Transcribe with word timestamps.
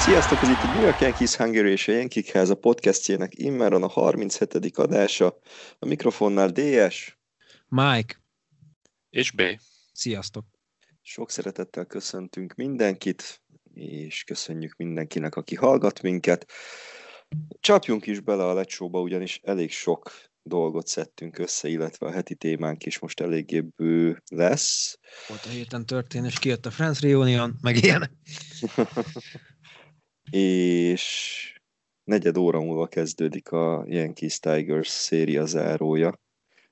Sziasztok, 0.00 0.42
ez 0.42 0.48
itt 0.48 0.62
a 0.62 0.66
New 0.66 0.82
York 0.82 1.00
Yankees 1.00 1.36
Hungary 1.36 1.70
és 1.70 1.88
a 1.88 1.92
Yankee 1.92 2.40
a 2.42 2.54
podcastjének 2.54 3.38
immáron 3.38 3.82
a 3.82 3.86
37. 3.88 4.78
adása. 4.78 5.38
A 5.78 5.86
mikrofonnál 5.86 6.48
DS. 6.48 7.18
Mike, 7.68 8.22
És 9.10 9.30
B. 9.30 9.42
sziasztok! 9.92 10.44
Sok 11.02 11.30
szeretettel 11.30 11.84
köszöntünk 11.84 12.54
mindenkit, 12.54 13.42
és 13.74 14.24
köszönjük 14.24 14.76
mindenkinek, 14.76 15.34
aki 15.36 15.54
hallgat 15.54 16.02
minket. 16.02 16.52
Csapjunk 17.60 18.06
is 18.06 18.20
bele 18.20 18.44
a 18.44 18.54
lecsóba, 18.54 19.00
ugyanis 19.00 19.40
elég 19.44 19.70
sok 19.70 20.12
dolgot 20.42 20.86
szedtünk 20.86 21.38
össze, 21.38 21.68
illetve 21.68 22.06
a 22.06 22.10
heti 22.10 22.34
témánk 22.34 22.86
is 22.86 22.98
most 22.98 23.20
eléggé 23.20 23.60
bő 23.60 24.22
lesz. 24.30 24.98
Volt 25.28 25.44
a 25.44 25.48
héten 25.48 25.86
történés, 25.86 26.38
kijött 26.38 26.66
a 26.66 26.70
Friends 26.70 27.00
Reunion, 27.00 27.58
meg 27.60 27.76
ilyen. 27.76 28.18
és 30.30 31.54
negyed 32.04 32.36
óra 32.36 32.60
múlva 32.60 32.86
kezdődik 32.86 33.50
a 33.50 33.84
Yankees 33.86 34.38
Tigers 34.38 34.88
széria 34.88 35.46
zárója, 35.46 36.20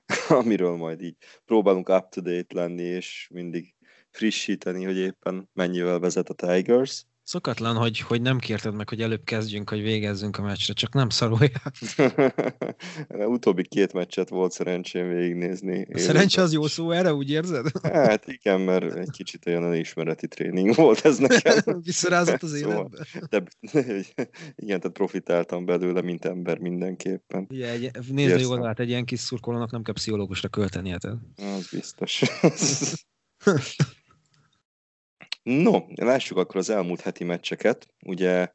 amiről 0.29 0.75
majd 0.75 1.01
így 1.01 1.17
próbálunk 1.45 1.89
up-to-date 1.89 2.55
lenni, 2.55 2.83
és 2.83 3.27
mindig 3.33 3.75
frissíteni, 4.11 4.83
hogy 4.83 4.97
éppen 4.97 5.49
mennyivel 5.53 5.99
vezet 5.99 6.29
a 6.29 6.33
Tigers. 6.33 7.05
Szokatlan, 7.29 7.75
hogy, 7.75 7.99
hogy 7.99 8.21
nem 8.21 8.37
kérted 8.37 8.73
meg, 8.75 8.89
hogy 8.89 9.01
előbb 9.01 9.23
kezdjünk, 9.23 9.69
hogy 9.69 9.81
végezzünk 9.81 10.37
a 10.37 10.41
meccsre, 10.41 10.73
csak 10.73 10.93
nem 10.93 11.09
szaruljál. 11.09 11.71
A 13.23 13.25
utóbbi 13.25 13.67
két 13.67 13.93
meccset 13.93 14.29
volt 14.29 14.51
szerencsém 14.51 15.09
végignézni. 15.09 15.87
Szerencsé 15.93 16.41
az 16.41 16.53
jó 16.53 16.67
szó 16.67 16.91
erre, 16.91 17.13
úgy 17.13 17.31
érzed? 17.31 17.65
Hát 17.83 18.27
igen, 18.27 18.61
mert 18.61 18.93
egy 18.95 19.09
kicsit 19.09 19.45
olyan 19.47 19.63
önismereti 19.63 20.27
tréning 20.27 20.75
volt 20.75 21.05
ez 21.05 21.17
nekem. 21.17 21.57
Visszarázott 21.83 22.43
az 22.43 22.57
Szóval, 22.57 22.89
életbe. 22.91 23.05
De, 23.29 23.43
igen, 24.63 24.79
tehát 24.79 24.91
profitáltam 24.93 25.65
belőle, 25.65 26.01
mint 26.01 26.25
ember 26.25 26.57
mindenképpen. 26.57 27.47
Egy, 27.49 27.91
nézd 28.09 28.31
a 28.31 28.37
Érzem. 28.37 28.39
jól 28.39 28.65
hát 28.65 28.79
egy 28.79 28.89
ilyen 28.89 29.05
kis 29.05 29.19
szurkolónak 29.19 29.71
nem 29.71 29.83
kell 29.83 29.93
pszichológusra 29.93 30.49
költenie. 30.49 30.97
Tehát. 30.97 31.17
Az 31.35 31.67
biztos. 31.71 32.23
No, 35.43 35.79
lássuk 35.95 36.37
akkor 36.37 36.55
az 36.55 36.69
elmúlt 36.69 37.01
heti 37.01 37.23
meccseket. 37.23 37.87
Ugye 38.05 38.47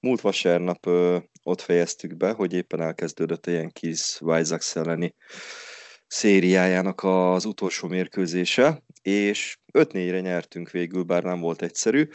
múlt 0.00 0.20
vasárnap 0.20 0.86
ö, 0.86 1.18
ott 1.42 1.60
fejeztük 1.60 2.16
be, 2.16 2.30
hogy 2.30 2.52
éppen 2.52 2.80
elkezdődött 2.80 3.46
a 3.46 3.50
Yankees 3.50 4.20
White 4.20 4.58
elleni 4.72 5.14
szériájának 6.06 7.02
az 7.02 7.44
utolsó 7.44 7.88
mérkőzése, 7.88 8.82
és 9.02 9.58
5-4-re 9.72 10.20
nyertünk 10.20 10.70
végül, 10.70 11.02
bár 11.02 11.22
nem 11.22 11.40
volt 11.40 11.62
egyszerű. 11.62 12.08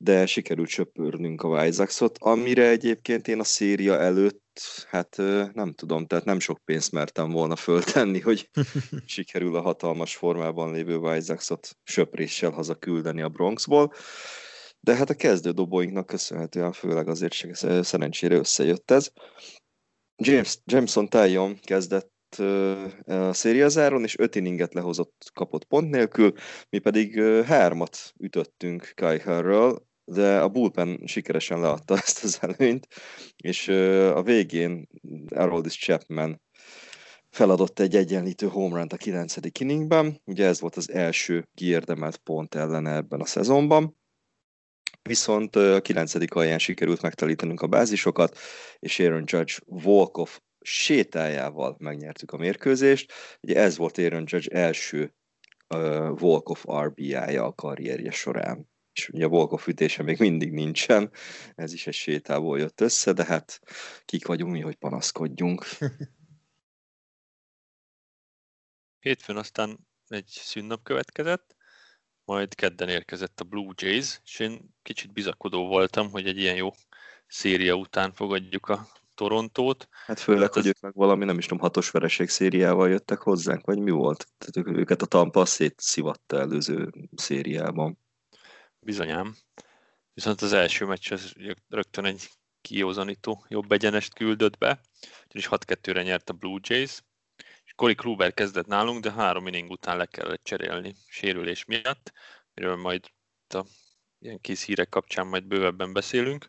de 0.00 0.26
sikerült 0.26 0.68
söpörnünk 0.68 1.42
a 1.42 1.48
Vajzaxot, 1.48 2.18
amire 2.20 2.68
egyébként 2.68 3.28
én 3.28 3.40
a 3.40 3.44
széria 3.44 3.98
előtt, 3.98 4.42
hát 4.88 5.16
nem 5.52 5.72
tudom, 5.72 6.06
tehát 6.06 6.24
nem 6.24 6.40
sok 6.40 6.60
pénzt 6.64 6.92
mertem 6.92 7.30
volna 7.30 7.56
föltenni, 7.56 8.20
hogy 8.20 8.50
sikerül 9.06 9.56
a 9.56 9.60
hatalmas 9.60 10.16
formában 10.16 10.72
lévő 10.72 10.98
Vajzaxot 10.98 11.76
söpréssel 11.82 12.50
hazaküldeni 12.50 13.22
a 13.22 13.28
Bronxból. 13.28 13.92
De 14.80 14.94
hát 14.94 15.10
a 15.10 15.14
kezdő 15.14 15.50
dobóinknak 15.50 16.06
köszönhetően 16.06 16.72
főleg 16.72 17.08
azért 17.08 17.34
szerencsére 17.84 18.34
összejött 18.34 18.90
ez. 18.90 19.10
James, 20.22 20.58
Jameson 20.64 21.08
Tyon 21.08 21.58
kezdett 21.60 22.12
a 23.06 23.32
szériazáron, 23.32 24.02
és 24.02 24.18
öt 24.18 24.34
inninget 24.34 24.74
lehozott 24.74 25.30
kapott 25.34 25.64
pont 25.64 25.90
nélkül, 25.90 26.32
mi 26.70 26.78
pedig 26.78 27.20
hármat 27.22 28.12
ütöttünk 28.18 28.92
Kaiharről, 28.94 29.87
de 30.08 30.40
a 30.40 30.48
bullpen 30.48 31.00
sikeresen 31.06 31.60
leadta 31.60 31.94
ezt 32.04 32.24
az 32.24 32.38
előnyt, 32.40 32.88
és 33.36 33.68
a 34.14 34.22
végén 34.22 34.88
Aroldis 35.28 35.78
Chapman 35.78 36.40
feladott 37.30 37.78
egy 37.78 37.96
egyenlítő 37.96 38.46
home 38.46 38.86
a 38.88 38.96
9. 38.96 39.34
inningben, 39.58 40.20
ugye 40.24 40.46
ez 40.46 40.60
volt 40.60 40.76
az 40.76 40.90
első 40.90 41.48
kiérdemelt 41.54 42.16
pont 42.16 42.54
ellene 42.54 42.94
ebben 42.94 43.20
a 43.20 43.26
szezonban, 43.26 43.96
viszont 45.02 45.56
a 45.56 45.80
9. 45.80 46.14
alján 46.34 46.58
sikerült 46.58 47.02
megtalítanunk 47.02 47.60
a 47.60 47.66
bázisokat, 47.66 48.38
és 48.78 48.98
Aaron 48.98 49.24
Judge 49.26 49.54
walk-off 49.66 50.38
sétájával 50.60 51.76
megnyertük 51.78 52.32
a 52.32 52.36
mérkőzést. 52.36 53.12
Ugye 53.40 53.56
ez 53.56 53.76
volt 53.76 53.98
Aaron 53.98 54.24
Judge 54.26 54.50
első 54.50 55.14
walk-off 56.20 56.64
RBI-ja 56.84 57.44
a 57.44 57.52
karrierje 57.52 58.10
során. 58.10 58.68
És 58.98 59.08
ugye 59.08 59.24
a 59.24 59.28
walk-off 59.28 59.66
ütése 59.66 60.02
még 60.02 60.18
mindig 60.18 60.52
nincsen, 60.52 61.10
ez 61.54 61.72
is 61.72 61.86
egy 61.86 61.94
sétából 61.94 62.58
jött 62.58 62.80
össze, 62.80 63.12
de 63.12 63.24
hát 63.24 63.60
kik 64.04 64.26
vagyunk 64.26 64.52
mi, 64.52 64.60
hogy 64.60 64.74
panaszkodjunk. 64.74 65.64
Hétfőn 69.00 69.36
aztán 69.36 69.88
egy 70.08 70.26
szünnap 70.26 70.82
következett, 70.82 71.56
majd 72.24 72.54
kedden 72.54 72.88
érkezett 72.88 73.40
a 73.40 73.44
Blue 73.44 73.72
Jays, 73.74 74.20
és 74.24 74.38
én 74.38 74.74
kicsit 74.82 75.12
bizakodó 75.12 75.66
voltam, 75.66 76.10
hogy 76.10 76.26
egy 76.26 76.38
ilyen 76.38 76.56
jó 76.56 76.70
széria 77.26 77.74
után 77.74 78.12
fogadjuk 78.12 78.68
a 78.68 78.88
Torontót. 79.14 79.88
Hát 79.90 80.20
főleg, 80.20 80.42
hát 80.42 80.52
hogy 80.52 80.62
az... 80.62 80.68
ők 80.68 80.80
meg 80.80 80.94
valami, 80.94 81.24
nem 81.24 81.38
is 81.38 81.46
tudom, 81.46 81.62
hatos 81.62 81.90
vereség 81.90 82.28
szériával 82.28 82.88
jöttek 82.88 83.18
hozzánk, 83.18 83.66
vagy 83.66 83.78
mi 83.78 83.90
volt? 83.90 84.26
Tehát 84.38 84.78
őket 84.78 85.02
a 85.02 85.06
Tampa 85.06 85.44
szétszivatta 85.44 86.38
előző 86.38 86.92
szériában. 87.14 87.98
Bizonyám. 88.80 89.36
Viszont 90.14 90.40
az 90.40 90.52
első 90.52 90.84
meccs 90.84 91.12
az 91.12 91.32
rögtön 91.68 92.04
egy 92.04 92.28
kiózanító 92.60 93.44
jobb 93.48 93.72
egyenest 93.72 94.14
küldött 94.14 94.58
be, 94.58 94.80
és 95.28 95.48
6-2-re 95.50 96.02
nyert 96.02 96.30
a 96.30 96.32
Blue 96.32 96.58
Jays, 96.62 97.02
és 97.64 97.72
Corey 97.76 97.94
Kluber 97.94 98.34
kezdett 98.34 98.66
nálunk, 98.66 99.02
de 99.02 99.12
három 99.12 99.46
inning 99.46 99.70
után 99.70 99.96
le 99.96 100.06
kellett 100.06 100.44
cserélni 100.44 100.94
sérülés 101.08 101.64
miatt, 101.64 102.12
miről 102.54 102.76
majd 102.76 103.04
a 103.48 103.64
ilyen 104.18 104.40
kis 104.40 104.64
hírek 104.64 104.88
kapcsán 104.88 105.26
majd 105.26 105.44
bővebben 105.44 105.92
beszélünk. 105.92 106.48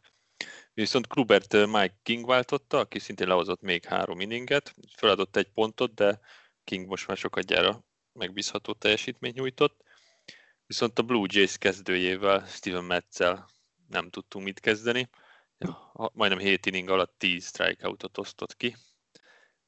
Viszont 0.73 1.07
Klubert 1.07 1.53
Mike 1.53 1.99
King 2.03 2.25
váltotta, 2.25 2.79
aki 2.79 2.99
szintén 2.99 3.27
lehozott 3.27 3.61
még 3.61 3.85
három 3.85 4.19
inninget, 4.19 4.75
feladott 4.95 5.35
egy 5.35 5.51
pontot, 5.51 5.93
de 5.93 6.19
King 6.63 6.87
most 6.87 7.07
már 7.07 7.17
sokat 7.17 7.45
gyára 7.45 7.83
megbízható 8.13 8.73
teljesítményt 8.73 9.35
nyújtott. 9.35 9.83
Viszont 10.69 10.99
a 10.99 11.03
Blue 11.03 11.27
Jays 11.31 11.57
kezdőjével, 11.57 12.45
Steven 12.45 12.83
Metzel 12.83 13.49
nem 13.87 14.09
tudtunk 14.09 14.45
mit 14.45 14.59
kezdeni. 14.59 15.09
Majdnem 16.13 16.39
7 16.39 16.65
inning 16.65 16.89
alatt 16.89 17.15
10 17.17 17.45
strikeoutot 17.47 18.17
osztott 18.17 18.55
ki, 18.55 18.75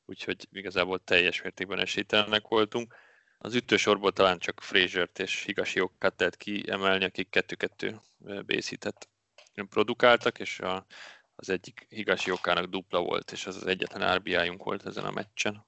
úgyhogy 0.06 0.48
igazából 0.52 1.04
teljes 1.04 1.42
mértékben 1.42 1.80
esélytelenek 1.80 2.48
voltunk. 2.48 2.96
Az 3.38 3.56
ütősorból 3.56 4.12
talán 4.12 4.40
csak 4.40 4.62
Frazier-t 4.62 5.20
és 5.20 5.44
Higashiokat 5.44 6.20
lehet 6.20 6.36
kiemelni, 6.36 7.04
akik 7.04 7.30
kettő-kettő 7.30 8.00
bészített 8.46 9.10
produkáltak, 9.70 10.40
és 10.40 10.60
a, 10.60 10.86
az 11.36 11.50
egyik 11.50 11.86
Higashi 11.90 12.32
okának 12.32 12.66
dupla 12.66 13.02
volt, 13.02 13.32
és 13.32 13.46
az 13.46 13.56
az 13.56 13.66
egyetlen 13.66 14.16
RBI-junk 14.16 14.64
volt 14.64 14.86
ezen 14.86 15.06
a 15.06 15.12
meccsen. 15.12 15.66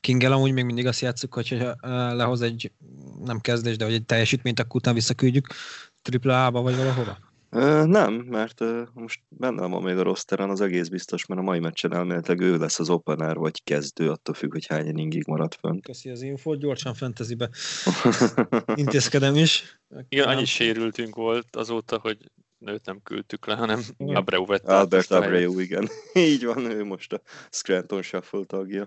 Kingel 0.00 0.32
amúgy 0.32 0.52
még 0.52 0.64
mindig 0.64 0.86
azt 0.86 1.00
játszuk, 1.00 1.34
hogy 1.34 1.66
lehoz 2.12 2.40
egy, 2.40 2.72
nem 3.24 3.40
kezdés, 3.40 3.76
de 3.76 3.84
hogy 3.84 3.94
egy 3.94 4.06
teljesítményt, 4.06 4.60
akkor 4.60 4.76
utána 4.76 4.96
visszaküldjük 4.96 5.46
AAA-ba 6.22 6.62
vagy 6.62 6.76
valahova? 6.76 7.18
Nem, 7.86 8.12
mert 8.12 8.60
most 8.92 9.20
benne 9.28 9.66
van 9.66 9.82
még 9.82 9.96
a 9.96 10.02
rosteren, 10.02 10.50
az 10.50 10.60
egész 10.60 10.88
biztos, 10.88 11.26
mert 11.26 11.40
a 11.40 11.44
mai 11.44 11.58
meccsen 11.58 11.94
elméletileg 11.94 12.40
ő 12.40 12.56
lesz 12.56 12.78
az 12.78 12.90
opener, 12.90 13.36
vagy 13.36 13.62
kezdő, 13.64 14.10
attól 14.10 14.34
függ, 14.34 14.52
hogy 14.52 14.66
hány 14.66 14.86
inningig 14.86 15.26
marad 15.26 15.54
fönn. 15.54 15.80
Köszi 15.80 16.10
az 16.10 16.22
infót, 16.22 16.58
gyorsan 16.58 16.94
fantasybe 16.94 17.50
intézkedem 18.74 19.34
is. 19.34 19.80
Igen, 20.08 20.28
annyi 20.28 20.44
sérültünk 20.44 21.14
volt 21.14 21.56
azóta, 21.56 21.98
hogy 21.98 22.30
nőt 22.58 22.86
nem 22.86 23.00
küldtük 23.02 23.46
le, 23.46 23.54
hanem 23.54 23.82
Abreu 23.98 24.46
vett 24.46 24.68
Albert 24.68 25.10
Abreu, 25.10 25.58
igen. 25.58 25.88
Így 26.14 26.44
van, 26.44 26.70
ő 26.70 26.84
most 26.84 27.12
a 27.12 27.20
Scranton 27.50 28.02
Shuffle 28.02 28.44
tagja. 28.44 28.86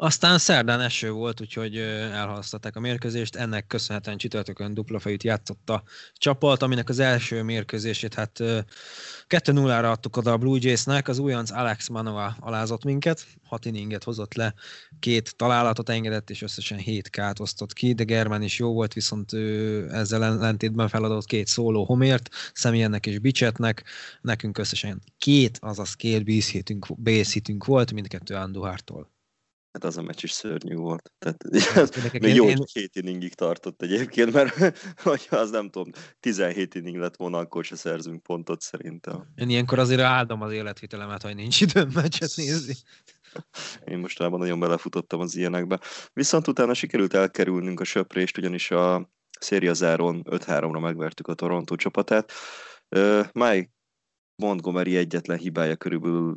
Aztán 0.00 0.38
szerdán 0.38 0.80
eső 0.80 1.10
volt, 1.10 1.40
úgyhogy 1.40 1.76
elhalasztották 1.76 2.76
a 2.76 2.80
mérkőzést. 2.80 3.36
Ennek 3.36 3.66
köszönhetően 3.66 4.16
csütörtökön 4.16 4.74
dupla 4.74 4.98
fejűt 4.98 5.22
játszott 5.22 5.70
a 5.70 5.82
csapat, 6.12 6.62
aminek 6.62 6.88
az 6.88 6.98
első 6.98 7.42
mérkőzését 7.42 8.14
hát 8.14 8.38
2-0-ra 9.28 9.90
adtuk 9.90 10.16
oda 10.16 10.32
a 10.32 10.36
Blue 10.36 10.58
Jays-nek. 10.60 11.08
Az 11.08 11.18
újonc 11.18 11.50
Alex 11.50 11.88
Manoa 11.88 12.36
alázott 12.40 12.84
minket, 12.84 13.26
6 13.44 13.64
inninget 13.64 14.04
hozott 14.04 14.34
le, 14.34 14.54
két 15.00 15.36
találatot 15.36 15.88
engedett, 15.88 16.30
és 16.30 16.42
összesen 16.42 16.78
7 16.78 17.10
kát 17.10 17.40
osztott 17.40 17.72
ki, 17.72 17.92
de 17.92 18.04
Germán 18.04 18.42
is 18.42 18.58
jó 18.58 18.72
volt, 18.72 18.92
viszont 18.92 19.32
ő 19.32 19.88
ezzel 19.92 20.24
ellentétben 20.24 20.88
feladott 20.88 21.24
két 21.24 21.46
szóló 21.46 21.84
homért, 21.84 22.28
Személyennek 22.52 23.06
és 23.06 23.18
Bicsetnek, 23.18 23.84
nekünk 24.20 24.58
összesen 24.58 25.02
két, 25.18 25.58
azaz 25.60 25.94
két 25.94 26.24
base 27.02 27.30
hitünk 27.32 27.64
volt, 27.64 27.92
mindkettő 27.92 28.34
Anduhártól. 28.34 29.16
Hát 29.72 29.84
az 29.84 29.96
a 29.96 30.02
meccs 30.02 30.24
is 30.24 30.30
szörnyű 30.30 30.74
volt. 30.74 31.12
Tehát 31.18 31.44
ez 31.74 31.90
még 32.22 32.34
jó, 32.34 32.44
hogy 32.44 32.64
két 32.72 32.96
inningig 32.96 33.34
tartott 33.34 33.82
egyébként, 33.82 34.32
mert 34.32 34.78
hogyha 35.02 35.36
az 35.36 35.50
nem 35.50 35.70
tudom, 35.70 35.90
17 36.20 36.74
inning 36.74 36.96
lett 36.96 37.16
volna, 37.16 37.38
akkor 37.38 37.64
se 37.64 37.76
szerzünk 37.76 38.22
pontot 38.22 38.60
szerintem. 38.60 39.32
Én 39.34 39.48
ilyenkor 39.48 39.78
azért 39.78 40.00
áldom 40.00 40.42
az 40.42 40.52
életvitelemet, 40.52 41.22
hogy 41.22 41.34
nincs 41.34 41.60
időm 41.60 41.90
meccset 41.94 42.36
nézni. 42.36 42.74
Én 43.92 43.98
mostában 43.98 44.38
nagyon 44.38 44.60
belefutottam 44.60 45.20
az 45.20 45.36
ilyenekbe. 45.36 45.80
Viszont 46.12 46.48
utána 46.48 46.74
sikerült 46.74 47.14
elkerülnünk 47.14 47.80
a 47.80 47.84
söprést, 47.84 48.38
ugyanis 48.38 48.70
a 48.70 49.10
széria 49.40 49.72
záron 49.72 50.22
5-3-ra 50.30 50.80
megvertük 50.80 51.28
a 51.28 51.34
Toronto 51.34 51.76
csapatát. 51.76 52.32
Uh, 52.88 53.26
Mike 53.32 53.70
Montgomery 54.42 54.96
egyetlen 54.96 55.38
hibája 55.38 55.76
körülbelül 55.76 56.36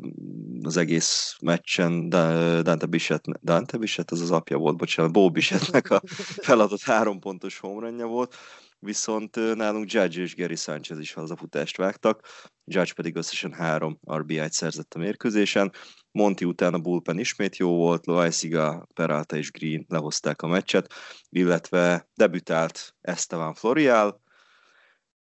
az 0.62 0.78
egész 0.78 1.36
meccsen 1.42 2.10
Dante 2.10 2.86
Bichett, 2.86 3.24
Dante 3.44 3.78
Bichett, 3.78 4.12
az 4.12 4.22
az 4.22 4.32
apja 4.32 4.58
volt, 4.58 4.78
bocsánat, 4.78 5.12
Bo 5.12 5.30
Bichettnek 5.30 5.90
a 5.90 6.02
feladott 6.48 6.82
három 6.82 7.20
pontos 7.20 7.60
homerunja 7.60 8.08
volt, 8.08 8.36
viszont 8.80 9.56
nálunk 9.56 9.92
Judge 9.92 10.22
és 10.22 10.36
Gary 10.36 10.56
Sanchez 10.56 11.00
is 11.00 11.14
hazafutást 11.14 11.78
vágtak, 11.78 12.28
Judge 12.66 12.94
pedig 12.94 13.16
összesen 13.16 13.54
három 13.54 14.00
RBI-t 14.14 14.54
szerzett 14.54 14.94
a 14.94 15.00
mérkőzésen, 15.00 15.72
Monti 16.12 16.46
után 16.46 16.74
a 16.74 16.80
bullpen 16.80 17.20
ismét 17.20 17.58
jó 17.58 17.76
volt, 17.76 18.06
Loaiziga, 18.06 18.88
Peralta 18.94 19.38
és 19.38 19.52
Green 19.52 19.86
lehozták 19.88 20.42
a 20.42 20.48
meccset, 20.48 20.94
illetve 21.30 22.10
debütált 22.16 22.96
Esteban 23.02 23.54
Florial, 23.54 24.21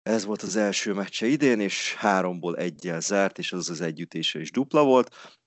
ez 0.04 0.26
volt 0.26 0.42
az 0.42 0.56
első 0.56 0.94
meccse 0.94 1.26
idén, 1.26 1.60
és 1.60 1.96
háromból 1.96 2.58
egyel 2.58 3.00
zárt, 3.00 3.38
és 3.38 3.52
az 3.52 3.70
az 3.70 3.82
együttése 3.82 4.40
is 4.40 4.52
dupla 4.52 4.84
volt. 4.84 5.40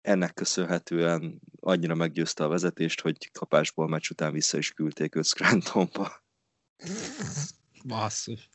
Ennek 0.00 0.34
köszönhetően 0.34 1.40
annyira 1.60 1.94
meggyőzte 1.94 2.44
a 2.44 2.48
vezetést, 2.48 3.00
hogy 3.00 3.30
kapásból 3.30 3.88
meccs 3.88 4.10
után 4.10 4.32
vissza 4.32 4.58
is 4.58 4.72
küldték 4.72 5.14
őt 5.14 5.24
Scrantonba. 5.24 6.24
Basszus. 7.84 8.48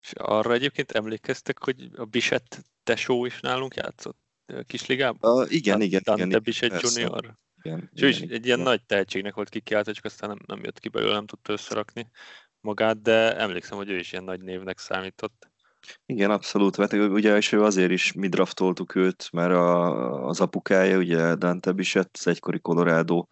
És 0.00 0.12
arra 0.14 0.52
egyébként 0.52 0.92
emlékeztek, 0.92 1.58
hogy 1.58 1.90
a 1.96 2.04
Bisett 2.04 2.64
tesó 2.82 3.24
is 3.24 3.40
nálunk 3.40 3.74
játszott 3.74 4.18
kisligában? 4.66 5.42
Uh, 5.42 5.52
igen, 5.52 5.80
igen, 5.80 6.00
Dante 6.04 6.24
igen. 6.24 6.42
Bisett 6.42 6.80
Junior. 6.80 7.38
Igen, 7.62 7.90
és 7.92 8.02
ő 8.02 8.08
is 8.08 8.20
egy 8.20 8.46
ilyen 8.46 8.60
nagy 8.60 8.84
tehetségnek 8.84 9.34
volt 9.34 9.48
kikiáltva, 9.48 9.92
csak 9.92 10.04
aztán 10.04 10.28
nem, 10.28 10.38
nem 10.46 10.64
jött 10.64 10.78
ki 10.78 10.88
belőle, 10.88 11.12
nem 11.12 11.26
tudta 11.26 11.52
összerakni 11.52 12.10
magát, 12.62 13.02
de 13.02 13.36
emlékszem, 13.36 13.76
hogy 13.76 13.90
ő 13.90 13.98
is 13.98 14.12
ilyen 14.12 14.24
nagy 14.24 14.40
névnek 14.40 14.78
számított. 14.78 15.50
Igen, 16.06 16.30
abszolút, 16.30 16.76
mert 16.76 16.92
ugye 16.92 17.36
és 17.36 17.52
ő 17.52 17.62
azért 17.62 17.90
is 17.90 18.12
mi 18.12 18.28
draftoltuk 18.28 18.94
őt, 18.94 19.28
mert 19.32 19.52
a, 19.52 20.26
az 20.26 20.40
apukája, 20.40 20.98
ugye 20.98 21.34
Dante 21.34 21.72
Bichett, 21.72 22.16
az 22.18 22.26
egykori 22.26 22.60
Colorado 22.60 23.26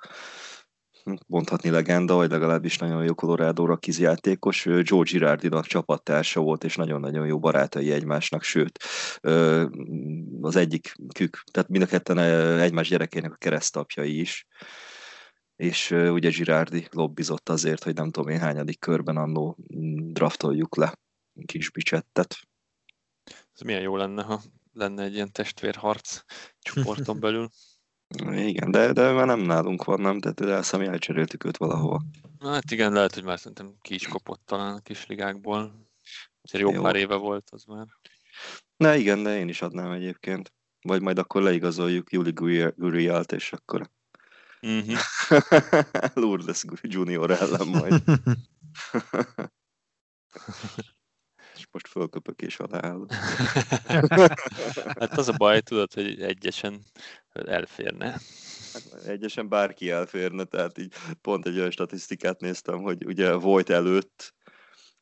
mondhatni 1.26 1.70
legenda, 1.70 2.14
vagy 2.14 2.30
legalábbis 2.30 2.78
nagyon 2.78 3.04
jó 3.04 3.14
Colorado 3.14 3.78
játékos. 3.82 4.64
Joe 4.64 5.02
Girardinak 5.02 5.66
csapattársa 5.66 6.40
volt, 6.40 6.64
és 6.64 6.76
nagyon-nagyon 6.76 7.26
jó 7.26 7.38
barátai 7.38 7.92
egymásnak, 7.92 8.42
sőt, 8.42 8.78
az 10.40 10.56
egyik 10.56 10.94
kük, 11.14 11.42
tehát 11.50 11.68
mind 11.68 11.82
a 11.82 11.86
ketten 11.86 12.18
egymás 12.58 12.88
gyerekének 12.88 13.32
a 13.32 13.36
keresztapjai 13.36 14.20
is 14.20 14.46
és 15.60 15.90
ugye 15.90 16.30
Girardi 16.30 16.88
lobbizott 16.90 17.48
azért, 17.48 17.82
hogy 17.82 17.94
nem 17.94 18.10
tudom 18.10 18.28
én 18.28 18.38
hányadik 18.38 18.78
körben 18.78 19.16
annó 19.16 19.56
mm, 19.74 20.12
draftoljuk 20.12 20.76
le 20.76 20.98
kis 21.46 21.70
bicsettet. 21.70 22.36
Ez 23.54 23.60
milyen 23.60 23.80
jó 23.80 23.96
lenne, 23.96 24.22
ha 24.22 24.40
lenne 24.72 25.02
egy 25.02 25.14
ilyen 25.14 25.32
testvérharc 25.32 26.20
csoporton 26.58 27.20
belül. 27.24 27.48
Igen, 28.30 28.70
de, 28.70 28.92
de 28.92 29.12
már 29.12 29.26
nem 29.26 29.40
nálunk 29.40 29.84
van, 29.84 30.00
nem? 30.00 30.20
Tehát 30.20 30.40
elszem, 30.40 30.80
elcseréltük 30.80 31.44
őt 31.44 31.56
valahova. 31.56 32.02
Hát 32.38 32.70
igen, 32.70 32.92
lehet, 32.92 33.14
hogy 33.14 33.24
már 33.24 33.38
szerintem 33.38 33.74
ki 33.80 33.94
is 33.94 34.08
kopott 34.08 34.42
talán 34.44 34.74
a 34.74 34.80
kis 34.80 35.06
ligákból. 35.06 35.88
Azért 36.42 36.64
jó, 36.64 36.72
jó 36.72 36.82
pár 36.82 36.96
éve 36.96 37.14
volt 37.14 37.48
az 37.50 37.64
már. 37.64 37.86
Na 38.76 38.94
igen, 38.94 39.22
de 39.22 39.38
én 39.38 39.48
is 39.48 39.62
adnám 39.62 39.90
egyébként. 39.90 40.52
Vagy 40.82 41.02
majd 41.02 41.18
akkor 41.18 41.42
leigazoljuk 41.42 42.12
Juli 42.12 42.32
Gurialt, 42.76 43.32
és 43.32 43.52
akkor 43.52 43.90
Mm-hmm. 44.66 44.94
Lourdes 46.14 46.64
Junior 46.82 47.30
ellen 47.30 47.68
majd. 47.68 48.02
és 51.60 51.66
most 51.70 51.88
fölköpök 51.88 52.42
és 52.42 52.58
alááll. 52.58 53.06
hát 55.00 55.18
az 55.18 55.28
a 55.28 55.32
baj, 55.36 55.60
tudod, 55.60 55.92
hogy 55.92 56.20
egyesen 56.20 56.84
elférne. 57.32 58.20
Egyesen 59.06 59.48
bárki 59.48 59.90
elférne, 59.90 60.44
tehát 60.44 60.78
így 60.78 60.94
pont 61.20 61.46
egy 61.46 61.58
olyan 61.58 61.70
statisztikát 61.70 62.40
néztem, 62.40 62.82
hogy 62.82 63.06
ugye 63.06 63.32
volt 63.32 63.70
előtt, 63.70 64.34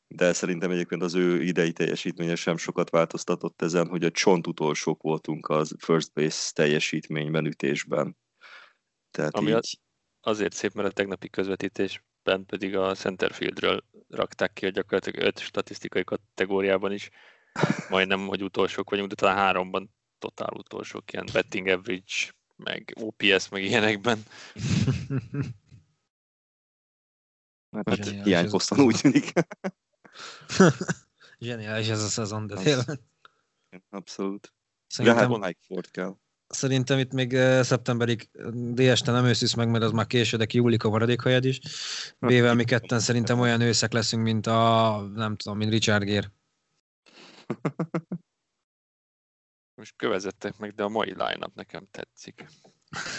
de 0.07 0.33
szerintem 0.33 0.71
egyébként 0.71 1.01
az 1.01 1.15
ő 1.15 1.41
idei 1.43 1.71
teljesítménye 1.71 2.35
sem 2.35 2.57
sokat 2.57 2.89
változtatott 2.89 3.61
ezen, 3.61 3.87
hogy 3.87 4.03
a 4.03 4.11
csont 4.11 4.47
utolsók 4.47 5.01
voltunk 5.01 5.49
az 5.49 5.75
first 5.77 6.13
base 6.13 6.51
teljesítményben, 6.53 7.45
ütésben. 7.45 8.17
Tehát 9.11 9.35
Ami 9.35 9.51
így... 9.51 9.79
azért 10.21 10.53
szép, 10.53 10.73
mert 10.73 10.87
a 10.87 10.91
tegnapi 10.91 11.29
közvetítésben 11.29 12.45
pedig 12.45 12.75
a 12.75 12.95
Centerfieldről 12.95 13.83
rakták 14.07 14.53
ki, 14.53 14.65
hogy 14.65 14.73
gyakorlatilag 14.73 15.25
öt 15.25 15.39
statisztikai 15.39 16.03
kategóriában 16.03 16.91
is 16.91 17.09
majdnem, 17.89 18.27
hogy 18.27 18.43
utolsók 18.43 18.89
vagyunk, 18.89 19.09
de 19.09 19.15
talán 19.15 19.35
háromban 19.35 19.95
totál 20.19 20.53
utolsók, 20.53 21.13
ilyen 21.13 21.27
betting 21.33 21.67
average, 21.67 22.33
meg 22.55 22.93
OPS, 22.99 23.49
meg 23.49 23.63
ilyenekben. 23.63 24.23
Hát, 27.71 27.89
hát 27.89 28.05
hiányposztan 28.05 28.79
úgy 28.79 28.99
tűnik. 29.01 29.33
Zseniális 31.39 31.87
ez 31.87 32.03
a 32.03 32.07
szezon, 32.07 32.47
de 32.47 32.55
tényleg. 32.55 32.99
Abszolút. 33.89 34.53
Szerintem... 34.87 35.29
Ja, 35.29 35.37
hát 35.37 35.47
Mike 35.47 35.59
Ford 35.65 35.91
kell. 35.91 36.15
Szerintem 36.49 36.99
itt 36.99 37.13
még 37.13 37.31
szeptemberig 37.61 38.29
DS-t 38.73 39.05
nem 39.05 39.25
őszisz 39.25 39.53
meg, 39.53 39.69
mert 39.69 39.83
az 39.83 39.91
már 39.91 40.07
késő, 40.07 40.37
de 40.37 40.45
kiúlik 40.45 40.83
a 40.83 40.89
maradékhajad 40.89 41.45
is. 41.45 41.59
B-vel 42.19 42.55
mi 42.55 42.63
ketten 42.63 42.99
szerintem 42.99 43.39
olyan 43.39 43.61
őszek 43.61 43.93
leszünk, 43.93 44.23
mint 44.23 44.47
a, 44.47 45.01
nem 45.15 45.35
tudom, 45.35 45.57
mint 45.57 45.71
Richard 45.71 46.03
Gere. 46.03 46.31
Most 49.75 49.93
kövezettek 49.95 50.57
meg, 50.57 50.73
de 50.73 50.83
a 50.83 50.89
mai 50.89 51.09
line 51.09 51.47
nekem 51.53 51.87
tetszik. 51.91 52.45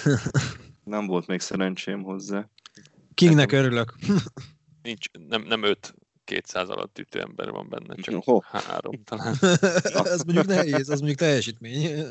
nem 0.85 1.07
volt 1.07 1.27
még 1.27 1.41
szerencsém 1.41 2.03
hozzá. 2.03 2.49
Kingnek 3.15 3.53
örülök. 3.53 3.95
Nincs, 4.83 5.11
nem, 5.29 5.43
nem 5.43 5.63
öt 5.63 5.95
200 6.25 6.69
alatt 6.69 6.99
ütő 6.99 7.21
ember 7.21 7.51
van 7.51 7.69
benne, 7.69 7.95
csak 7.95 8.23
oh. 8.25 8.45
három 8.45 9.03
talán. 9.05 9.37
ez 9.93 10.23
mondjuk 10.23 10.47
nehéz, 10.47 10.89
az 10.89 10.99
mondjuk 10.99 11.19
teljesítmény. 11.19 12.07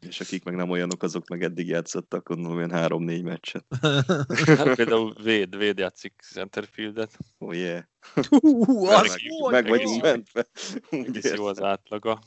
És 0.00 0.20
akik 0.20 0.44
meg 0.44 0.54
nem 0.54 0.70
olyanok, 0.70 1.02
azok 1.02 1.28
meg 1.28 1.42
eddig 1.42 1.66
játszottak, 1.66 2.28
gondolom 2.28 2.56
olyan 2.56 2.70
három-négy 2.70 3.22
meccset. 3.22 3.64
hát 4.58 4.74
például 4.74 5.14
Véd, 5.22 5.56
Véd 5.56 5.78
játszik 5.78 6.22
Centerfieldet. 6.32 7.18
Oh 7.38 7.56
yeah. 7.56 7.82
Uh, 8.30 8.90
az 8.90 9.08
meg, 9.08 9.22
jó, 9.22 9.48
meg 9.48 9.68
vagyunk 9.68 10.02
mentve. 10.02 10.46
Úgy 10.90 11.30
jó 11.36 11.46
az 11.46 11.62
átlaga. 11.62 12.18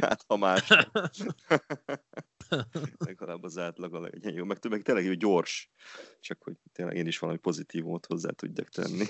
hát 0.00 0.24
ha 0.26 0.36
más. 0.36 0.68
Legalább 2.98 3.42
az 3.42 3.58
átlaga 3.58 4.00
legyen 4.00 4.34
jó. 4.34 4.44
Meg, 4.44 4.58
meg 4.68 4.82
tényleg 4.82 5.04
jó 5.04 5.12
gyors. 5.12 5.70
Csak 6.20 6.42
hogy 6.42 6.54
tényleg 6.72 6.96
én 6.96 7.06
is 7.06 7.18
valami 7.18 7.38
pozitívumot 7.38 8.06
hozzá 8.06 8.30
tudjak 8.30 8.68
tenni. 8.68 9.04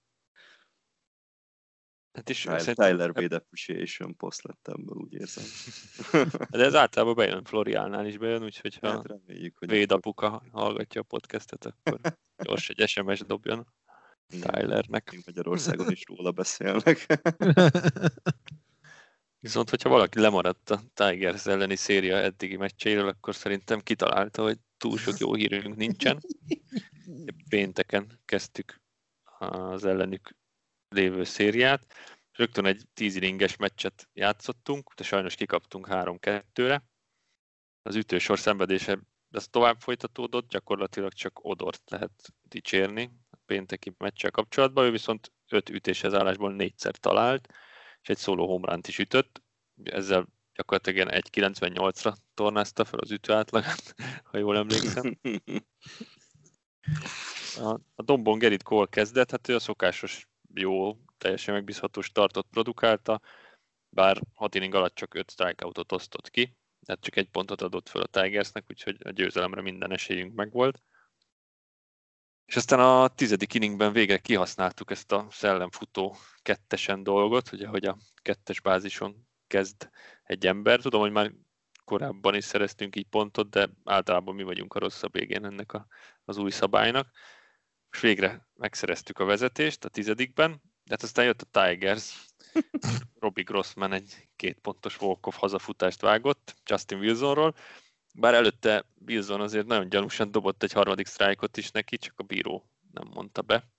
Hát 2.14 2.30
is 2.30 2.42
Tyler, 2.42 2.60
szerintem... 2.60 2.90
Tyler 2.90 3.12
Wade 3.16 3.36
Appreciation 3.36 4.16
post 4.16 4.44
lett 4.44 4.68
ebből, 4.68 4.98
úgy 4.98 5.14
érzem. 5.14 5.44
De 6.50 6.64
ez 6.64 6.76
általában 6.76 7.16
bejön, 7.16 7.44
Floriánál 7.44 8.06
is 8.06 8.18
bejön, 8.18 8.44
úgyhogy 8.44 8.78
ha 8.82 8.90
hát 8.90 9.08
reméljük, 9.08 9.58
hogy 9.58 9.72
Wade 9.72 9.94
apuka 9.94 10.44
hallgatja 10.52 11.02
a 11.02 11.04
podcastet, 11.04 11.66
akkor 11.66 12.00
gyors 12.44 12.70
egy 12.70 12.88
SMS 12.90 13.20
dobjon 13.20 13.68
Tylernek. 14.28 15.22
Magyarországon 15.26 15.92
is 15.92 16.04
róla 16.06 16.32
beszélnek. 16.32 17.06
Viszont, 19.40 19.70
hogyha 19.70 19.90
valaki 19.90 20.20
lemaradt 20.20 20.70
a 20.70 20.82
Tigers 20.94 21.46
elleni 21.46 21.76
széria 21.76 22.18
eddigi 22.18 22.58
meccséről, 22.58 23.08
akkor 23.08 23.36
szerintem 23.36 23.80
kitalálta, 23.80 24.44
hogy 24.44 24.58
túl 24.78 24.98
sok 24.98 25.18
jó 25.18 25.34
hírünk 25.34 25.76
nincsen. 25.76 26.20
Pénteken 27.50 28.20
kezdtük 28.26 28.82
az 29.40 29.86
ellenük 29.86 30.36
lévő 30.92 31.24
szériát. 31.24 31.94
Rögtön 32.32 32.66
egy 32.66 32.84
tíz 32.94 33.16
inninges 33.16 33.56
meccset 33.56 34.10
játszottunk, 34.14 34.94
de 34.94 35.04
sajnos 35.04 35.36
kikaptunk 35.36 35.88
3-2-re. 35.90 36.84
Az 37.82 37.96
ütősor 37.96 38.40
szenvedése 38.40 39.00
ez 39.32 39.48
tovább 39.48 39.80
folytatódott, 39.80 40.50
gyakorlatilag 40.50 41.14
csak 41.14 41.40
Odort 41.44 41.90
lehet 41.90 42.34
dicsérni 42.42 43.12
a 43.30 43.38
pénteki 43.46 43.94
meccsel 43.98 44.32
kapcsolatban. 44.32 44.86
Ő 44.86 44.92
viszont 44.92 45.32
öt 45.48 45.70
ütéshez 45.70 46.14
állásból 46.14 46.54
négyszer 46.54 46.96
talált, 46.96 47.48
és 48.02 48.10
egy 48.10 48.18
szóló 48.18 48.48
homránt 48.48 48.88
is 48.88 49.00
ütött. 49.00 49.42
Ezzel 49.84 50.28
gyakorlatilag 50.54 51.10
1.98-ra 51.10 52.16
tornázta 52.34 52.86
fel 52.86 53.00
az 53.00 53.12
ütőátlagát, 53.12 53.96
ha 54.32 54.38
jól 54.38 54.58
emlékszem. 54.58 55.20
A, 57.56 57.80
a 57.96 58.04
Dombon 58.04 58.40
Gerrit 58.40 58.64
Cole 58.64 58.88
kezdett, 58.90 59.32
hát 59.32 59.48
ő 59.48 59.56
a 59.56 59.60
szokásos 59.60 60.28
jó, 60.54 60.98
teljesen 61.18 61.54
megbízható 61.54 62.02
startot 62.02 62.48
produkálta, 62.52 63.22
bár 63.90 64.22
6 64.34 64.56
inning 64.56 64.74
alatt 64.74 64.96
csak 64.96 65.14
5 65.14 65.32
strikeoutot 65.32 65.92
osztott 65.92 66.30
ki, 66.30 66.58
tehát 66.86 67.02
csak 67.02 67.16
egy 67.16 67.30
pontot 67.30 67.62
adott 67.62 67.90
fel 67.90 68.02
a 68.02 68.08
Tigersnek, 68.08 68.66
úgyhogy 68.70 68.98
a 69.04 69.10
győzelemre 69.10 69.62
minden 69.62 69.92
esélyünk 69.92 70.34
megvolt. 70.34 70.82
És 72.46 72.56
aztán 72.56 72.80
a 72.80 73.08
tizedik 73.08 73.54
inningben 73.54 73.94
végre 73.94 74.18
kihasználtuk 74.18 74.92
ezt 74.92 75.12
a 75.12 75.28
szellemfutó 75.30 76.16
kettesen 76.42 77.04
dolgot, 77.04 77.52
ugye, 77.52 77.68
hogy 77.68 77.86
a 77.86 77.98
kettes 78.22 78.62
bázison 78.62 79.28
kezd 79.48 79.90
egy 80.24 80.48
ember. 80.48 80.82
Tudom, 80.82 81.02
hogy 81.02 81.12
már 81.12 81.32
korábban 81.84 82.36
is 82.36 82.44
szereztünk 82.44 82.96
így 82.96 83.08
pontot, 83.08 83.50
de 83.50 83.70
általában 83.84 84.36
mi 84.36 84.44
vagyunk 84.44 84.74
a 84.74 84.80
rosszabb 84.80 85.14
végén 85.14 85.46
ennek 85.46 85.74
a, 85.74 85.88
az 86.26 86.38
új 86.38 86.52
szabálynak 86.52 87.12
és 87.92 88.00
végre 88.00 88.48
megszereztük 88.56 89.20
a 89.20 89.26
vezetést 89.26 89.86
a 89.86 89.90
tizedikben, 89.90 90.52
de 90.52 90.92
hát 90.92 91.04
aztán 91.04 91.26
jött 91.26 91.42
a 91.42 91.62
Tigers, 91.62 92.26
Robbie 93.20 93.44
Grossman 93.44 93.94
egy 93.94 94.28
két 94.36 94.60
pontos 94.60 95.02
walk 95.02 95.34
hazafutást 95.34 96.02
vágott 96.02 96.56
Justin 96.66 96.98
Wilsonról, 96.98 97.56
bár 98.14 98.34
előtte 98.34 98.86
Wilson 99.08 99.42
azért 99.42 99.66
nagyon 99.66 99.90
gyanúsan 99.90 100.32
dobott 100.32 100.64
egy 100.64 100.72
harmadik 100.72 101.08
sztrájkot 101.08 101.58
is 101.58 101.72
neki, 101.72 101.98
csak 101.98 102.14
a 102.20 102.24
bíró 102.24 102.70
nem 102.92 103.08
mondta 103.14 103.42
be. 103.42 103.70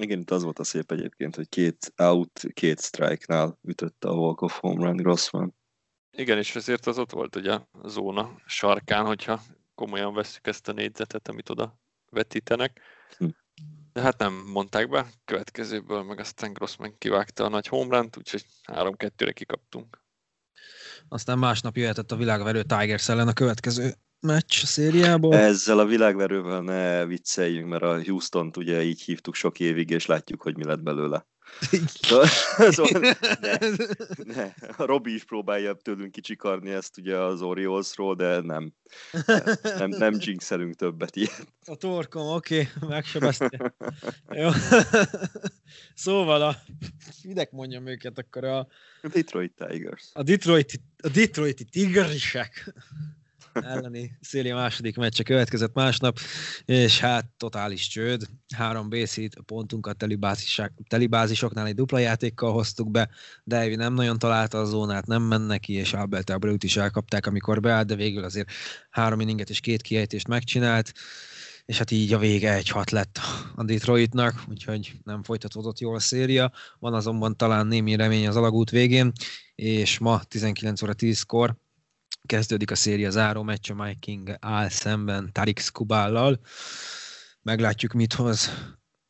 Igen, 0.00 0.20
itt 0.20 0.30
az 0.30 0.42
volt 0.42 0.58
a 0.58 0.64
szép 0.64 0.92
egyébként, 0.92 1.36
hogy 1.36 1.48
két 1.48 1.92
out, 1.96 2.44
két 2.52 2.80
strike-nál 2.80 3.58
ütötte 3.62 4.08
a 4.08 4.14
walk 4.14 4.40
of 4.40 4.58
home 4.58 4.84
run 4.84 4.96
Grossman. 4.96 5.54
Igen, 6.10 6.38
és 6.38 6.56
ezért 6.56 6.86
az 6.86 6.98
ott 6.98 7.10
volt 7.10 7.36
ugye 7.36 7.52
a 7.52 7.88
zóna 7.88 8.36
sarkán, 8.46 9.06
hogyha 9.06 9.42
komolyan 9.74 10.14
vesszük 10.14 10.46
ezt 10.46 10.68
a 10.68 10.72
négyzetet, 10.72 11.28
amit 11.28 11.48
oda 11.48 11.78
vetítenek. 12.10 12.80
De 13.92 14.00
hát 14.00 14.18
nem 14.18 14.32
mondták 14.52 14.88
be, 14.88 15.06
következőből 15.24 16.02
meg 16.02 16.20
aztán 16.20 16.52
Grossman 16.52 16.98
kivágta 16.98 17.44
a 17.44 17.48
nagy 17.48 17.66
homerun 17.66 18.10
úgyhogy 18.18 18.46
3-2-re 18.72 19.32
kikaptunk. 19.32 20.04
Aztán 21.08 21.38
másnap 21.38 21.76
jöhetett 21.76 22.12
a 22.12 22.16
világverő 22.16 22.62
Tigers 22.62 23.08
ellen 23.08 23.28
a 23.28 23.32
következő 23.32 23.94
meccs 24.20 24.62
a 24.62 24.66
szériából. 24.66 25.34
Ezzel 25.34 25.78
a 25.78 25.84
világverővel 25.84 26.60
ne 26.60 27.06
vicceljünk, 27.06 27.68
mert 27.68 27.82
a 27.82 28.02
Houston-t 28.04 28.56
ugye 28.56 28.82
így 28.82 29.00
hívtuk 29.02 29.34
sok 29.34 29.60
évig, 29.60 29.90
és 29.90 30.06
látjuk, 30.06 30.42
hogy 30.42 30.56
mi 30.56 30.64
lett 30.64 30.82
belőle. 30.82 31.26
Szóval, 31.86 32.26
szóval 32.70 33.14
ne, 33.40 33.58
ne. 34.34 34.52
Robi 34.76 35.14
is 35.14 35.24
próbálja 35.24 35.74
tőlünk 35.74 36.12
kicsikarni 36.12 36.70
ezt 36.70 36.98
ugye 36.98 37.16
az 37.16 37.42
Oriolsról, 37.42 38.14
de 38.14 38.40
nem. 38.40 38.72
Nem, 39.62 39.88
nem 39.88 40.16
jinxelünk 40.18 40.74
többet 40.74 41.16
ilyet. 41.16 41.46
A 41.64 41.76
torkom, 41.76 42.26
oké, 42.28 42.68
okay, 42.76 42.88
megsebezte. 42.88 43.74
Jó. 44.28 44.50
szóval 45.94 46.42
a, 46.42 46.56
minek 47.24 47.50
mondjam 47.50 47.86
őket 47.86 48.18
akkor 48.18 48.44
a... 48.44 48.66
Detroit 49.02 49.52
Tigers. 49.66 50.10
A 50.12 50.22
Detroit, 50.22 50.80
a 50.96 51.08
Detroiti 51.08 51.64
Tigrisek 51.64 52.74
elleni 53.64 54.16
széli 54.20 54.52
második 54.52 54.96
meccse 54.96 55.22
következett 55.22 55.74
másnap, 55.74 56.18
és 56.64 57.00
hát 57.00 57.26
totális 57.36 57.88
csőd. 57.88 58.22
Három 58.54 58.88
bészít, 58.88 59.36
pontunkat 59.46 60.04
telibázisoknál 60.88 61.66
egy 61.66 61.74
dupla 61.74 61.98
játékkal 61.98 62.52
hoztuk 62.52 62.90
be, 62.90 63.08
Davy 63.44 63.74
nem 63.74 63.94
nagyon 63.94 64.18
találta 64.18 64.58
a 64.58 64.64
zónát, 64.64 65.06
nem 65.06 65.22
mennek 65.22 65.60
ki, 65.60 65.72
és 65.72 65.92
Albert 65.92 66.30
Abreu 66.30 66.56
is 66.58 66.76
elkapták, 66.76 67.26
amikor 67.26 67.60
beállt, 67.60 67.86
de 67.86 67.94
végül 67.94 68.24
azért 68.24 68.50
három 68.90 69.20
inninget 69.20 69.50
és 69.50 69.60
két 69.60 69.82
kiejtést 69.82 70.28
megcsinált 70.28 70.92
és 71.66 71.78
hát 71.78 71.90
így 71.90 72.12
a 72.12 72.18
vége 72.18 72.54
egy 72.54 72.68
hat 72.68 72.90
lett 72.90 73.18
a 73.54 73.64
Detroitnak, 73.64 74.44
úgyhogy 74.48 74.92
nem 75.04 75.22
folytatódott 75.22 75.78
jól 75.78 75.94
a 75.94 76.00
széria. 76.00 76.52
Van 76.78 76.94
azonban 76.94 77.36
talán 77.36 77.66
némi 77.66 77.96
remény 77.96 78.28
az 78.28 78.36
alagút 78.36 78.70
végén, 78.70 79.12
és 79.54 79.98
ma 79.98 80.22
19 80.24 80.82
óra 80.82 80.92
10-kor 80.98 81.56
kezdődik 82.26 82.70
a 82.70 82.74
széria 82.74 83.10
záró 83.10 83.42
meccs, 83.42 83.70
a 83.70 83.74
Mike 83.74 83.98
King 84.00 84.36
áll 84.40 84.68
szemben 84.68 85.32
Tarik 85.32 85.58
Skubállal. 85.58 86.40
Meglátjuk, 87.42 87.92
mit 87.92 88.12
hoz 88.12 88.50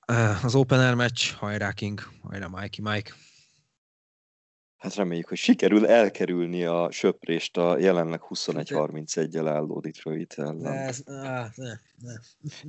eh, 0.07 0.45
az 0.45 0.55
opener 0.55 0.95
meccs. 0.95 1.33
Hajrá 1.33 1.73
King, 1.73 2.01
hajrá 2.23 2.47
Mikey 2.47 2.85
Mike. 2.93 3.13
Hát 4.77 4.95
reméljük, 4.95 5.29
hogy 5.29 5.39
sikerül 5.39 5.87
elkerülni 5.87 6.65
a 6.65 6.89
söprést 6.91 7.57
a 7.57 7.79
jelenleg 7.79 8.21
21-31-el 8.29 9.47
álló 9.47 9.81
Detroit 9.81 10.35
ellen. 10.37 10.67
Ez, 10.67 11.03
á, 11.07 11.51
ne, 11.55 11.73
ne. 12.03 12.15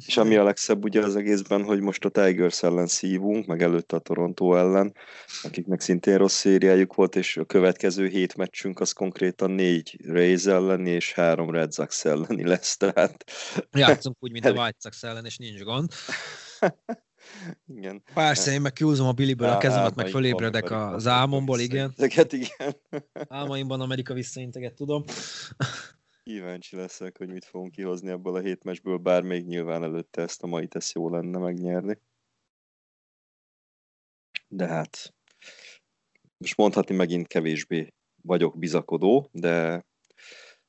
És 0.05 0.17
ami 0.17 0.35
a 0.35 0.43
legszebb 0.43 0.83
ugye 0.83 1.03
az 1.03 1.15
egészben, 1.15 1.63
hogy 1.63 1.79
most 1.79 2.05
a 2.05 2.09
Tigers 2.09 2.63
ellen 2.63 2.87
szívunk, 2.87 3.45
meg 3.45 3.61
előtte 3.61 3.95
a 3.95 3.99
Toronto 3.99 4.55
ellen, 4.55 4.95
akiknek 5.43 5.81
szintén 5.81 6.17
rossz 6.17 6.35
szériájuk 6.35 6.93
volt, 6.93 7.15
és 7.15 7.37
a 7.37 7.45
következő 7.45 8.07
hét 8.07 8.35
meccsünk 8.35 8.79
az 8.79 8.91
konkrétan 8.91 9.51
négy 9.51 9.99
Rays 10.05 10.45
ellen 10.45 10.85
és 10.85 11.13
három 11.13 11.51
Red 11.51 11.73
Sox 11.73 12.05
elleni 12.05 12.47
lesz, 12.47 12.77
tehát... 12.77 13.23
Játszunk 13.71 14.15
úgy, 14.19 14.31
mint 14.31 14.45
a 14.45 14.51
White 14.61 14.77
Sox 14.79 15.03
ellen, 15.03 15.25
és 15.25 15.37
nincs 15.37 15.61
gond. 15.61 15.91
Igen. 17.77 18.03
Persze, 18.13 18.51
én 18.51 18.61
meg 18.61 18.73
kiúzom 18.73 19.07
a 19.07 19.11
Billiből 19.11 19.49
a 19.49 19.57
kezemet, 19.57 19.95
meg 19.95 20.07
fölébredek 20.07 20.71
az 20.71 21.07
álmomból, 21.07 21.59
igen. 21.59 21.93
Ezeket 21.97 22.33
igen. 22.33 22.75
Álmaimban 23.27 23.81
Amerika 23.81 24.13
visszainteget, 24.13 24.73
tudom. 24.73 25.03
Kíváncsi 26.23 26.75
leszek, 26.75 27.17
hogy 27.17 27.29
mit 27.29 27.45
fogunk 27.45 27.71
kihozni 27.71 28.09
ebből 28.09 28.35
a 28.35 28.39
hét 28.39 28.63
meccsből, 28.63 28.97
bár 28.97 29.21
még 29.21 29.45
nyilván 29.45 29.83
előtte 29.83 30.21
ezt 30.21 30.43
a 30.43 30.47
mai 30.47 30.67
tesz 30.67 30.93
jó 30.93 31.09
lenne 31.09 31.37
megnyerni. 31.37 32.01
De 34.47 34.67
hát 34.67 35.13
most 36.37 36.57
mondhatni 36.57 36.95
megint 36.95 37.27
kevésbé 37.27 37.93
vagyok 38.21 38.57
bizakodó, 38.57 39.29
de 39.31 39.85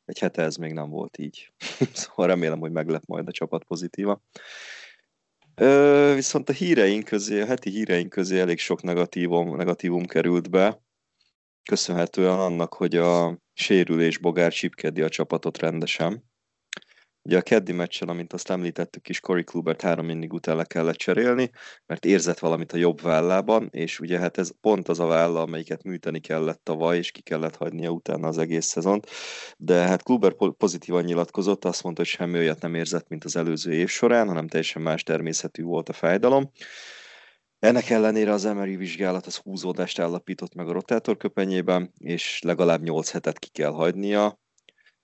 egy 0.04 0.18
hete 0.18 0.42
ez 0.42 0.56
még 0.56 0.72
nem 0.72 0.90
volt 0.90 1.18
így. 1.18 1.52
szóval 1.92 2.26
remélem, 2.26 2.58
hogy 2.58 2.72
meglep 2.72 3.04
majd 3.04 3.28
a 3.28 3.32
csapat 3.32 3.64
pozitíva. 3.64 4.22
Ö, 5.60 6.12
viszont 6.14 6.48
a 6.48 6.52
híreink 6.52 7.04
közé, 7.04 7.40
a 7.40 7.46
heti 7.46 7.70
híreink 7.70 8.08
közé 8.08 8.40
elég 8.40 8.58
sok 8.58 8.82
negatívum, 8.82 9.56
negatívum 9.56 10.06
került 10.06 10.50
be, 10.50 10.82
köszönhetően 11.70 12.38
annak, 12.38 12.74
hogy 12.74 12.96
a 12.96 13.38
sérülés 13.52 14.18
bogár 14.18 14.52
csipkedi 14.52 15.02
a 15.02 15.08
csapatot 15.08 15.58
rendesen. 15.58 16.24
Ugye 17.28 17.36
a 17.36 17.42
keddi 17.42 17.72
meccsen, 17.72 18.08
amint 18.08 18.32
azt 18.32 18.50
említettük 18.50 19.08
is, 19.08 19.20
Cory 19.20 19.44
Klubert 19.44 19.80
három 19.80 20.08
innig 20.08 20.32
után 20.32 20.56
le 20.56 20.64
kellett 20.64 20.96
cserélni, 20.96 21.50
mert 21.86 22.04
érzett 22.04 22.38
valamit 22.38 22.72
a 22.72 22.76
jobb 22.76 23.00
vállában, 23.00 23.68
és 23.70 24.00
ugye 24.00 24.18
hát 24.18 24.38
ez 24.38 24.50
pont 24.60 24.88
az 24.88 25.00
a 25.00 25.06
válla, 25.06 25.40
amelyiket 25.40 25.82
műteni 25.82 26.20
kellett 26.20 26.60
tavaly, 26.62 26.96
és 26.96 27.10
ki 27.10 27.20
kellett 27.20 27.56
hagynia 27.56 27.90
utána 27.90 28.28
az 28.28 28.38
egész 28.38 28.66
szezont. 28.66 29.06
De 29.56 29.74
hát 29.74 30.02
Kluber 30.02 30.34
pozitívan 30.56 31.04
nyilatkozott, 31.04 31.64
azt 31.64 31.82
mondta, 31.82 32.02
hogy 32.02 32.10
semmi 32.10 32.38
olyat 32.38 32.62
nem 32.62 32.74
érzett, 32.74 33.08
mint 33.08 33.24
az 33.24 33.36
előző 33.36 33.72
év 33.72 33.88
során, 33.88 34.26
hanem 34.26 34.48
teljesen 34.48 34.82
más 34.82 35.02
természetű 35.02 35.62
volt 35.62 35.88
a 35.88 35.92
fájdalom. 35.92 36.50
Ennek 37.58 37.90
ellenére 37.90 38.32
az 38.32 38.44
MRI 38.44 38.76
vizsgálat 38.76 39.26
az 39.26 39.36
húzódást 39.36 39.98
állapított 39.98 40.54
meg 40.54 40.68
a 40.68 40.72
rotátorköpenyében, 40.72 41.92
és 41.98 42.40
legalább 42.42 42.82
8 42.82 43.10
hetet 43.10 43.38
ki 43.38 43.48
kell 43.48 43.72
hagynia, 43.72 44.38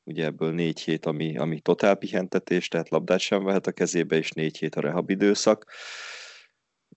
ugye 0.05 0.25
ebből 0.25 0.53
négy 0.53 0.81
hét, 0.81 1.07
ami, 1.07 1.37
ami 1.39 1.61
totál 1.61 1.95
pihentetés, 1.95 2.69
tehát 2.69 2.89
labdát 2.89 3.21
sem 3.21 3.45
vehet 3.45 3.67
a 3.67 3.73
kezébe, 3.73 4.17
és 4.17 4.31
négy 4.31 4.59
hét 4.59 4.75
a 4.75 4.81
rehab 4.81 5.11
időszak. 5.11 5.65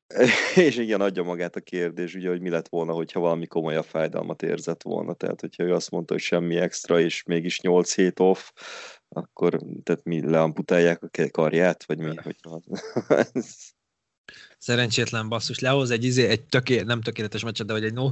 És 0.56 0.78
igen, 0.78 1.02
adja 1.02 1.24
magát 1.24 1.56
a 1.56 1.62
kérdés, 1.62 2.16
ugye, 2.16 2.30
hogy 2.30 2.42
mi 2.42 2.50
lett 2.50 2.68
volna, 2.68 2.94
hogyha 2.94 3.20
valami 3.20 3.48
komolyabb 3.48 3.86
fájdalmat 3.86 4.42
érzett 4.42 4.82
volna. 4.82 5.14
Tehát, 5.14 5.42
hogyha 5.42 5.64
ő 5.64 5.74
azt 5.74 5.92
mondta, 5.92 6.14
hogy 6.14 6.22
semmi 6.22 6.56
extra, 6.56 7.00
és 7.00 7.24
mégis 7.24 7.60
8 7.60 7.96
hét 7.96 8.20
off, 8.20 8.52
akkor 9.10 9.60
tehát 9.84 10.04
mi 10.04 10.30
leamputálják 10.30 11.04
a 11.04 11.30
karját, 11.32 11.86
vagy 11.86 11.98
mi? 11.98 12.16
Hogy... 12.16 12.36
Szerencsétlen 14.58 15.30
basszus, 15.30 15.60
lehoz 15.60 15.92
egy, 15.92 16.04
izé, 16.04 16.28
egy 16.28 16.46
töké, 16.46 16.82
nem 16.82 17.02
tökéletes 17.02 17.44
meccset, 17.44 17.68
de 17.68 17.74
vagy 17.74 17.84
egy 17.84 17.94
no 17.94 18.10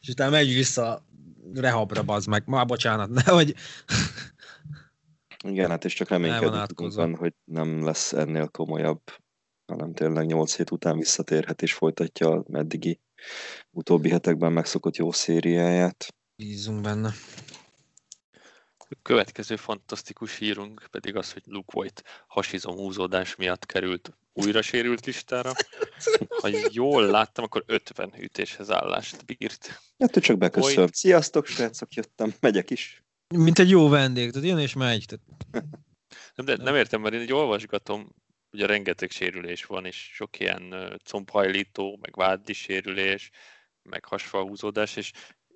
és 0.00 0.08
utána 0.08 0.30
megy 0.30 0.54
vissza 0.54 1.04
rehabra, 1.54 2.02
bazd 2.02 2.28
meg. 2.28 2.42
Már 2.46 2.66
bocsánat, 2.66 3.08
nehogy... 3.24 3.54
Igen, 5.44 5.70
hát 5.70 5.84
és 5.84 5.94
csak 5.94 6.08
reménykedünk 6.08 7.16
hogy 7.18 7.34
nem 7.44 7.84
lesz 7.84 8.12
ennél 8.12 8.48
komolyabb, 8.48 9.00
hanem 9.66 9.92
tényleg 9.92 10.26
8 10.26 10.56
hét 10.56 10.70
után 10.70 10.96
visszatérhet 10.96 11.62
és 11.62 11.72
folytatja 11.72 12.30
a 12.30 12.44
eddigi 12.52 13.00
utóbbi 13.70 14.10
hetekben 14.10 14.52
megszokott 14.52 14.96
jó 14.96 15.12
szériáját. 15.12 16.14
Bízunk 16.36 16.80
benne. 16.80 17.10
A 18.78 18.96
következő 19.02 19.56
fantasztikus 19.56 20.38
hírunk 20.38 20.86
pedig 20.90 21.16
az, 21.16 21.32
hogy 21.32 21.42
Luke 21.46 21.70
Voigt 21.72 22.02
hasizom 22.26 22.74
húzódás 22.74 23.36
miatt 23.36 23.66
került 23.66 24.12
újra 24.44 24.62
sérült 24.62 25.06
listára. 25.06 25.52
Ha 26.40 26.48
jól 26.70 27.06
láttam, 27.06 27.44
akkor 27.44 27.62
50 27.66 28.12
ütéshez 28.18 28.70
állást 28.70 29.24
bírt. 29.24 29.80
Hát 29.98 30.16
ő 30.16 30.20
csak 30.20 30.38
beköszönt. 30.38 30.74
Voigt... 30.74 30.94
Sziasztok, 30.94 31.46
srácok, 31.46 31.92
jöttem, 31.94 32.34
megyek 32.40 32.70
is. 32.70 33.04
Mint 33.34 33.58
egy 33.58 33.70
jó 33.70 33.88
vendég, 33.88 34.30
tehát 34.30 34.48
jön 34.48 34.58
és 34.58 34.72
megy. 34.72 35.04
Tehát... 35.06 35.64
Nem, 36.34 36.46
de 36.46 36.56
nem 36.56 36.74
értem, 36.74 37.00
mert 37.00 37.14
én 37.14 37.20
így 37.20 37.32
olvasgatom, 37.32 38.14
ugye 38.52 38.66
rengeteg 38.66 39.10
sérülés 39.10 39.64
van, 39.64 39.84
és 39.84 40.10
sok 40.12 40.40
ilyen 40.40 40.98
combhajlító, 41.04 41.98
meg 42.00 42.16
vádli 42.16 42.52
sérülés, 42.52 43.30
meg 43.82 44.04
hasfalhúzódás, 44.04 44.96
és 44.96 45.12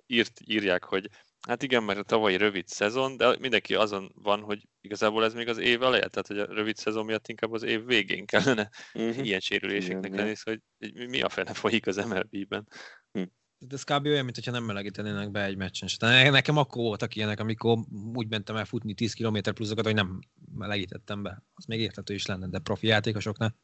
írt, 0.07 0.41
írják, 0.47 0.85
hogy 0.85 1.09
Hát 1.49 1.63
igen, 1.63 1.83
mert 1.83 1.99
a 1.99 2.03
tavalyi 2.03 2.37
rövid 2.37 2.69
szezon, 2.69 3.17
de 3.17 3.37
mindenki 3.39 3.75
azon 3.75 4.13
van, 4.15 4.41
hogy 4.41 4.69
igazából 4.81 5.25
ez 5.25 5.35
még 5.35 5.49
az 5.49 5.59
év 5.59 5.83
eleje, 5.83 6.09
tehát 6.09 6.27
hogy 6.27 6.39
a 6.39 6.55
rövid 6.55 6.77
szezon 6.77 7.05
miatt 7.05 7.29
inkább 7.29 7.53
az 7.53 7.63
év 7.63 7.85
végén 7.85 8.27
kellene 8.27 8.71
uh-huh. 8.95 9.27
ilyen 9.27 9.41
sérüléseknek 9.41 10.05
igen, 10.05 10.25
lenni, 10.25 10.35
szóval 10.35 10.61
hogy 10.79 11.09
mi 11.09 11.21
a 11.21 11.29
fene 11.29 11.55
folyik 11.55 11.87
az 11.87 11.97
MLB-ben. 11.97 12.69
Hm. 13.13 13.23
De 13.59 13.75
ez 13.75 13.83
kb. 13.83 14.07
olyan, 14.07 14.25
mintha 14.25 14.51
nem 14.51 14.65
melegítenének 14.65 15.31
be 15.31 15.45
egy 15.45 15.57
meccsen. 15.57 15.89
Tehát 15.99 16.31
nekem 16.31 16.57
akkor 16.57 16.83
voltak 16.83 17.15
ilyenek, 17.17 17.41
amikor 17.41 17.79
úgy 18.15 18.29
mentem 18.29 18.57
el 18.57 18.65
futni 18.65 18.95
10 18.95 19.13
km 19.13 19.39
pluszokat, 19.55 19.85
hogy 19.85 19.95
nem 19.95 20.19
melegítettem 20.55 21.23
be. 21.23 21.43
Az 21.55 21.65
még 21.65 21.81
érthető 21.81 22.15
is 22.15 22.27
lenne, 22.27 22.49
de 22.49 22.59
profi 22.59 22.87
játékosoknál. 22.87 23.57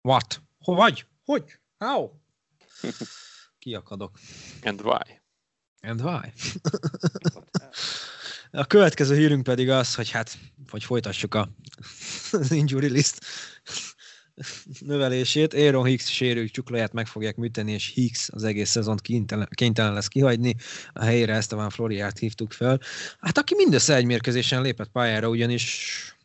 What? 0.00 0.42
Hogy? 0.58 1.06
Hogy? 1.24 1.58
How? 1.78 2.10
Kiakadok. 3.58 4.18
And 4.62 4.80
why? 4.80 5.21
And 5.82 6.00
why? 6.00 6.32
a 8.62 8.66
következő 8.66 9.16
hírünk 9.16 9.42
pedig 9.42 9.70
az, 9.70 9.94
hogy 9.94 10.10
hát, 10.10 10.38
hogy 10.70 10.84
folytassuk 10.84 11.34
a, 11.34 11.48
az 12.32 12.50
injury 12.50 12.88
list 12.88 13.18
növelését. 14.80 15.54
Aaron 15.54 15.84
Hicks 15.84 16.10
sérült 16.10 16.52
csuklóját 16.52 16.92
meg 16.92 17.06
fogják 17.06 17.36
műteni, 17.36 17.72
és 17.72 17.92
Hicks 17.94 18.28
az 18.28 18.44
egész 18.44 18.70
szezont 18.70 19.00
kénytelen, 19.00 19.48
kénytelen 19.50 19.92
lesz 19.92 20.08
kihagyni. 20.08 20.54
A 20.92 21.02
helyére 21.04 21.34
ezt 21.34 21.52
a 21.52 21.70
Floriát 21.70 22.18
hívtuk 22.18 22.52
fel. 22.52 22.80
Hát 23.20 23.38
aki 23.38 23.54
mindössze 23.54 23.94
egy 23.94 24.04
mérkőzésen 24.04 24.62
lépett 24.62 24.88
pályára, 24.88 25.28
ugyanis 25.28 26.16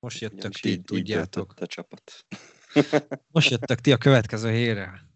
most 0.00 0.20
jöttök 0.20 0.52
ti, 0.52 0.80
tudjátok. 0.80 1.54
A 1.56 1.66
csapat. 1.66 2.26
most 3.32 3.50
jöttek 3.50 3.80
ti 3.80 3.92
a 3.92 3.96
következő 3.96 4.50
hírrel. 4.50 5.10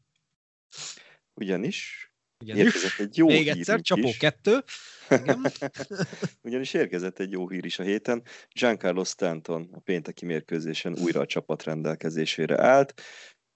Ugyanis 1.35 2.06
igen. 2.39 2.57
Érkezett 2.57 2.99
egy 2.99 3.17
jó 3.17 3.27
Még 3.27 3.49
egyszer, 3.49 3.81
csapó 3.81 4.09
is. 4.09 4.17
kettő. 4.17 4.65
Ugyanis 6.43 6.75
érkezett 6.75 7.19
egy 7.19 7.31
jó 7.31 7.49
hír 7.49 7.65
is 7.65 7.79
a 7.79 7.83
héten. 7.83 8.23
Giancarlo 8.53 9.05
Stanton 9.05 9.69
a 9.73 9.81
pénteki 9.81 10.25
mérkőzésen 10.25 10.99
újra 10.99 11.21
a 11.21 11.27
csapat 11.27 11.63
rendelkezésére 11.65 12.63
állt. 12.63 13.03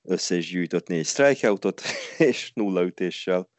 össze 0.02 0.36
is 0.36 0.50
gyűjtött 0.50 0.86
négy 0.86 1.06
strikeoutot, 1.06 1.82
és 2.18 2.50
nulla 2.54 2.82
ütéssel 2.82 3.50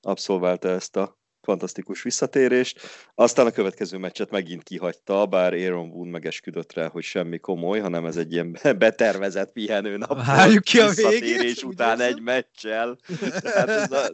abszolválta 0.00 0.68
ezt 0.68 0.96
a 0.96 1.20
fantasztikus 1.42 2.02
visszatérést. 2.02 2.80
Aztán 3.14 3.46
a 3.46 3.50
következő 3.50 3.98
meccset 3.98 4.30
megint 4.30 4.62
kihagyta, 4.62 5.26
bár 5.26 5.52
Aaron 5.52 5.90
Boone 5.90 6.10
megesküdött 6.10 6.72
rá, 6.72 6.88
hogy 6.88 7.02
semmi 7.02 7.38
komoly, 7.38 7.78
hanem 7.78 8.06
ez 8.06 8.16
egy 8.16 8.32
ilyen 8.32 8.58
betervezett 8.78 9.52
pihenő 9.52 9.96
nap. 9.96 10.26
Várjuk 10.26 10.62
ki 10.62 10.78
a 10.78 10.88
végét, 10.88 11.62
után 11.62 12.00
egy 12.00 12.20
meccsel. 12.20 12.98
Tehát 13.40 13.68
ez 13.68 13.92
a... 13.92 14.10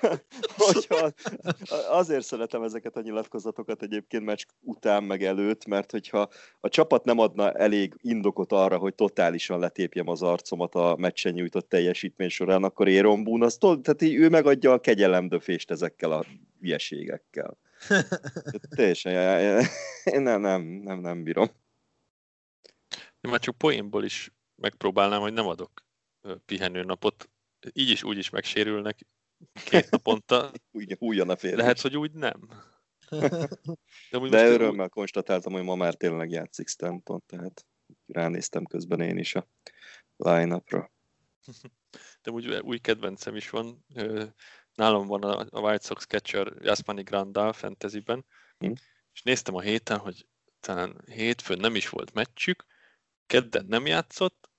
hogyha... 0.56 1.10
Azért 1.90 2.24
szeretem 2.24 2.62
ezeket 2.62 2.96
a 2.96 3.00
nyilatkozatokat 3.00 3.82
egyébként 3.82 4.24
meccs 4.24 4.42
után 4.60 5.02
meg 5.02 5.24
előtt, 5.24 5.66
mert 5.66 5.90
hogyha 5.90 6.28
a 6.60 6.68
csapat 6.68 7.04
nem 7.04 7.18
adna 7.18 7.52
elég 7.52 7.94
indokot 8.00 8.52
arra, 8.52 8.76
hogy 8.76 8.94
totálisan 8.94 9.58
letépjem 9.58 10.08
az 10.08 10.22
arcomat 10.22 10.74
a 10.74 10.96
meccsen 10.98 11.32
nyújtott 11.32 11.68
teljesítmény 11.68 12.28
során, 12.28 12.64
akkor 12.64 12.88
Aaron 12.88 13.24
Boone, 13.24 13.44
az, 13.44 13.56
tehát 13.58 14.02
így 14.02 14.14
ő 14.14 14.28
megadja 14.28 14.72
a 14.72 14.80
kegyelemdöfést 14.80 15.70
ezek 15.70 15.96
ezekkel 15.98 16.12
a 16.12 16.24
hülyeségekkel. 16.60 17.58
Teljesen, 18.76 19.64
én 20.04 20.20
nem, 20.20 20.40
nem, 20.40 20.62
nem, 20.62 20.98
nem 21.00 21.22
bírom. 21.22 21.48
Én 23.20 23.30
már 23.30 23.40
csak 23.40 23.58
poénból 23.58 24.04
is 24.04 24.32
megpróbálnám, 24.54 25.20
hogy 25.20 25.32
nem 25.32 25.46
adok 25.46 25.86
pihenőnapot. 26.44 27.30
Így 27.72 27.90
is, 27.90 28.02
úgy 28.02 28.18
is 28.18 28.30
megsérülnek 28.30 29.06
két 29.64 29.90
naponta. 29.90 30.52
úgy, 30.70 30.96
újjan 30.98 31.30
a 31.30 31.36
férj. 31.36 31.54
Lehet, 31.54 31.80
hogy 31.80 31.96
úgy 31.96 32.12
nem. 32.12 32.48
De, 34.10 34.18
De 34.28 34.48
örömmel 34.48 34.84
úgy... 34.84 34.90
konstatáltam, 34.90 35.52
hogy 35.52 35.62
ma 35.62 35.74
már 35.74 35.94
tényleg 35.94 36.30
játszik 36.30 36.68
Stanton, 36.68 37.22
tehát 37.26 37.66
ránéztem 38.06 38.64
közben 38.64 39.00
én 39.00 39.18
is 39.18 39.34
a 39.34 39.48
line-upra. 40.16 40.92
De 42.22 42.30
úgy 42.30 42.46
új 42.46 42.78
kedvencem 42.78 43.36
is 43.36 43.50
van, 43.50 43.84
nálam 44.78 45.06
van 45.06 45.22
a, 45.22 45.46
a 45.50 45.60
White 45.60 45.84
Sox 45.84 46.06
catcher 46.06 46.52
Jasmani 46.60 47.02
Grandal 47.02 47.52
fantasyben, 47.52 48.24
hmm. 48.58 48.72
és 49.12 49.22
néztem 49.22 49.54
a 49.54 49.60
héten, 49.60 49.98
hogy 49.98 50.26
talán 50.60 51.00
hétfőn 51.06 51.58
nem 51.58 51.74
is 51.74 51.88
volt 51.88 52.14
meccsük, 52.14 52.64
kedden 53.26 53.66
nem 53.68 53.86
játszott, 53.86 54.50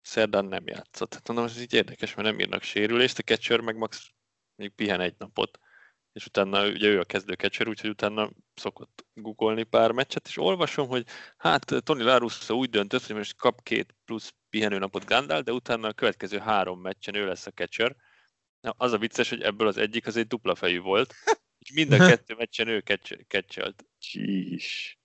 szerdán 0.00 0.44
nem 0.44 0.66
játszott. 0.66 1.14
Hát 1.14 1.28
mondom, 1.28 1.46
ez 1.46 1.60
így 1.60 1.74
érdekes, 1.74 2.14
mert 2.14 2.28
nem 2.28 2.40
írnak 2.40 2.62
sérülést, 2.62 3.18
a 3.18 3.22
catcher 3.22 3.60
meg 3.60 3.76
max 3.76 4.10
még 4.54 4.70
pihen 4.74 5.00
egy 5.00 5.14
napot, 5.18 5.58
és 6.12 6.26
utána 6.26 6.68
ugye 6.68 6.88
ő 6.88 7.00
a 7.00 7.04
kezdő 7.04 7.32
catcher, 7.32 7.68
úgyhogy 7.68 7.90
utána 7.90 8.30
szokott 8.54 9.06
googolni 9.14 9.62
pár 9.62 9.92
meccset, 9.92 10.26
és 10.26 10.36
olvasom, 10.36 10.88
hogy 10.88 11.06
hát 11.36 11.74
Tony 11.82 12.02
Larusso 12.02 12.54
úgy 12.54 12.70
döntött, 12.70 13.06
hogy 13.06 13.16
most 13.16 13.36
kap 13.36 13.62
két 13.62 13.94
plusz 14.04 14.34
pihenőnapot 14.48 15.04
Gandal, 15.04 15.40
de 15.40 15.52
utána 15.52 15.88
a 15.88 15.92
következő 15.92 16.38
három 16.38 16.80
meccsen 16.80 17.14
ő 17.14 17.26
lesz 17.26 17.46
a 17.46 17.50
catcher, 17.50 17.96
Na, 18.60 18.74
az 18.76 18.92
a 18.92 18.98
vicces, 18.98 19.28
hogy 19.28 19.40
ebből 19.40 19.66
az 19.66 19.76
egyik 19.76 20.06
az 20.06 20.16
egy 20.16 20.26
dupla 20.26 20.54
fejű 20.54 20.80
volt, 20.80 21.14
és 21.58 21.72
mind 21.72 21.92
a 21.92 21.96
kettő 22.08 22.34
meccsen 22.34 22.68
ő 22.68 22.82
catchelt. 23.26 23.84
Csís. 23.98 24.98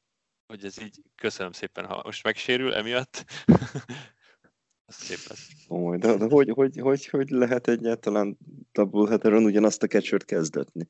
Hogy 0.47 0.65
ez 0.65 0.81
így, 0.81 1.01
köszönöm 1.15 1.51
szépen, 1.51 1.85
ha 1.85 2.01
most 2.03 2.23
megsérül 2.23 2.73
emiatt, 2.73 3.25
az 4.85 4.95
szép 4.95 5.29
lesz. 5.29 5.49
Ó, 5.69 5.95
de, 5.95 6.17
de 6.17 6.25
hogy, 6.25 6.49
hogy, 6.49 6.77
hogy, 6.77 7.05
hogy 7.05 7.29
lehet 7.29 7.67
egyáltalán 7.67 8.37
doubleheaderon 8.71 9.43
ugyanazt 9.43 9.83
a 9.83 9.87
catchert 9.87 10.25
kezdetni? 10.25 10.89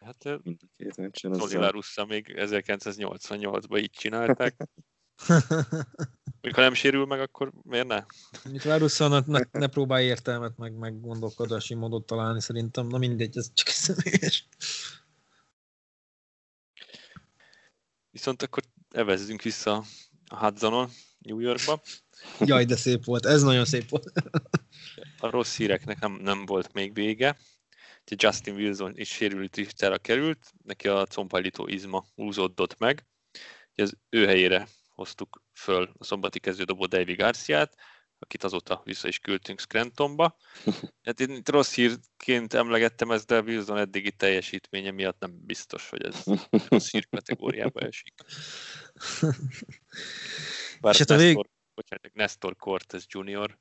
Hát 0.00 0.24
Mind 0.42 0.60
a 0.62 0.66
két 0.76 0.96
meccsen. 0.96 1.32
Zoli 1.32 1.70
Russa 1.70 2.04
még 2.04 2.34
1988-ban 2.36 3.78
így 3.78 3.90
csinálták. 3.90 4.54
Mikor 6.40 6.62
nem 6.62 6.74
sérül 6.74 7.06
meg, 7.06 7.20
akkor 7.20 7.52
miért 7.62 7.86
ne? 7.86 8.04
Mit 8.50 8.64
Larusszal 8.64 9.24
ne, 9.26 9.40
ne 9.52 9.66
próbálj 9.66 10.04
értelmet, 10.04 10.56
meg, 10.56 10.72
meg 10.72 11.00
gondolkodási 11.00 11.74
módot 11.74 12.06
találni 12.06 12.40
szerintem. 12.40 12.86
Na 12.86 12.98
mindegy, 12.98 13.36
ez 13.36 13.50
csak 13.54 13.68
személyes. 13.68 14.48
Viszont 18.10 18.42
akkor 18.42 18.62
evezzünk 18.90 19.42
vissza 19.42 19.84
a 20.26 20.36
Hudsonon, 20.36 20.90
New 21.18 21.38
Yorkba. 21.38 21.80
Jaj, 22.40 22.64
de 22.64 22.76
szép 22.76 23.04
volt, 23.04 23.26
ez 23.26 23.42
nagyon 23.42 23.64
szép 23.64 23.88
volt. 23.88 24.12
a 25.18 25.30
rossz 25.30 25.56
híreknek 25.56 25.98
nem, 26.00 26.12
nem 26.12 26.46
volt 26.46 26.72
még 26.72 26.94
vége. 26.94 27.38
Justin 28.16 28.54
Wilson 28.54 28.92
is 28.96 29.08
sérülésre 29.08 29.96
került, 29.96 30.52
neki 30.64 30.88
a 30.88 31.06
combhajlító 31.06 31.66
izma 31.66 32.04
húzódott 32.14 32.78
meg. 32.78 33.06
Az 33.74 33.96
ő 34.10 34.26
helyére 34.26 34.68
hoztuk 34.98 35.42
föl 35.52 35.90
a 35.98 36.04
szombati 36.04 36.38
kezdődobó 36.38 36.86
Davy 36.86 37.14
Garciát, 37.14 37.74
akit 38.18 38.44
azóta 38.44 38.80
vissza 38.84 39.08
is 39.08 39.18
küldtünk 39.18 39.60
Scrantonba. 39.60 40.36
Hát 41.02 41.20
én 41.20 41.30
itt 41.30 41.48
rossz 41.48 41.74
hírként 41.74 42.54
emlegettem 42.54 43.10
ezt, 43.10 43.26
de 43.26 43.40
Wilson 43.40 43.78
eddigi 43.78 44.12
teljesítménye 44.12 44.90
miatt 44.90 45.20
nem 45.20 45.40
biztos, 45.46 45.88
hogy 45.88 46.04
ez 46.04 46.22
rossz 46.68 46.90
hír 46.90 47.08
kategóriába 47.10 47.80
esik. 47.80 48.14
Bár 50.80 50.92
és 50.92 50.98
hát 50.98 51.10
a 51.10 51.14
Nestor, 51.14 51.18
vég... 51.18 51.36
bocsánat, 51.74 52.14
Nestor 52.14 52.56
Cortez 52.56 53.04
Jr. 53.08 53.58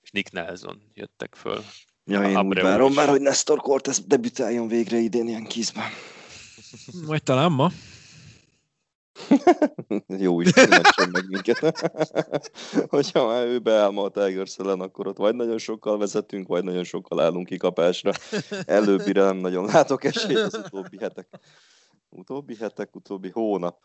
és 0.00 0.10
Nick 0.10 0.32
Nelson 0.32 0.82
jöttek 0.94 1.34
föl. 1.34 1.64
Ja, 2.04 2.28
én 2.28 2.38
úgy 2.38 2.60
várom 2.60 2.92
már, 2.92 3.08
hogy 3.08 3.20
Nestor 3.20 3.60
Cortez 3.60 4.00
debütáljon 4.06 4.68
végre 4.68 4.96
idén 4.96 5.28
ilyen 5.28 5.46
kizben. 5.46 5.90
Majd 7.06 7.22
talán 7.22 7.52
ma. 7.52 7.70
Jó 10.06 10.40
is, 10.40 10.52
nem 10.52 11.10
meg 11.10 11.28
minket. 11.28 11.90
Hogyha 12.94 13.26
már 13.26 13.46
ő 13.46 13.58
beállma 13.58 14.02
a 14.02 14.08
tigers 14.08 14.58
ellen, 14.58 14.80
akkor 14.80 15.06
ott 15.06 15.16
vagy 15.16 15.34
nagyon 15.34 15.58
sokkal 15.58 15.98
vezetünk, 15.98 16.46
vagy 16.46 16.64
nagyon 16.64 16.84
sokkal 16.84 17.20
állunk 17.20 17.46
kikapásra. 17.46 18.12
Előbbire 18.66 19.22
nem 19.24 19.36
nagyon 19.36 19.64
látok 19.64 20.04
esélyt 20.04 20.38
az 20.38 20.54
utóbbi 20.54 20.98
hetek. 20.98 21.28
Utóbbi 22.08 22.56
hetek, 22.56 22.96
utóbbi 22.96 23.30
hónap 23.30 23.78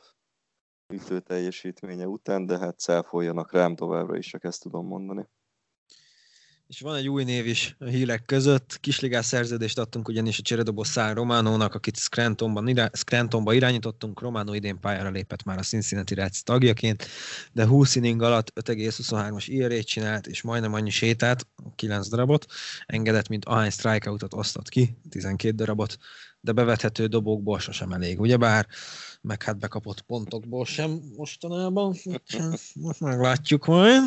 ütő 0.94 1.20
teljesítménye 1.20 2.08
után, 2.08 2.46
de 2.46 2.58
hát 2.58 2.80
cáfoljanak 2.80 3.52
rám 3.52 3.76
továbbra 3.76 4.18
is, 4.18 4.28
csak 4.28 4.44
ezt 4.44 4.62
tudom 4.62 4.88
mondani. 4.88 5.28
És 6.74 6.80
van 6.80 6.96
egy 6.96 7.10
új 7.10 7.24
név 7.24 7.48
is 7.48 7.76
a 7.80 7.86
hírek 7.86 8.26
között. 8.26 8.78
Kisligás 8.80 9.26
szerződést 9.26 9.78
adtunk 9.78 10.08
ugyanis 10.08 10.40
a 10.40 10.42
cseredobó 10.42 10.84
Szár 10.84 11.16
Románónak, 11.16 11.74
akit 11.74 11.98
Scrantonban, 11.98 12.68
irá- 12.68 12.96
Scrantonba 12.96 13.54
irányítottunk. 13.54 14.22
Románó 14.22 14.54
idén 14.54 14.80
pályára 14.80 15.10
lépett 15.10 15.44
már 15.44 15.58
a 15.58 15.62
Cincinnati 15.62 16.14
Reds 16.14 16.44
tagjaként, 16.44 17.08
de 17.52 17.66
20 17.66 17.96
inning 17.96 18.22
alatt 18.22 18.52
5,23-as 18.56 19.44
IRA 19.48 19.84
csinált, 19.84 20.28
és 20.28 20.42
majdnem 20.42 20.74
annyi 20.74 20.90
sétát, 20.90 21.48
9 21.76 22.10
darabot, 22.10 22.46
engedett, 22.86 23.28
mint 23.28 23.46
ahány 23.46 23.70
strikeoutot 23.70 24.34
osztott 24.34 24.70
ki, 24.70 24.98
12 25.10 25.56
darabot, 25.56 25.98
de 26.40 26.52
bevethető 26.52 27.08
dobókból 27.08 27.60
sosem 27.60 27.92
elég, 27.92 28.20
ugyebár, 28.20 28.68
meg 29.22 29.44
hát 29.44 29.60
bekapott 29.60 30.02
pontokból 30.02 30.66
sem 30.66 31.02
mostanában, 31.18 31.96
most 32.74 33.00
meglátjuk 33.00 33.66
majd. 33.66 34.02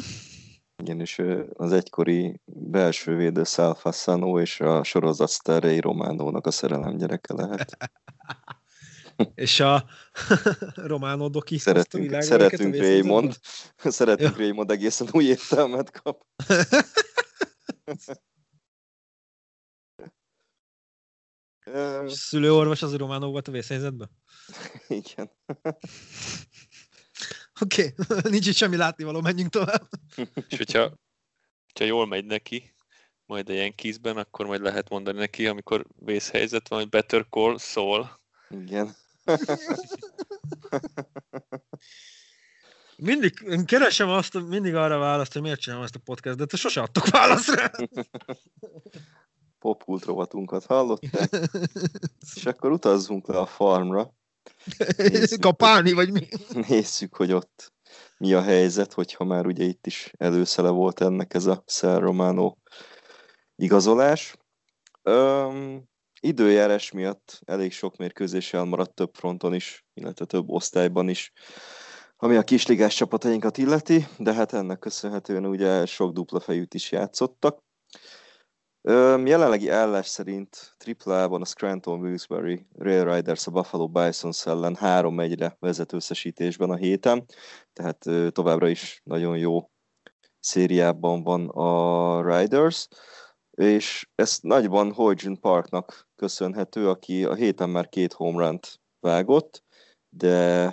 És 0.84 1.22
az 1.52 1.72
egykori 1.72 2.40
belső 2.44 3.16
védő 3.16 3.44
Salfassano 3.44 4.40
és 4.40 4.60
a 4.60 4.82
sorozat 4.82 5.28
sztárjai 5.28 5.80
Románónak 5.80 6.46
a 6.46 6.50
szerelem 6.50 6.96
gyereke 6.96 7.34
lehet. 7.34 7.76
és 9.34 9.60
a 9.60 9.84
Románó 10.74 11.28
doki 11.28 11.58
Szeretünk, 11.58 12.22
szeretünk 12.22 12.76
Raymond. 12.76 13.38
Szeretünk. 13.76 14.36
Raymond 14.36 14.70
egészen 14.70 15.08
új 15.12 15.24
értelmet 15.24 16.02
kap. 16.02 16.24
Szülőorvos 22.06 22.82
az 22.82 22.96
Románó 22.96 23.30
volt 23.30 23.48
a 23.48 23.52
vészhelyzetben? 23.52 24.10
Igen. 24.88 25.30
Oké, 27.60 27.94
okay. 27.98 28.20
nincs 28.32 28.46
itt 28.46 28.54
semmi 28.54 28.76
látnivaló, 28.76 29.20
menjünk 29.20 29.50
tovább. 29.50 29.88
És 30.48 30.56
hogyha, 30.56 30.92
hogyha 31.66 31.84
jól 31.84 32.06
megy 32.06 32.24
neki, 32.24 32.74
majd 33.26 33.48
a 33.48 33.52
Yankeesben, 33.52 34.16
akkor 34.16 34.46
majd 34.46 34.60
lehet 34.60 34.88
mondani 34.88 35.18
neki, 35.18 35.46
amikor 35.46 35.86
vészhelyzet 35.98 36.68
van, 36.68 36.78
hogy 36.78 36.88
better 36.88 37.26
call 37.30 37.58
szól. 37.58 38.20
Igen. 38.48 38.96
mindig 42.96 43.64
keresem 43.66 44.08
azt, 44.08 44.34
mindig 44.34 44.74
arra 44.74 44.98
választ, 44.98 45.32
hogy 45.32 45.42
miért 45.42 45.60
csinálom 45.60 45.84
ezt 45.84 45.94
a 45.94 46.00
podcastet, 46.04 46.50
de 46.50 46.56
sose 46.56 46.80
adtok 46.80 47.08
választ 47.08 47.54
rá. 47.54 47.70
Popkult 49.58 50.04
rovatunkat 50.04 50.64
hallották? 50.64 51.48
És 52.34 52.46
akkor 52.46 52.72
utazzunk 52.72 53.26
le 53.26 53.38
a 53.38 53.46
farmra. 53.46 54.15
Nézzük, 54.96 55.40
Kapálni, 55.40 55.92
vagy 55.92 56.12
mi? 56.12 56.28
Nézzük, 56.68 57.14
hogy 57.16 57.32
ott 57.32 57.72
mi 58.18 58.32
a 58.32 58.42
helyzet, 58.42 58.92
hogyha 58.92 59.24
már 59.24 59.46
ugye 59.46 59.64
itt 59.64 59.86
is 59.86 60.12
előszele 60.16 60.68
volt 60.68 61.00
ennek 61.00 61.34
ez 61.34 61.46
a 61.46 61.62
Szer 61.66 62.00
Romano 62.00 62.54
igazolás. 63.56 64.36
Öm, 65.02 65.82
időjárás 66.20 66.92
miatt 66.92 67.40
elég 67.44 67.72
sok 67.72 67.96
mérkőzés 67.96 68.52
elmaradt 68.52 68.94
több 68.94 69.14
fronton 69.14 69.54
is, 69.54 69.84
illetve 69.94 70.24
több 70.24 70.48
osztályban 70.48 71.08
is 71.08 71.32
ami 72.16 72.36
a 72.36 72.42
kisligás 72.42 72.94
csapatainkat 72.94 73.58
illeti, 73.58 74.06
de 74.18 74.32
hát 74.32 74.52
ennek 74.52 74.78
köszönhetően 74.78 75.46
ugye 75.46 75.86
sok 75.86 76.12
dupla 76.12 76.40
fejűt 76.40 76.74
is 76.74 76.92
játszottak. 76.92 77.64
Jelenlegi 79.24 79.68
állás 79.68 80.06
szerint 80.06 80.74
triplában 80.76 81.40
a 81.40 81.44
Scranton 81.44 82.00
Wilkes-Barre 82.00 82.66
Rail 82.78 83.14
Riders 83.14 83.46
a 83.46 83.50
Buffalo 83.50 83.88
Bisons 83.88 84.46
ellen 84.46 84.76
3-1-re 84.80 85.56
vezetőszesítésben 85.58 86.70
a 86.70 86.76
héten, 86.76 87.24
tehát 87.72 88.04
továbbra 88.32 88.68
is 88.68 89.00
nagyon 89.04 89.38
jó 89.38 89.70
szériában 90.40 91.22
van 91.22 91.48
a 91.48 92.38
Riders, 92.38 92.88
és 93.50 94.08
ez 94.14 94.38
nagyban 94.40 94.92
Hoyjin 94.92 95.40
Parknak 95.40 96.08
köszönhető, 96.16 96.88
aki 96.88 97.24
a 97.24 97.34
héten 97.34 97.70
már 97.70 97.88
két 97.88 98.12
home 98.12 98.44
run 98.44 98.58
vágott, 99.00 99.64
de 100.08 100.64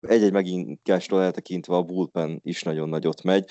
egy-egy 0.00 0.32
meginkástól 0.32 1.22
eltekintve 1.22 1.74
a 1.74 1.82
bullpen 1.82 2.40
is 2.42 2.62
nagyon 2.62 2.88
nagyot 2.88 3.22
megy. 3.22 3.50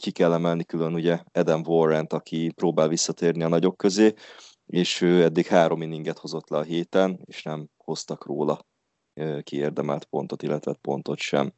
Ki 0.00 0.10
kell 0.10 0.32
emelni 0.32 0.64
külön 0.64 0.94
ugye 0.94 1.22
Adam 1.32 1.62
Warrant, 1.66 2.12
aki 2.12 2.52
próbál 2.52 2.88
visszatérni 2.88 3.42
a 3.42 3.48
nagyok 3.48 3.76
közé, 3.76 4.14
és 4.66 5.00
ő 5.00 5.22
eddig 5.22 5.46
három 5.46 5.82
inninget 5.82 6.18
hozott 6.18 6.48
le 6.48 6.58
a 6.58 6.62
héten, 6.62 7.20
és 7.24 7.42
nem 7.42 7.68
hoztak 7.76 8.24
róla 8.24 8.66
kiérdemelt 9.42 10.04
pontot, 10.04 10.42
illetve 10.42 10.72
pontot 10.80 11.18
sem. 11.18 11.52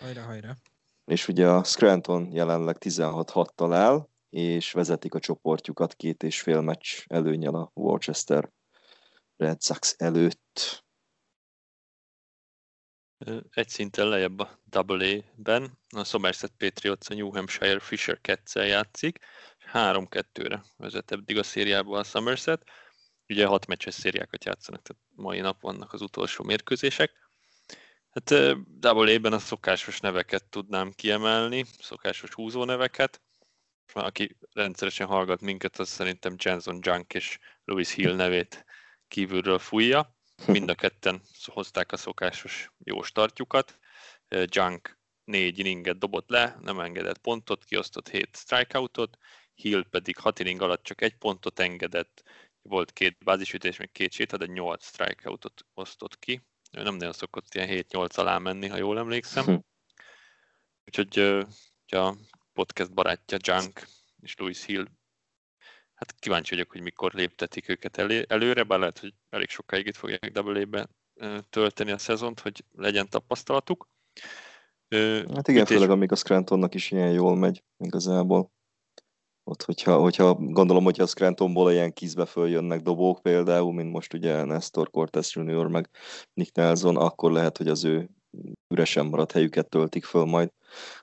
Hajra, 0.00 0.22
hajra. 0.22 0.56
És 1.04 1.28
ugye 1.28 1.48
a 1.48 1.64
Scranton 1.64 2.32
jelenleg 2.32 2.76
16-6-tal 2.80 3.72
áll, 3.72 4.08
és 4.30 4.72
vezetik 4.72 5.14
a 5.14 5.20
csoportjukat 5.20 5.94
két 5.94 6.22
és 6.22 6.40
fél 6.40 6.60
meccs 6.60 7.04
előnyel 7.06 7.54
a 7.54 7.70
Worcester 7.74 8.50
Red 9.36 9.62
Sox 9.62 9.94
előtt. 9.98 10.84
Egy 13.50 13.68
szinten 13.68 14.08
lejjebb 14.08 14.38
a 14.38 14.58
AA-ben, 14.70 15.78
a 15.88 16.04
Somerset 16.04 16.52
Patriots 16.58 17.10
a 17.10 17.14
New 17.14 17.30
Hampshire 17.34 17.80
Fisher 17.80 18.18
Cats-el 18.22 18.66
játszik, 18.66 19.18
3-2-re 19.72 20.64
vezet 20.76 21.10
eddig 21.10 21.38
a 21.38 21.42
szériában 21.42 21.98
a 21.98 22.04
Somerset. 22.04 22.62
Ugye 23.28 23.46
hat 23.46 23.66
meccses 23.66 23.94
szériákat 23.94 24.44
játszanak, 24.44 24.82
tehát 24.82 25.02
mai 25.14 25.40
nap 25.40 25.60
vannak 25.60 25.92
az 25.92 26.00
utolsó 26.00 26.44
mérkőzések. 26.44 27.12
Hát 28.10 28.30
AA-ben 28.80 29.32
a 29.32 29.38
szokásos 29.38 30.00
neveket 30.00 30.44
tudnám 30.44 30.92
kiemelni, 30.92 31.64
szokásos 31.78 32.34
húzó 32.34 32.64
neveket. 32.64 33.20
Aki 33.92 34.36
rendszeresen 34.52 35.06
hallgat 35.06 35.40
minket, 35.40 35.78
az 35.78 35.88
szerintem 35.88 36.34
Jenson 36.38 36.78
Junk 36.82 37.14
és 37.14 37.38
Louis 37.64 37.92
Hill 37.92 38.14
nevét 38.14 38.64
kívülről 39.08 39.58
fújja. 39.58 40.18
Mind 40.46 40.70
a 40.70 40.74
ketten 40.74 41.20
hozták 41.44 41.92
a 41.92 41.96
szokásos 41.96 42.70
jó 42.78 43.02
startjukat. 43.02 43.78
Junk 44.28 44.98
négy 45.24 45.58
inninget 45.58 45.98
dobott 45.98 46.28
le, 46.28 46.56
nem 46.60 46.80
engedett 46.80 47.18
pontot, 47.18 47.64
kiosztott 47.64 48.08
hét 48.08 48.36
strikeoutot, 48.36 49.18
Hill 49.54 49.84
pedig 49.90 50.16
hat 50.16 50.38
inning 50.38 50.62
alatt 50.62 50.82
csak 50.82 51.02
egy 51.02 51.16
pontot 51.16 51.58
engedett, 51.58 52.22
volt 52.62 52.92
két 52.92 53.18
bázisütés, 53.24 53.76
még 53.76 53.92
két 53.92 54.12
séta, 54.12 54.36
de 54.36 54.46
nyolc 54.46 54.84
strikeoutot 54.84 55.66
osztott 55.74 56.18
ki. 56.18 56.42
Ő 56.72 56.82
nem 56.82 56.94
nagyon 56.94 57.12
szokott 57.12 57.54
ilyen 57.54 57.68
7-8 57.88 58.18
alá 58.18 58.38
menni, 58.38 58.68
ha 58.68 58.76
jól 58.76 58.98
emlékszem. 58.98 59.44
Úgyhogy 60.86 61.18
a 61.86 62.14
podcast 62.52 62.92
barátja 62.94 63.38
Junk 63.40 63.86
és 64.20 64.36
Louis 64.36 64.64
Hill 64.64 64.86
hát 66.00 66.18
kíváncsi 66.18 66.54
vagyok, 66.54 66.70
hogy 66.70 66.80
mikor 66.80 67.12
léptetik 67.12 67.68
őket 67.68 67.96
elé, 67.96 68.24
előre, 68.28 68.62
bár 68.62 68.78
lehet, 68.78 68.98
hogy 68.98 69.14
elég 69.30 69.48
sokáig 69.48 69.86
itt 69.86 69.96
fogják 69.96 70.32
double 70.32 70.88
tölteni 71.50 71.90
a 71.90 71.98
szezont, 71.98 72.40
hogy 72.40 72.64
legyen 72.72 73.08
tapasztalatuk. 73.08 73.88
Hát 75.34 75.48
igen, 75.48 75.62
ütés... 75.62 75.76
főleg 75.76 75.90
amíg 75.90 76.12
a 76.12 76.16
Scrantonnak 76.16 76.74
is 76.74 76.90
ilyen 76.90 77.12
jól 77.12 77.36
megy 77.36 77.64
igazából. 77.78 78.52
Ott, 79.44 79.62
hogyha, 79.62 79.98
hogyha 79.98 80.34
gondolom, 80.34 80.84
hogyha 80.84 81.02
a 81.02 81.06
Scrantonból 81.06 81.72
ilyen 81.72 81.92
kizbe 81.92 82.26
följönnek 82.26 82.80
dobók 82.80 83.22
például, 83.22 83.72
mint 83.72 83.92
most 83.92 84.14
ugye 84.14 84.44
Nestor 84.44 84.90
Cortez 84.90 85.32
Jr. 85.32 85.66
meg 85.66 85.90
Nick 86.32 86.54
Nelson, 86.54 86.96
akkor 86.96 87.32
lehet, 87.32 87.56
hogy 87.56 87.68
az 87.68 87.84
ő 87.84 88.08
üresen 88.68 89.06
maradt 89.06 89.32
helyüket 89.32 89.68
töltik 89.68 90.04
föl 90.04 90.24
majd 90.24 90.52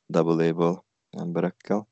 double 0.05 0.83
emberekkel. 1.09 1.87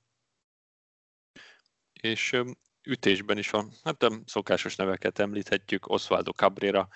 És 2.02 2.42
ütésben 2.86 3.38
is 3.38 3.50
van, 3.50 3.72
hát 3.84 4.00
nem 4.00 4.24
szokásos 4.26 4.76
neveket 4.76 5.20
említhetjük, 5.20 5.88
Osvaldo 5.88 6.32
Cabrera, 6.32 6.88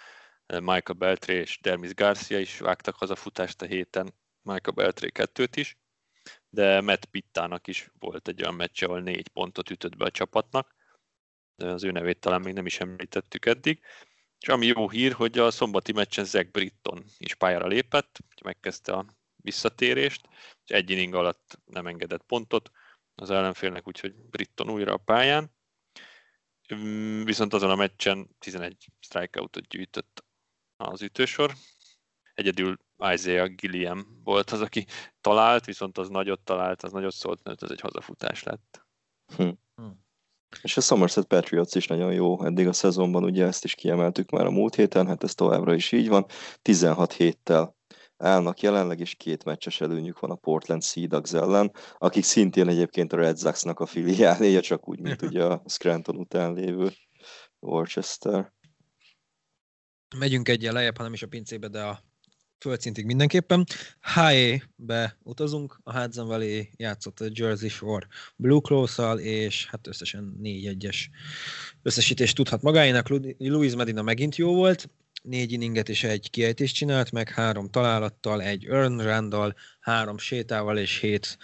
Michael 0.45 0.97
Beltré 0.97 1.35
és 1.35 1.59
Dermis 1.61 1.93
Garcia 1.93 2.39
is 2.39 2.59
vágtak 2.59 2.95
hazafutást 2.95 3.61
a 3.61 3.65
héten, 3.65 4.13
Michael 4.41 4.75
Beltré 4.75 5.09
kettőt 5.09 5.55
is, 5.55 5.77
de 6.49 6.81
Matt 6.81 7.05
Pittának 7.05 7.67
is 7.67 7.89
volt 7.99 8.27
egy 8.27 8.41
olyan 8.41 8.55
meccs, 8.55 8.83
ahol 8.83 9.01
négy 9.01 9.27
pontot 9.27 9.69
ütött 9.69 9.97
be 9.97 10.05
a 10.05 10.11
csapatnak, 10.11 10.75
de 11.55 11.67
az 11.67 11.83
ő 11.83 11.91
nevét 11.91 12.19
talán 12.19 12.41
még 12.41 12.53
nem 12.53 12.65
is 12.65 12.79
említettük 12.79 13.45
eddig. 13.45 13.81
És 14.39 14.47
ami 14.47 14.65
jó 14.65 14.89
hír, 14.89 15.11
hogy 15.11 15.37
a 15.37 15.51
szombati 15.51 15.91
meccsen 15.91 16.25
Zach 16.25 16.51
Britton 16.51 17.03
is 17.17 17.35
pályára 17.35 17.67
lépett, 17.67 18.19
megkezdte 18.43 18.93
a 18.93 19.05
visszatérést, 19.35 20.27
és 20.65 20.71
egy 20.71 20.89
inning 20.89 21.13
alatt 21.13 21.59
nem 21.65 21.87
engedett 21.87 22.23
pontot 22.23 22.71
az 23.15 23.29
ellenfélnek, 23.29 23.87
úgyhogy 23.87 24.15
Britton 24.15 24.69
újra 24.69 24.93
a 24.93 24.97
pályán. 24.97 25.57
Viszont 27.23 27.53
azon 27.53 27.69
a 27.69 27.75
meccsen 27.75 28.35
11 28.39 28.87
strikeoutot 28.99 29.67
gyűjtött 29.67 30.23
az 30.77 31.01
ütősor. 31.01 31.53
Egyedül 32.33 32.77
Isaiah 33.13 33.47
Gilliam 33.55 34.21
volt 34.23 34.49
az, 34.49 34.61
aki 34.61 34.85
talált, 35.21 35.65
viszont 35.65 35.97
az 35.97 36.09
nagyot 36.09 36.39
talált, 36.39 36.83
az 36.83 36.91
nagyot 36.91 37.13
szólt, 37.13 37.43
mert 37.43 37.63
ez 37.63 37.71
egy 37.71 37.81
hazafutás 37.81 38.43
lett. 38.43 38.85
Hm. 39.35 39.49
hm. 39.75 39.87
És 40.61 40.77
a 40.77 40.81
Somerset 40.81 41.25
Patriots 41.25 41.75
is 41.75 41.87
nagyon 41.87 42.13
jó 42.13 42.43
eddig 42.43 42.67
a 42.67 42.73
szezonban, 42.73 43.23
ugye 43.23 43.45
ezt 43.45 43.63
is 43.63 43.75
kiemeltük 43.75 44.29
már 44.29 44.45
a 44.45 44.51
múlt 44.51 44.75
héten, 44.75 45.07
hát 45.07 45.23
ez 45.23 45.35
továbbra 45.35 45.73
is 45.73 45.91
így 45.91 46.07
van. 46.07 46.25
16 46.61 47.13
héttel 47.13 47.77
állnak 48.19 48.59
jelenleg, 48.59 48.99
és 48.99 49.15
két 49.15 49.43
meccses 49.43 49.81
előnyük 49.81 50.19
van 50.19 50.31
a 50.31 50.35
Portland 50.35 50.83
Sea 50.83 51.07
Dogs 51.07 51.33
ellen, 51.33 51.71
akik 51.97 52.23
szintén 52.23 52.67
egyébként 52.67 53.13
a 53.13 53.17
Red 53.17 53.39
Sox-nak 53.39 53.79
a 53.79 53.85
filiáléja, 53.85 54.61
csak 54.61 54.87
úgy, 54.87 54.99
mint 54.99 55.21
ugye 55.21 55.43
a 55.43 55.63
Scranton 55.65 56.15
után 56.15 56.53
lévő 56.53 56.91
Worcester. 57.59 58.53
Megyünk 60.17 60.49
egyen 60.49 60.73
lejjebb, 60.73 60.97
hanem 60.97 61.13
is 61.13 61.21
a 61.21 61.27
pincébe, 61.27 61.67
de 61.67 61.81
a 61.81 62.03
földszintig 62.59 63.05
mindenképpen. 63.05 63.65
HA-be 64.01 65.17
utazunk, 65.23 65.79
a 65.83 65.99
Hudson 65.99 66.27
Valley 66.27 66.69
játszott 66.75 67.19
a 67.19 67.29
Jersey 67.33 67.69
Shore 67.69 68.07
Blue 68.35 68.59
Cross-szal, 68.59 69.19
és 69.19 69.67
hát 69.67 69.87
összesen 69.87 70.39
4-1-es 70.43 70.97
összesítést 71.81 72.35
tudhat 72.35 72.61
magáénak. 72.61 73.09
Louis 73.37 73.75
Medina 73.75 74.01
megint 74.01 74.35
jó 74.35 74.55
volt, 74.55 74.89
négy 75.21 75.51
inninget 75.51 75.89
és 75.89 76.03
egy 76.03 76.29
kiejtést 76.29 76.75
csinált, 76.75 77.11
meg 77.11 77.29
három 77.29 77.69
találattal, 77.69 78.41
egy 78.41 78.65
earn 78.65 79.01
randall, 79.01 79.53
három 79.79 80.17
sétával 80.17 80.77
és 80.77 80.99
hét 80.99 81.37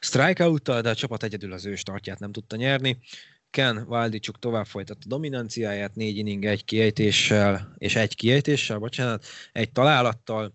strikeouttal, 0.00 0.80
de 0.80 0.90
a 0.90 0.94
csapat 0.94 1.22
egyedül 1.22 1.52
az 1.52 1.66
ő 1.66 1.74
startját 1.74 2.18
nem 2.18 2.32
tudta 2.32 2.56
nyerni. 2.56 2.98
Ken 3.50 3.84
Valdicsuk 3.86 4.38
tovább 4.38 4.66
folytatta 4.66 5.06
dominanciáját, 5.06 5.94
négy 5.94 6.16
inning, 6.16 6.44
egy 6.44 6.64
kiejtéssel, 6.64 7.74
és 7.78 7.96
egy 7.96 8.14
kiejtéssel, 8.14 8.78
bocsánat, 8.78 9.26
egy 9.52 9.72
találattal, 9.72 10.54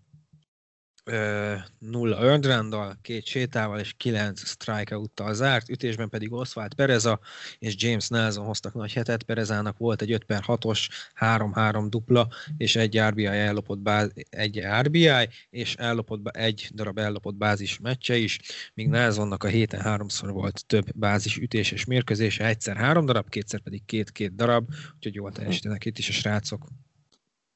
nulla 1.79 2.17
earned 2.17 2.45
run 2.45 2.97
két 3.01 3.25
sétával 3.25 3.79
és 3.79 3.93
kilenc 3.97 4.47
strikeout-tal 4.47 5.33
zárt, 5.33 5.69
ütésben 5.69 6.09
pedig 6.09 6.33
Oswald 6.33 6.73
Pereza 6.73 7.19
és 7.59 7.75
James 7.77 8.07
Nelson 8.07 8.45
hoztak 8.45 8.73
nagy 8.73 8.93
hetet, 8.93 9.23
Perezának 9.23 9.77
volt 9.77 10.01
egy 10.01 10.11
5 10.11 10.23
per 10.23 10.43
6-os, 10.47 10.89
3-3 11.19 11.85
dupla, 11.89 12.27
és 12.57 12.75
egy 12.75 12.99
RBI 12.99 13.25
ellopott, 13.25 13.79
báz, 13.79 14.11
egy 14.29 14.61
RBI, 14.81 15.09
és 15.49 15.75
ellopott, 15.75 16.27
egy 16.27 16.69
darab 16.73 16.97
ellopott 16.97 17.35
bázis 17.35 17.79
meccse 17.79 18.17
is, 18.17 18.39
míg 18.73 18.87
Nelsonnak 18.87 19.43
a 19.43 19.47
héten 19.47 19.81
háromszor 19.81 20.31
volt 20.31 20.65
több 20.65 20.85
bázis 20.95 21.37
ütéses 21.37 21.85
mérkőzése, 21.85 22.45
egyszer 22.45 22.75
három 22.75 23.05
darab, 23.05 23.29
kétszer 23.29 23.59
pedig 23.59 23.85
két-két 23.85 24.35
darab, 24.35 24.69
úgyhogy 24.95 25.13
jól 25.13 25.31
teljesítenek 25.31 25.85
itt 25.85 25.97
is 25.97 26.09
a 26.09 26.11
srácok. 26.11 26.67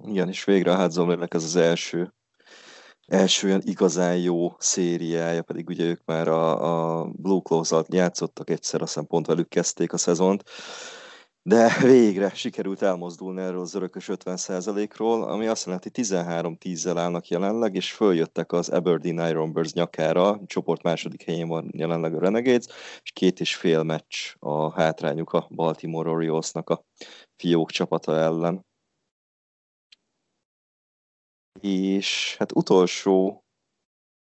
Igen, 0.08 0.28
és 0.28 0.44
végre 0.44 0.72
a 0.72 0.90
ez 1.28 1.44
az 1.44 1.56
első 1.56 2.14
első 3.08 3.48
olyan 3.48 3.62
igazán 3.64 4.18
jó 4.18 4.56
szériája, 4.58 5.42
pedig 5.44 5.70
ugye 5.70 5.84
ők 5.84 6.02
már 6.06 6.28
a, 6.28 7.02
a 7.02 7.04
Blue 7.04 7.42
Claws 7.44 7.72
alatt 7.72 7.94
játszottak 7.94 8.50
egyszer, 8.50 8.82
aztán 8.82 9.08
pont 9.08 9.26
velük 9.26 9.50
kezdték 9.50 9.94
a 9.94 9.98
szezont, 9.98 10.44
de 11.48 11.78
végre 11.82 12.30
sikerült 12.30 12.82
elmozdulni 12.82 13.42
erről 13.42 13.60
az 13.62 13.76
örökös 13.76 14.10
50%-ról, 14.12 15.24
ami 15.24 15.48
azt 15.48 15.66
jelenti, 15.66 15.90
13-10-zel 15.94 16.94
állnak 16.98 17.28
jelenleg, 17.28 17.76
és 17.76 17.92
följöttek 17.92 18.52
az 18.52 18.70
Aberdeen 18.70 19.30
Ironbirds 19.30 19.74
nyakára, 19.74 20.42
csoport 20.46 20.84
második 20.84 21.24
helyén 21.24 21.48
van 21.48 21.70
jelenleg 21.74 22.16
a 22.16 22.20
Renegades, 22.20 22.66
és 23.04 23.12
két 23.12 23.40
és 23.40 23.56
fél 23.56 23.84
meccs 23.84 24.34
a 24.40 24.72
hátrányuk 24.72 25.34
a 25.34 25.48
Baltimore 25.50 26.10
Oriolesnak 26.10 26.70
a 26.70 26.84
fiók 27.36 27.72
csapata 27.72 28.18
ellen 28.18 28.66
és 31.62 32.36
hát 32.38 32.52
utolsó 32.56 33.46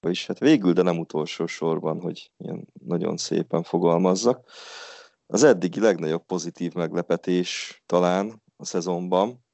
vagyis 0.03 0.27
hát 0.27 0.39
végül, 0.39 0.73
de 0.73 0.83
nem 0.83 0.99
utolsó 0.99 1.47
sorban, 1.47 2.01
hogy 2.01 2.31
ilyen 2.37 2.69
nagyon 2.73 3.17
szépen 3.17 3.63
fogalmazzak. 3.63 4.51
Az 5.27 5.43
eddigi 5.43 5.81
legnagyobb 5.81 6.25
pozitív 6.25 6.73
meglepetés 6.73 7.83
talán 7.87 8.43
a 8.57 8.65
szezonban, 8.65 9.45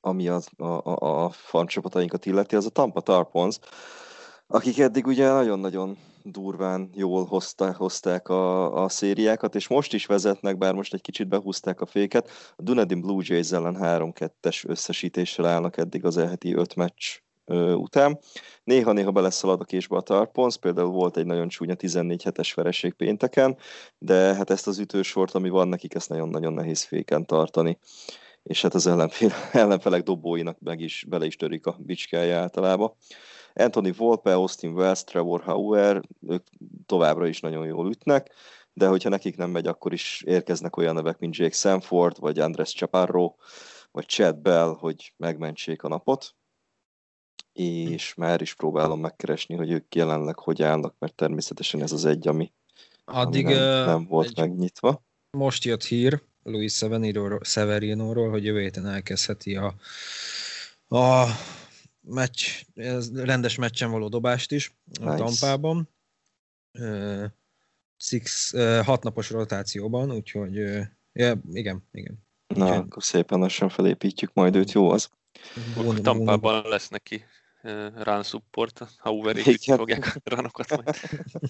ami 0.00 0.28
az, 0.28 0.48
a, 0.56 0.64
a, 0.64 1.24
a 1.24 1.30
farmcsapatainkat 1.30 2.26
illeti, 2.26 2.56
az 2.56 2.66
a 2.66 2.70
Tampa 2.70 3.00
Tarpons, 3.00 3.58
akik 4.46 4.78
eddig 4.78 5.06
ugye 5.06 5.32
nagyon-nagyon 5.32 5.98
durván 6.24 6.90
jól 6.94 7.24
hozta, 7.24 7.72
hozták 7.72 8.28
a, 8.28 8.74
a 8.82 8.88
szériákat, 8.88 9.54
és 9.54 9.68
most 9.68 9.92
is 9.92 10.06
vezetnek, 10.06 10.58
bár 10.58 10.74
most 10.74 10.94
egy 10.94 11.00
kicsit 11.00 11.28
behúzták 11.28 11.80
a 11.80 11.86
féket. 11.86 12.30
A 12.56 12.62
Dunedin 12.62 13.00
Blue 13.00 13.22
Jays 13.26 13.52
ellen 13.52 13.76
3-2-es 13.80 14.68
összesítéssel 14.68 15.46
állnak 15.46 15.76
eddig 15.76 16.04
az 16.04 16.16
elheti 16.16 16.54
5 16.54 16.74
meccs 16.74 17.18
ö, 17.44 17.72
után. 17.72 18.18
Néha-néha 18.64 19.10
beleszalad 19.10 19.60
a 19.60 19.64
késbe 19.64 19.96
a 19.96 20.00
Tarpons, 20.00 20.56
például 20.56 20.90
volt 20.90 21.16
egy 21.16 21.26
nagyon 21.26 21.48
csúnya 21.48 21.74
14 21.74 22.22
hetes 22.22 22.54
vereség 22.54 22.92
pénteken, 22.92 23.56
de 23.98 24.34
hát 24.34 24.50
ezt 24.50 24.66
az 24.66 24.78
ütősort, 24.78 25.34
ami 25.34 25.48
van 25.48 25.68
nekik, 25.68 25.94
ezt 25.94 26.08
nagyon-nagyon 26.08 26.52
nehéz 26.52 26.82
féken 26.82 27.26
tartani 27.26 27.78
és 28.44 28.62
hát 28.62 28.74
az 28.74 28.86
ellenfél, 28.86 29.32
ellenfelek 29.52 30.02
dobóinak 30.02 30.58
meg 30.60 30.80
is 30.80 31.04
bele 31.08 31.26
is 31.26 31.36
törik 31.36 31.66
a 31.66 31.76
bicskája 31.78 32.38
általában. 32.38 32.94
Anthony 33.54 33.92
Volpe, 33.96 34.34
Austin 34.34 34.72
Wells, 34.72 35.04
Trevor 35.04 35.42
Hauer, 35.42 36.02
ők 36.28 36.46
továbbra 36.86 37.26
is 37.26 37.40
nagyon 37.40 37.66
jól 37.66 37.90
ütnek, 37.90 38.34
de 38.72 38.86
hogyha 38.86 39.08
nekik 39.08 39.36
nem 39.36 39.50
megy, 39.50 39.66
akkor 39.66 39.92
is 39.92 40.22
érkeznek 40.26 40.76
olyan 40.76 40.94
nevek, 40.94 41.18
mint 41.18 41.36
Jake 41.36 41.54
Sanford, 41.54 42.20
vagy 42.20 42.38
Andres 42.38 42.72
Chaparro, 42.72 43.34
vagy 43.90 44.06
Chad 44.06 44.36
Bell, 44.36 44.76
hogy 44.78 45.12
megmentsék 45.16 45.82
a 45.82 45.88
napot. 45.88 46.34
És 47.52 48.14
már 48.14 48.40
is 48.40 48.54
próbálom 48.54 49.00
megkeresni, 49.00 49.54
hogy 49.54 49.70
ők 49.70 49.94
jelenleg 49.94 50.38
hogy 50.38 50.62
állnak, 50.62 50.94
mert 50.98 51.14
természetesen 51.14 51.82
ez 51.82 51.92
az 51.92 52.04
egy, 52.04 52.28
ami, 52.28 52.52
Addig 53.04 53.46
ami 53.46 53.54
nem, 53.54 53.86
nem 53.86 54.06
volt 54.06 54.26
egy... 54.26 54.36
megnyitva. 54.36 55.04
Most 55.30 55.64
jött 55.64 55.84
hír 55.84 56.22
Luis 56.42 56.82
Severinóról, 57.40 58.30
hogy 58.30 58.44
jövő 58.44 58.60
héten 58.60 58.86
elkezdheti 58.86 59.56
a, 59.56 59.74
a 60.88 61.26
meccs, 62.04 62.62
rendes 63.14 63.56
meccsen 63.56 63.90
való 63.90 64.08
dobást 64.08 64.52
is 64.52 64.76
nice. 64.84 65.10
a 65.10 65.16
Tampában. 65.16 65.88
Uh, 66.78 67.24
six, 67.96 68.52
uh, 68.52 68.84
hat 68.84 69.02
napos 69.02 69.30
rotációban, 69.30 70.12
úgyhogy 70.12 70.58
uh, 70.58 70.82
yeah, 71.12 71.38
igen, 71.52 71.88
igen. 71.92 72.24
Na, 72.46 72.64
úgyhogy... 72.64 72.78
akkor 72.78 73.02
szépen 73.02 73.38
lassan 73.38 73.68
felépítjük 73.68 74.30
majd 74.34 74.56
őt, 74.56 74.72
jó 74.72 74.90
az? 74.90 75.10
Bon, 75.74 76.02
Tampában 76.02 76.62
bon. 76.62 76.70
lesz 76.70 76.88
neki 76.88 77.24
uh, 77.62 78.02
run 78.02 78.22
support, 78.22 78.86
ha 78.96 79.10
uverik, 79.10 79.60
fogják 79.62 80.20
a 80.24 80.34
runokat 80.34 80.70
majd. 80.70 80.96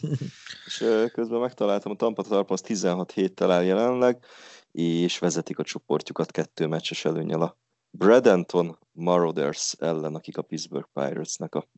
és 0.66 0.80
uh, 0.80 1.10
közben 1.10 1.40
megtaláltam, 1.40 1.92
a 1.92 1.96
Tampa 1.96 2.22
Tarpons 2.22 2.60
16 2.60 3.12
héttel 3.12 3.50
áll 3.50 3.64
jelenleg, 3.64 4.24
és 4.72 5.18
vezetik 5.18 5.58
a 5.58 5.64
csoportjukat 5.64 6.30
kettő 6.30 6.66
meccses 6.66 7.04
előnyel 7.04 7.40
a 7.40 7.58
Bradenton 7.96 8.78
Marauders 8.92 9.72
ellen, 9.72 10.14
akik 10.14 10.36
a 10.36 10.42
Pittsburgh 10.42 10.88
Pirates-nek 10.92 11.54
a 11.54 11.68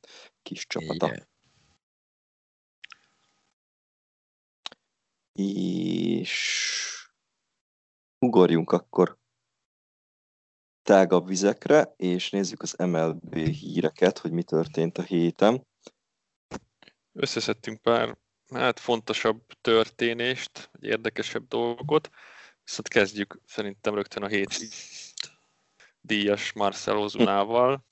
kis 0.43 0.67
csapata. 0.67 1.07
Igen. 1.07 1.29
És 5.33 6.33
ugorjunk 8.19 8.73
akkor 8.73 9.19
tágabb 10.83 11.27
vizekre, 11.27 11.95
és 11.97 12.31
nézzük 12.31 12.63
az 12.63 12.73
MLB 12.73 13.35
híreket, 13.35 14.19
hogy 14.19 14.33
mi 14.33 14.43
történt 14.43 14.99
a 14.99 15.03
héten. 15.03 15.67
Összeszedtünk 17.13 17.81
pár 17.81 18.19
hát 18.55 18.81
fontosabb 18.81 19.47
történést, 19.61 20.69
vagy 20.73 20.85
érdekesebb 20.85 21.49
dolgot, 21.49 22.11
viszont 22.65 22.89
kezdjük 22.89 23.41
szerintem 23.47 23.95
rögtön 23.95 24.23
a 24.23 24.29
hét 24.29 24.53
díjas 26.07 26.53
Marcelo 26.53 27.03
Ozunával, 27.03 27.85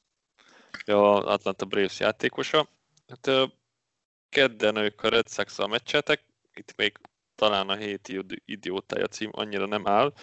a 0.86 0.92
Atlanta 1.32 1.64
Braves 1.64 2.00
játékosa. 2.00 2.68
Hát 3.06 3.50
kedden 4.28 4.76
ők 4.76 5.02
a 5.02 5.08
Red 5.08 5.28
sox 5.28 5.66
meccseltek, 5.66 6.24
itt 6.54 6.76
még 6.76 6.98
talán 7.34 7.68
a 7.68 7.76
hét 7.76 8.24
idiótája 8.44 9.06
cím 9.06 9.30
annyira 9.32 9.66
nem 9.66 9.86
áll. 9.86 10.14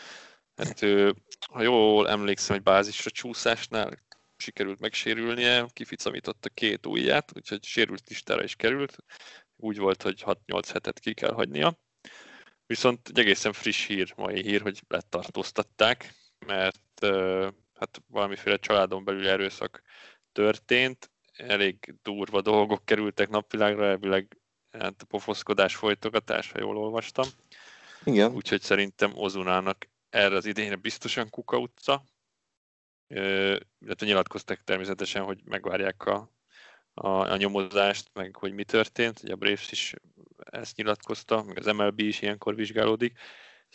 Hát 0.55 0.79
ha 1.51 1.61
jól 1.61 2.09
emlékszem, 2.09 2.55
egy 2.55 2.63
bázisra 2.63 3.09
csúszásnál 3.09 3.97
sikerült 4.37 4.79
megsérülnie, 4.79 5.65
kificamította 5.73 6.49
két 6.49 6.85
ujját, 6.85 7.31
úgyhogy 7.35 7.63
sérült 7.63 8.09
listára 8.09 8.43
is 8.43 8.55
került. 8.55 8.97
Úgy 9.55 9.77
volt, 9.77 10.01
hogy 10.01 10.23
6-8 10.25 10.69
hetet 10.73 10.99
ki 10.99 11.13
kell 11.13 11.31
hagynia. 11.31 11.79
Viszont 12.65 13.07
egy 13.09 13.19
egészen 13.19 13.53
friss 13.53 13.85
hír, 13.85 14.13
mai 14.15 14.41
hír, 14.41 14.61
hogy 14.61 14.81
letartóztatták, 14.87 16.13
mert 16.45 17.05
hát 17.81 18.01
valamiféle 18.07 18.57
családon 18.57 19.03
belül 19.03 19.27
erőszak 19.27 19.81
történt, 20.31 21.11
elég 21.33 21.95
durva 22.01 22.41
dolgok 22.41 22.85
kerültek 22.85 23.29
napvilágra, 23.29 23.85
elvileg 23.85 24.37
hát 24.71 25.01
a 25.01 25.05
pofoszkodás 25.05 25.75
folytogatás, 25.75 26.51
ha 26.51 26.59
jól 26.59 26.77
olvastam. 26.77 27.27
Igen. 28.03 28.31
Úgyhogy 28.31 28.61
szerintem 28.61 29.11
Ozunának 29.15 29.89
erre 30.09 30.35
az 30.35 30.45
idényre 30.45 30.75
biztosan 30.75 31.29
kuka 31.29 31.57
utca. 31.57 32.03
Illetve 33.07 34.05
nyilatkoztak 34.05 34.63
természetesen, 34.63 35.23
hogy 35.23 35.41
megvárják 35.45 36.05
a, 36.05 36.31
a, 36.93 37.07
a 37.07 37.37
nyomozást, 37.37 38.09
meg 38.13 38.35
hogy 38.35 38.53
mi 38.53 38.63
történt. 38.63 39.19
Ugye 39.23 39.33
a 39.33 39.35
Braves 39.35 39.71
is 39.71 39.93
ezt 40.35 40.75
nyilatkozta, 40.75 41.43
meg 41.43 41.57
az 41.57 41.65
MLB 41.65 41.99
is 41.99 42.21
ilyenkor 42.21 42.55
vizsgálódik. 42.55 43.19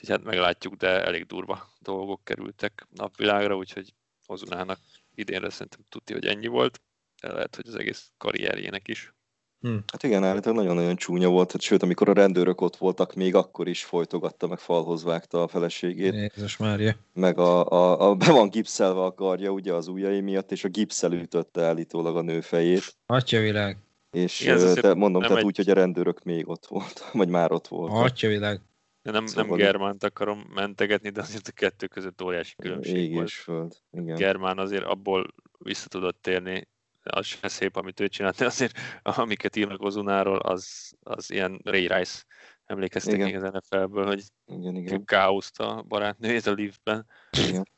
Úgyhogy 0.01 0.17
hát 0.17 0.25
meglátjuk, 0.25 0.75
de 0.75 1.05
elég 1.05 1.27
durva 1.27 1.73
dolgok 1.79 2.25
kerültek 2.25 2.87
napvilágra, 2.91 3.57
úgyhogy 3.57 3.95
Ozunának 4.27 4.79
idénre 5.15 5.51
szerintem 5.51 5.81
tudti, 5.89 6.13
hogy 6.13 6.27
ennyi 6.27 6.47
volt, 6.47 6.81
de 7.23 7.33
lehet, 7.33 7.57
hogy 7.57 7.67
az 7.69 7.75
egész 7.75 8.11
karrierjének 8.17 8.89
is. 8.89 9.15
Hm. 9.61 9.77
Hát 9.93 10.03
igen, 10.03 10.25
állítólag 10.25 10.59
nagyon-nagyon 10.59 10.97
csúnya 10.97 11.29
volt, 11.29 11.53
hát, 11.53 11.61
sőt, 11.61 11.83
amikor 11.83 12.09
a 12.09 12.13
rendőrök 12.13 12.61
ott 12.61 12.77
voltak, 12.77 13.15
még 13.15 13.35
akkor 13.35 13.69
is 13.69 13.85
folytogatta, 13.85 14.47
meg 14.47 14.59
falhoz 14.59 15.05
vágta 15.05 15.43
a 15.43 15.49
feleségét. 15.49 16.15
Jézus 16.15 16.57
Mária. 16.57 16.97
Meg 17.13 17.39
a, 17.39 17.71
a, 17.71 18.09
a, 18.09 18.15
be 18.15 18.33
van 18.33 18.49
gipszelve 18.49 19.01
a 19.05 19.15
karja 19.15 19.51
ugye 19.51 19.73
az 19.73 19.89
ujjai 19.89 20.21
miatt, 20.21 20.53
és 20.53 20.65
a 20.65 20.69
gipszel 20.69 21.13
ütötte 21.13 21.63
állítólag 21.63 22.17
a 22.17 22.21
nő 22.21 22.41
fejét. 22.41 22.97
Atyavilág. 23.07 23.79
És 24.11 24.41
Igen, 24.41 24.75
de 24.75 24.95
mondom, 24.95 25.23
tehát 25.23 25.37
egy... 25.37 25.45
úgy, 25.45 25.57
hogy 25.57 25.71
a 25.71 25.75
rendőrök 25.75 26.23
még 26.23 26.49
ott 26.49 26.67
volt, 26.67 27.11
vagy 27.13 27.29
már 27.29 27.53
ott 27.53 27.69
volt. 27.69 27.93
Atyavilág. 27.93 28.55
Én 28.55 28.63
nem, 29.11 29.27
szóval 29.27 29.45
nem 29.47 29.57
Germánt 29.57 30.05
akarom 30.05 30.45
mentegetni, 30.55 31.09
de 31.11 31.21
azért 31.21 31.49
a 31.49 31.53
kettő 31.53 31.87
között 31.87 32.23
óriási 32.23 32.55
különbség 32.57 32.97
Ég 32.97 33.13
volt. 33.13 33.31
föld. 33.31 33.77
Igen. 33.93 34.17
Germán 34.17 34.59
azért 34.59 34.85
abból 34.85 35.35
vissza 35.59 35.89
tudott 35.89 36.23
térni, 36.23 36.69
az 37.03 37.27
sem 37.27 37.51
szép, 37.51 37.77
amit 37.77 38.01
ő 38.01 38.09
csinált, 38.09 38.37
de 38.37 38.47
azért 38.47 38.79
amiket 39.03 39.57
írnak 39.57 39.83
Ozunáról, 39.83 40.39
az, 40.39 40.93
az 41.03 41.31
ilyen 41.31 41.61
Ray 41.65 41.87
Rice 41.87 42.23
emlékeztek 42.65 43.15
igen. 43.15 43.27
még 43.27 43.37
az 43.37 43.51
NFL-ből, 43.53 44.07
hogy 44.07 44.23
igen, 44.47 44.77
igen. 44.77 45.05
káoszt 45.05 45.61
a 45.61 45.85
barátnőjét 45.89 46.47
a 46.47 46.53
liftben. 46.53 47.07
Igen. 47.49 47.69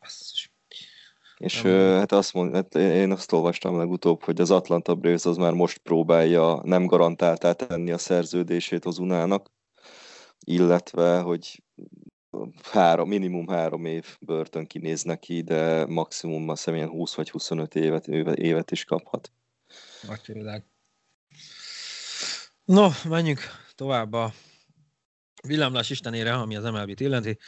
És 1.37 1.63
hát 1.63 2.13
azt 2.13 2.33
mond, 2.33 2.55
hát 2.55 2.75
én 2.75 3.11
azt 3.11 3.33
olvastam 3.33 3.79
legutóbb, 3.79 4.23
hogy 4.23 4.41
az 4.41 4.51
Atlanta 4.51 4.95
Braves 4.95 5.25
az 5.25 5.37
már 5.37 5.53
most 5.53 5.79
próbálja 5.79 6.61
nem 6.65 6.87
garantáltá 6.87 7.53
tenni 7.53 7.91
a 7.91 7.99
szerződését 7.99 8.85
az 8.85 8.99
Unának, 8.99 9.51
illetve, 10.45 11.21
hogy 11.21 11.63
három, 12.63 13.09
minimum 13.09 13.49
három 13.49 13.85
év 13.85 14.17
börtön 14.21 14.67
kinéz 14.67 15.03
neki, 15.03 15.43
de 15.43 15.87
maximum 15.87 16.49
a 16.49 16.57
személyen 16.57 16.89
20 16.89 17.15
vagy 17.15 17.31
25 17.31 17.75
évet, 17.75 18.07
évet 18.37 18.71
is 18.71 18.85
kaphat. 18.85 19.33
Atyavilág. 20.09 20.65
No, 22.65 22.89
menjünk 23.09 23.41
tovább 23.75 24.13
a 24.13 24.33
villámlás 25.47 25.91
istenére, 25.91 26.33
ami 26.33 26.57
az 26.57 26.65
MLB-t 26.65 27.01
illeti. 27.01 27.39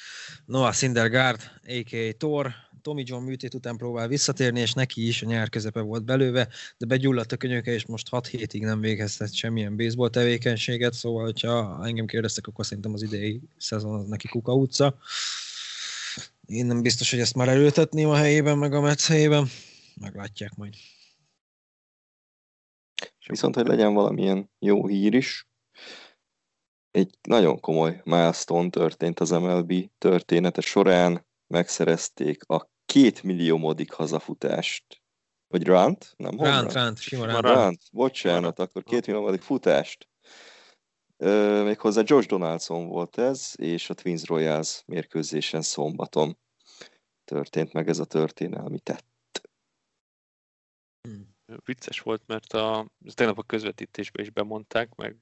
Noah 0.45 0.73
Syndergaard, 0.73 1.41
a.k.a. 1.63 2.17
Thor, 2.19 2.53
Tommy 2.83 3.03
John 3.07 3.25
műtét 3.25 3.55
után 3.55 3.77
próbál 3.77 4.09
visszatérni, 4.09 4.61
és 4.61 4.73
neki 4.73 5.07
is 5.07 5.23
a 5.23 5.27
nyár 5.27 5.49
közepe 5.49 5.81
volt 5.81 6.05
belőve, 6.05 6.49
de 6.77 6.87
begyulladt 6.87 7.33
a 7.33 7.37
könyöke, 7.37 7.73
és 7.73 7.87
most 7.87 8.09
6 8.09 8.27
hétig 8.27 8.63
nem 8.63 8.81
végeztet 8.81 9.35
semmilyen 9.35 9.77
baseball 9.77 10.11
tevékenységet, 10.11 10.93
szóval, 10.93 11.25
hogyha 11.25 11.87
engem 11.87 12.07
kérdeztek, 12.07 12.47
akkor 12.47 12.67
szerintem 12.67 12.93
az 12.93 13.03
idei 13.03 13.41
szezon 13.59 13.95
az 13.95 14.07
neki 14.07 14.29
kuka 14.29 14.55
utca. 14.55 14.99
Én 16.47 16.67
nem 16.67 16.83
biztos, 16.83 17.11
hogy 17.11 17.21
ezt 17.21 17.35
már 17.35 17.49
erőltetném 17.49 18.09
a 18.09 18.17
helyében, 18.17 18.59
meg 18.59 18.75
a 18.75 18.81
Metsz 18.81 19.09
helyében. 19.09 19.49
Meglátják 20.01 20.55
majd. 20.55 20.75
Viszont, 23.27 23.55
hogy 23.55 23.67
legyen 23.67 23.95
valamilyen 23.95 24.51
jó 24.59 24.87
hír 24.87 25.15
is, 25.15 25.50
egy 26.91 27.19
nagyon 27.23 27.61
komoly 27.61 28.01
milestone 28.05 28.71
történt 28.71 29.21
az 29.21 29.31
MLB 29.31 29.91
története 29.99 30.61
során, 30.61 31.27
megszerezték 31.47 32.45
a 32.49 32.71
két 32.87 33.23
millió 33.23 33.57
modik 33.57 33.93
hazafutást 33.93 35.03
Vagy 35.49 35.67
Rant? 35.67 36.15
Nem 36.17 36.39
Ránt, 36.39 36.73
run? 36.73 36.83
ránt, 36.83 36.99
sima 36.99 37.25
run. 37.25 37.41
Rant, 37.41 37.81
bocsánat, 37.93 38.59
akkor 38.59 38.83
két 38.83 39.07
milliómodik 39.07 39.43
futást. 39.43 40.09
Ö, 41.17 41.63
méghozzá 41.65 42.03
Josh 42.05 42.29
Donaldson 42.29 42.89
volt 42.89 43.19
ez, 43.19 43.53
és 43.57 43.91
a 43.91 43.95
Twins 43.95 44.27
Royals 44.27 44.83
mérkőzésen 44.87 45.63
szombaton 45.63 46.39
történt 47.25 47.73
meg 47.73 47.89
ez 47.89 47.99
a 47.99 48.05
történelmi 48.05 48.79
tett. 48.79 49.09
Vicces 51.65 52.01
volt, 52.01 52.23
mert 52.27 52.53
a, 52.53 52.91
tegnap 53.15 53.39
a 53.39 53.43
közvetítésben 53.43 54.25
is 54.25 54.31
bemondták, 54.31 54.95
meg 54.95 55.17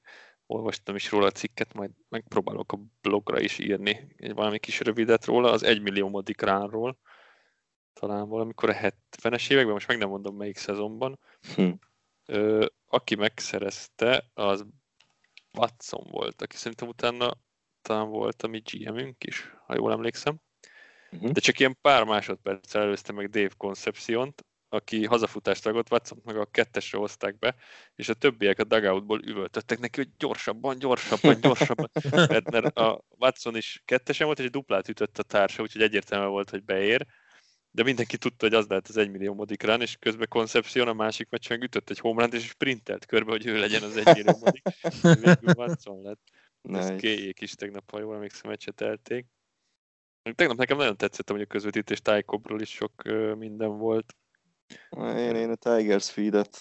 olvastam 0.51 0.95
is 0.95 1.11
róla 1.11 1.25
a 1.25 1.31
cikket, 1.31 1.73
majd 1.73 1.91
megpróbálok 2.09 2.71
a 2.71 2.79
blogra 3.01 3.39
is 3.39 3.57
írni 3.57 4.07
egy 4.17 4.33
valami 4.33 4.59
kis 4.59 4.79
rövidet 4.79 5.25
róla, 5.25 5.51
az 5.51 5.63
egymilliómodik 5.63 6.41
ránról, 6.41 6.97
talán 7.93 8.27
valamikor 8.27 8.69
a 8.69 8.73
70-es 8.73 9.51
években, 9.51 9.73
most 9.73 9.87
meg 9.87 9.97
nem 9.97 10.09
mondom 10.09 10.35
melyik 10.35 10.57
szezonban. 10.57 11.19
Hm. 11.55 11.71
Ö, 12.25 12.65
aki 12.85 13.15
megszerezte, 13.15 14.29
az 14.33 14.65
Watson 15.57 16.07
volt, 16.09 16.41
aki 16.41 16.55
szerintem 16.55 16.87
utána 16.87 17.33
talán 17.81 18.09
volt 18.09 18.43
a 18.43 18.47
mi 18.47 18.61
GM-ünk 18.71 19.23
is, 19.23 19.55
ha 19.65 19.75
jól 19.75 19.91
emlékszem. 19.91 20.35
Mhm. 21.09 21.31
De 21.31 21.39
csak 21.39 21.59
ilyen 21.59 21.77
pár 21.81 22.03
másodperccel 22.03 22.81
előzte 22.81 23.11
meg 23.11 23.29
Dave 23.29 23.53
Concepcion-t, 23.57 24.45
aki 24.69 25.05
hazafutást 25.05 25.63
ragott, 25.63 25.91
watson 25.91 26.21
meg 26.23 26.37
a 26.37 26.45
kettesre 26.45 26.97
hozták 26.97 27.39
be, 27.39 27.55
és 27.95 28.09
a 28.09 28.13
többiek 28.13 28.59
a 28.59 28.63
dugoutból 28.63 29.21
üvöltöttek 29.23 29.79
neki, 29.79 29.99
hogy 29.99 30.09
gyorsabban, 30.17 30.79
gyorsabban, 30.79 31.39
gyorsabban. 31.41 31.89
mert, 32.29 32.51
mert 32.51 32.77
a 32.77 33.03
Watson 33.09 33.55
is 33.55 33.81
kettesen 33.85 34.25
volt, 34.25 34.39
és 34.39 34.49
duplát 34.49 34.89
ütött 34.89 35.17
a 35.17 35.23
társa, 35.23 35.61
úgyhogy 35.61 35.81
egyértelmű 35.81 36.27
volt, 36.27 36.49
hogy 36.49 36.63
beér. 36.63 37.05
De 37.71 37.83
mindenki 37.83 38.17
tudta, 38.17 38.45
hogy 38.45 38.55
az 38.55 38.67
lehet 38.67 38.87
az 38.87 38.97
egymilliómodik 38.97 39.63
run, 39.63 39.81
és 39.81 39.95
közben 39.99 40.27
Concepcion 40.29 40.87
a 40.87 40.93
másik 40.93 41.29
meccsen 41.29 41.61
ütött 41.61 41.89
egy 41.89 41.99
homerun 41.99 42.33
és 42.33 42.47
sprintelt 42.47 43.05
körbe, 43.05 43.31
hogy 43.31 43.45
ő 43.45 43.59
legyen 43.59 43.83
az 43.83 43.97
egymilliómodik. 43.97 44.63
Végül 45.01 45.53
Watson 45.55 46.01
lett. 46.01 46.19
Ezt 46.61 46.89
Nice. 46.89 46.95
kéjék 46.95 47.41
is 47.41 47.53
tegnap, 47.53 47.91
ha 47.91 47.99
jól 47.99 48.15
emlékszem, 48.15 48.49
meccsetelték. 48.49 49.25
Tegnap 50.35 50.57
nekem 50.57 50.77
nagyon 50.77 50.97
tetszett, 50.97 51.29
hogy 51.29 51.41
a 51.41 51.45
közvetítés 51.45 52.01
Tájkobról 52.01 52.61
is 52.61 52.69
sok 52.69 53.03
minden 53.37 53.77
volt. 53.77 54.15
Én, 54.97 55.35
én 55.35 55.49
a 55.49 55.55
Tigers 55.55 56.11
feedet 56.11 56.59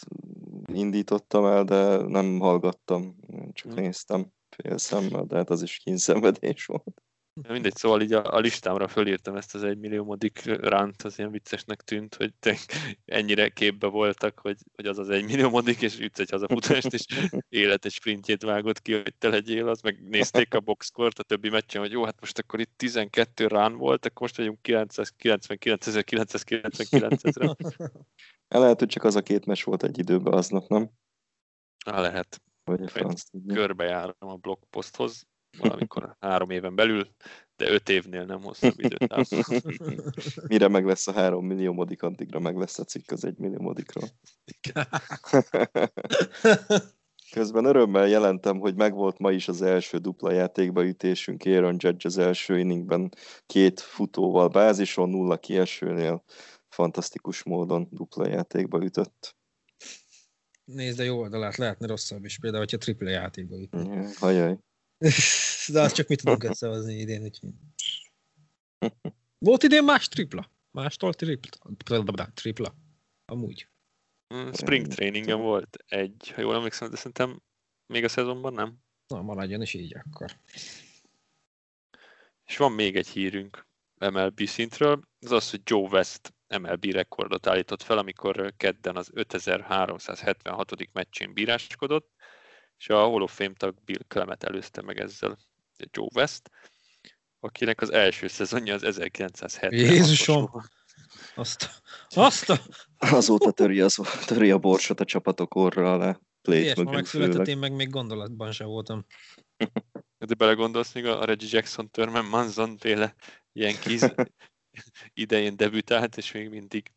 indítottam 0.72 1.44
el, 1.44 1.64
de 1.64 1.96
nem 1.96 2.38
hallgattam, 2.38 3.16
csak 3.52 3.72
Hm. 3.72 3.80
néztem 3.80 4.32
fél 4.48 4.78
szemmel, 4.78 5.24
de 5.24 5.36
hát 5.36 5.50
az 5.50 5.62
is 5.62 5.76
kínszenvedés 5.76 6.66
volt. 6.66 7.02
De 7.42 7.52
Mindegy, 7.52 7.76
szóval 7.76 8.00
így 8.00 8.12
a, 8.12 8.34
a 8.34 8.38
listámra 8.38 8.88
fölírtam 8.88 9.36
ezt 9.36 9.54
az 9.54 9.62
egymilliómodik 9.62 10.42
ránt, 10.44 11.02
az 11.02 11.18
ilyen 11.18 11.30
viccesnek 11.30 11.82
tűnt, 11.82 12.14
hogy 12.14 12.34
te 12.38 12.56
ennyire 13.04 13.48
képbe 13.48 13.86
voltak, 13.86 14.38
hogy, 14.38 14.56
hogy 14.74 14.86
az 14.86 14.98
az 14.98 15.08
egymilliómodik, 15.08 15.82
és 15.82 15.98
ütsz 15.98 16.18
egy 16.18 16.30
hazafutást, 16.30 16.92
és 16.92 17.04
élet 17.48 17.84
egy 17.84 17.92
sprintjét 17.92 18.42
vágott 18.42 18.82
ki, 18.82 18.92
hogy 18.92 19.14
te 19.18 19.28
legyél 19.28 19.68
az, 19.68 19.80
meg 19.80 20.08
nézték 20.08 20.54
a 20.54 20.60
boxscore 20.60 21.10
a 21.16 21.22
többi 21.22 21.48
meccsen, 21.48 21.80
hogy 21.80 21.92
jó, 21.92 22.04
hát 22.04 22.20
most 22.20 22.38
akkor 22.38 22.60
itt 22.60 22.72
12 22.76 23.46
rán 23.46 23.76
volt, 23.76 24.06
akkor 24.06 24.20
most 24.20 24.36
vagyunk 24.36 24.58
999.999-re. 24.62 27.56
El 28.48 28.60
lehet, 28.60 28.78
hogy 28.78 28.88
csak 28.88 29.04
az 29.04 29.16
a 29.16 29.22
két 29.22 29.46
mes 29.46 29.62
volt 29.62 29.82
egy 29.82 29.98
időben 29.98 30.32
aznap, 30.32 30.68
nem? 30.68 30.90
Lehet. 31.84 32.42
Vagy 32.64 32.82
a 32.82 32.88
franc. 32.88 33.22
Körbejárom 33.46 34.14
a 34.18 34.36
blogposthoz, 34.36 35.26
valamikor 35.58 36.16
három 36.20 36.50
éven 36.50 36.74
belül, 36.74 37.08
de 37.56 37.70
öt 37.70 37.88
évnél 37.88 38.24
nem 38.24 38.42
hosszabb 38.42 38.80
időt. 38.80 39.14
Mire 40.48 40.68
meg 40.68 40.86
lesz 40.86 41.06
a 41.06 41.12
három 41.12 41.46
millió 41.46 41.72
modik, 41.72 42.02
addigra 42.02 42.38
meg 42.38 42.56
lesz 42.56 42.78
a 42.78 42.84
cikk 42.84 43.10
az 43.10 43.24
egy 43.24 43.38
millió 43.38 43.60
modikról. 43.60 44.08
Közben 47.30 47.64
örömmel 47.64 48.08
jelentem, 48.08 48.58
hogy 48.58 48.74
megvolt 48.74 49.18
ma 49.18 49.32
is 49.32 49.48
az 49.48 49.62
első 49.62 49.98
dupla 49.98 50.32
játékba 50.32 50.86
ütésünk. 50.86 51.42
Aaron 51.44 51.76
Judge 51.78 52.08
az 52.08 52.18
első 52.18 52.58
inningben 52.58 53.12
két 53.46 53.80
futóval 53.80 54.48
bázison, 54.48 55.08
nulla 55.08 55.36
kiesőnél 55.36 56.24
fantasztikus 56.68 57.42
módon 57.42 57.88
dupla 57.90 58.28
játékba 58.28 58.84
ütött. 58.84 59.36
Nézd 60.64 61.00
a 61.00 61.02
jó 61.02 61.18
oldalát, 61.18 61.56
lehetne 61.56 61.86
rosszabb 61.86 62.24
is, 62.24 62.38
például, 62.38 62.62
hogyha 62.62 62.78
tripla 62.78 63.08
játékba 63.08 63.56
jut. 63.56 64.16
Hajaj. 64.18 64.58
De 65.72 65.80
azt 65.80 65.94
csak 65.94 66.08
mit 66.08 66.22
tudunk 66.22 66.44
összehozni 66.44 66.94
idén, 66.94 67.22
úgyhogy... 67.22 67.50
Volt 69.38 69.62
idén 69.62 69.84
más 69.84 70.08
tripla? 70.08 70.50
Mástól 70.70 71.14
tripla? 71.14 72.30
Tripla. 72.34 72.74
Amúgy. 73.24 73.68
Mm, 74.34 74.50
Spring 74.52 74.86
traingen 74.86 75.40
volt 75.40 75.76
egy, 75.86 76.32
ha 76.34 76.40
jól 76.40 76.54
emlékszem, 76.54 76.90
de 76.90 76.96
szerintem 76.96 77.42
még 77.86 78.04
a 78.04 78.08
szezonban 78.08 78.52
nem. 78.52 78.78
Na, 79.06 79.22
maradjon 79.22 79.62
is 79.62 79.74
így 79.74 79.96
akkor. 79.96 80.38
És 82.44 82.56
van 82.56 82.72
még 82.72 82.96
egy 82.96 83.08
hírünk 83.08 83.66
MLB 83.98 84.46
szintről, 84.46 85.00
az 85.20 85.32
az, 85.32 85.50
hogy 85.50 85.60
Joe 85.64 85.88
West 85.88 86.34
MLB 86.48 86.84
rekordot 86.84 87.46
állított 87.46 87.82
fel, 87.82 87.98
amikor 87.98 88.54
kedden 88.56 88.96
az 88.96 89.10
5376. 89.12 90.92
meccsén 90.92 91.32
bíráskodott, 91.32 92.12
és 92.78 92.88
a 92.88 92.96
Hall 92.96 93.22
of 93.22 93.34
Fame 93.34 93.54
tag 93.56 93.74
Bill 93.84 94.02
Clement 94.08 94.44
előzte 94.44 94.82
meg 94.82 95.00
ezzel 95.00 95.38
Joe 95.90 96.08
West, 96.14 96.50
akinek 97.40 97.80
az 97.80 97.92
első 97.92 98.26
szezonja 98.26 98.74
az 98.74 98.82
1970 98.82 99.72
Jézusom! 99.72 100.50
Azt, 101.34 101.82
azt 102.08 102.50
a... 102.50 102.58
Azóta 102.98 103.50
töri, 103.50 103.80
az, 103.80 103.98
töri 104.26 104.50
a 104.50 104.58
borsot 104.58 105.00
a 105.00 105.04
csapatok 105.04 105.54
orra 105.54 105.92
alá. 105.92 106.20
Ilyes, 106.42 106.76
ma 106.76 106.90
megszületett, 106.90 107.46
én 107.46 107.58
meg 107.58 107.74
még 107.74 107.90
gondolatban 107.90 108.52
sem 108.52 108.66
voltam. 108.66 109.06
De 110.26 110.34
belegondolsz 110.34 110.94
még 110.94 111.06
a 111.06 111.24
Reggie 111.24 111.48
Jackson, 111.52 111.90
Thurman 111.90 112.24
Manson 112.24 112.76
féle 112.76 113.14
ilyen 113.52 113.78
kiz 113.80 114.14
idején 115.24 115.56
debütált, 115.56 116.16
és 116.16 116.32
még 116.32 116.48
mindig, 116.48 116.92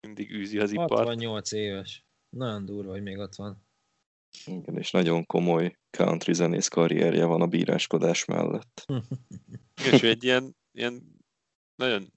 mindig 0.00 0.30
űzi 0.30 0.58
az 0.58 0.72
ipart. 0.72 0.90
68 0.90 1.52
éves. 1.52 2.04
Nagyon 2.28 2.64
durva, 2.64 2.90
hogy 2.90 3.02
még 3.02 3.18
ott 3.18 3.34
van. 3.34 3.66
Igen, 4.46 4.78
és 4.78 4.90
nagyon 4.90 5.26
komoly 5.26 5.76
country 5.90 6.32
zenész 6.32 6.68
karrierje 6.68 7.24
van 7.24 7.40
a 7.42 7.46
bíráskodás 7.46 8.24
mellett. 8.24 8.84
És 9.92 10.02
egy 10.02 10.24
ilyen, 10.24 10.56
ilyen 10.72 11.20
nagyon 11.74 12.12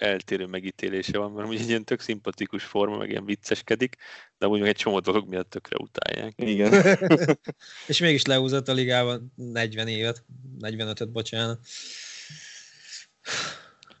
eltérő 0.00 0.46
megítélése 0.46 1.18
van, 1.18 1.32
mert 1.32 1.48
ugye 1.48 1.60
egy 1.60 1.68
ilyen 1.68 1.84
tök 1.84 2.00
szimpatikus 2.00 2.64
forma, 2.64 2.96
meg 2.96 3.10
ilyen 3.10 3.24
vicceskedik, 3.24 3.96
de 4.38 4.46
amúgy 4.46 4.60
meg 4.60 4.68
egy 4.68 4.76
csomó 4.76 4.98
dolog 5.00 5.28
miatt 5.28 5.50
tökre 5.50 5.76
utálják. 5.80 6.32
Igen. 6.36 6.98
És 7.86 8.00
mégis 8.00 8.24
leúzott 8.24 8.68
a 8.68 8.72
ligában 8.72 9.32
40 9.34 9.88
évet, 9.88 10.24
45-öt, 10.60 11.10
bocsánat. 11.12 11.66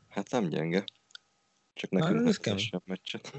Hát 0.08 0.30
nem 0.30 0.48
gyenge. 0.48 0.84
Csak 1.74 1.90
Hát, 1.92 2.02
nekünk 2.02 2.28
ez 2.28 2.38
nem 2.42 2.56
sem 2.56 2.80
meccset. 2.84 3.32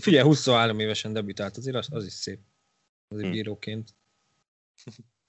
Figyelj, 0.00 0.24
23 0.24 0.78
évesen 0.78 1.12
debütált, 1.12 1.56
azért 1.56 1.76
az, 1.76 1.88
az 1.90 2.06
is 2.06 2.12
szép. 2.12 2.40
Azért 3.10 3.26
Hm. 3.28 3.32
bíróként. 3.32 3.94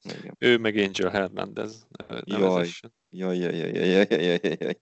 Igen. 0.01 0.35
Ő 0.39 0.57
meg 0.57 0.77
Angel 0.77 1.09
Hernandez 1.09 1.87
Jaj. 2.23 2.69
Jaj, 3.09 3.37
jaj, 3.37 3.57
jaj, 3.57 3.71
jaj, 3.75 3.87
jaj, 3.89 4.05
jaj, 4.09 4.39
jaj, 4.43 4.57
jaj. 4.59 4.79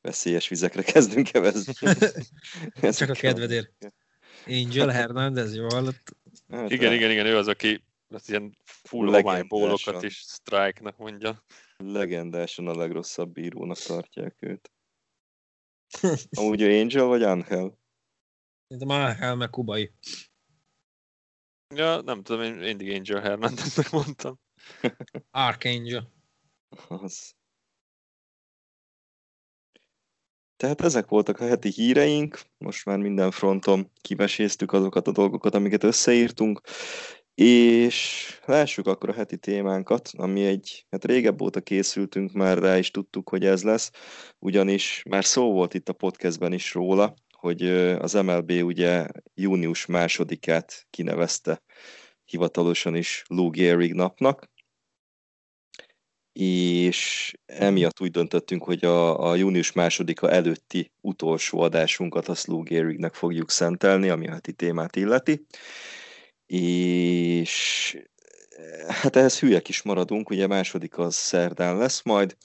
Veszélyes 0.00 0.48
vizekre 0.48 0.82
kezdünk 0.82 1.26
kevezni. 1.28 1.72
Csak 2.98 3.08
a 3.08 3.12
kedvedért. 3.12 3.92
Angel 4.46 4.88
Hernandez, 4.88 5.54
jó 5.54 5.66
hallott? 5.68 6.16
Hát, 6.48 6.70
Igen, 6.70 6.88
rá- 6.88 6.98
igen, 6.98 7.10
igen, 7.10 7.26
ő 7.26 7.36
az, 7.36 7.48
aki 7.48 7.84
az 8.08 8.28
ilyen 8.28 8.56
full 8.64 9.04
Legendásan. 9.10 9.30
homály 9.30 9.46
bólokat 9.48 10.02
is 10.02 10.16
strike-nak 10.18 10.96
mondja. 10.96 11.44
Legendásan 11.76 12.66
a 12.68 12.76
legrosszabb 12.76 13.32
bírónak 13.32 13.78
tartják 13.78 14.36
őt. 14.40 14.72
Amúgy 16.38 16.60
ő 16.60 16.80
Angel 16.80 17.04
vagy 17.04 17.22
Angel? 17.22 17.78
Mint 18.68 18.82
a 18.82 18.84
Mahel 18.84 19.34
meg 19.36 19.50
kubai. 19.50 19.90
Ja, 21.74 22.00
nem 22.00 22.22
tudom, 22.22 22.42
én 22.42 22.54
mindig 22.54 22.94
Angel 22.94 23.20
Hernandeznek 23.20 23.90
mondtam. 23.90 24.38
Archangel. 25.30 26.12
Az. 26.88 27.34
Tehát 30.56 30.80
ezek 30.80 31.08
voltak 31.08 31.40
a 31.40 31.46
heti 31.46 31.68
híreink, 31.68 32.40
most 32.58 32.84
már 32.84 32.98
minden 32.98 33.30
fronton 33.30 33.90
kiveséztük 34.00 34.72
azokat 34.72 35.08
a 35.08 35.12
dolgokat, 35.12 35.54
amiket 35.54 35.84
összeírtunk, 35.84 36.60
és 37.34 38.28
lássuk 38.44 38.86
akkor 38.86 39.08
a 39.08 39.12
heti 39.12 39.38
témánkat, 39.38 40.10
ami 40.12 40.44
egy, 40.44 40.86
hát 40.90 41.04
régebb 41.04 41.42
óta 41.42 41.60
készültünk 41.60 42.32
már 42.32 42.58
rá, 42.58 42.78
és 42.78 42.90
tudtuk, 42.90 43.28
hogy 43.28 43.44
ez 43.44 43.62
lesz, 43.62 43.90
ugyanis 44.38 45.02
már 45.08 45.24
szó 45.24 45.52
volt 45.52 45.74
itt 45.74 45.88
a 45.88 45.92
podcastben 45.92 46.52
is 46.52 46.74
róla, 46.74 47.14
hogy 47.44 47.68
az 47.98 48.12
MLB 48.12 48.50
ugye 48.50 49.06
június 49.34 49.86
másodikát 49.86 50.86
kinevezte 50.90 51.62
hivatalosan 52.24 52.94
is 52.94 53.22
Lou 53.28 53.50
Gehrig 53.50 53.92
napnak, 53.92 54.50
és 56.32 57.32
emiatt 57.46 58.00
úgy 58.00 58.10
döntöttünk, 58.10 58.64
hogy 58.64 58.84
a, 58.84 59.28
a 59.30 59.34
június 59.34 59.72
másodika 59.72 60.30
előtti 60.30 60.92
utolsó 61.00 61.60
adásunkat 61.60 62.28
a 62.28 62.34
Lou 62.44 62.62
Gehrignek 62.62 63.14
fogjuk 63.14 63.50
szentelni, 63.50 64.08
ami 64.08 64.28
a 64.28 64.32
heti 64.32 64.52
témát 64.52 64.96
illeti. 64.96 65.46
És 66.46 67.96
hát 68.86 69.16
ehhez 69.16 69.38
hülyek 69.38 69.68
is 69.68 69.82
maradunk, 69.82 70.30
ugye 70.30 70.46
második 70.46 70.98
az 70.98 71.14
szerdán 71.14 71.76
lesz 71.76 72.02
majd, 72.02 72.36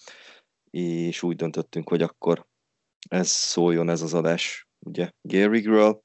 és 0.69 1.23
úgy 1.23 1.35
döntöttünk, 1.35 1.89
hogy 1.89 2.01
akkor 2.01 2.47
ez 3.09 3.29
szóljon 3.29 3.89
ez 3.89 4.01
az 4.01 4.13
adás, 4.13 4.68
ugye 4.79 5.11
Gehrigről. 5.21 6.01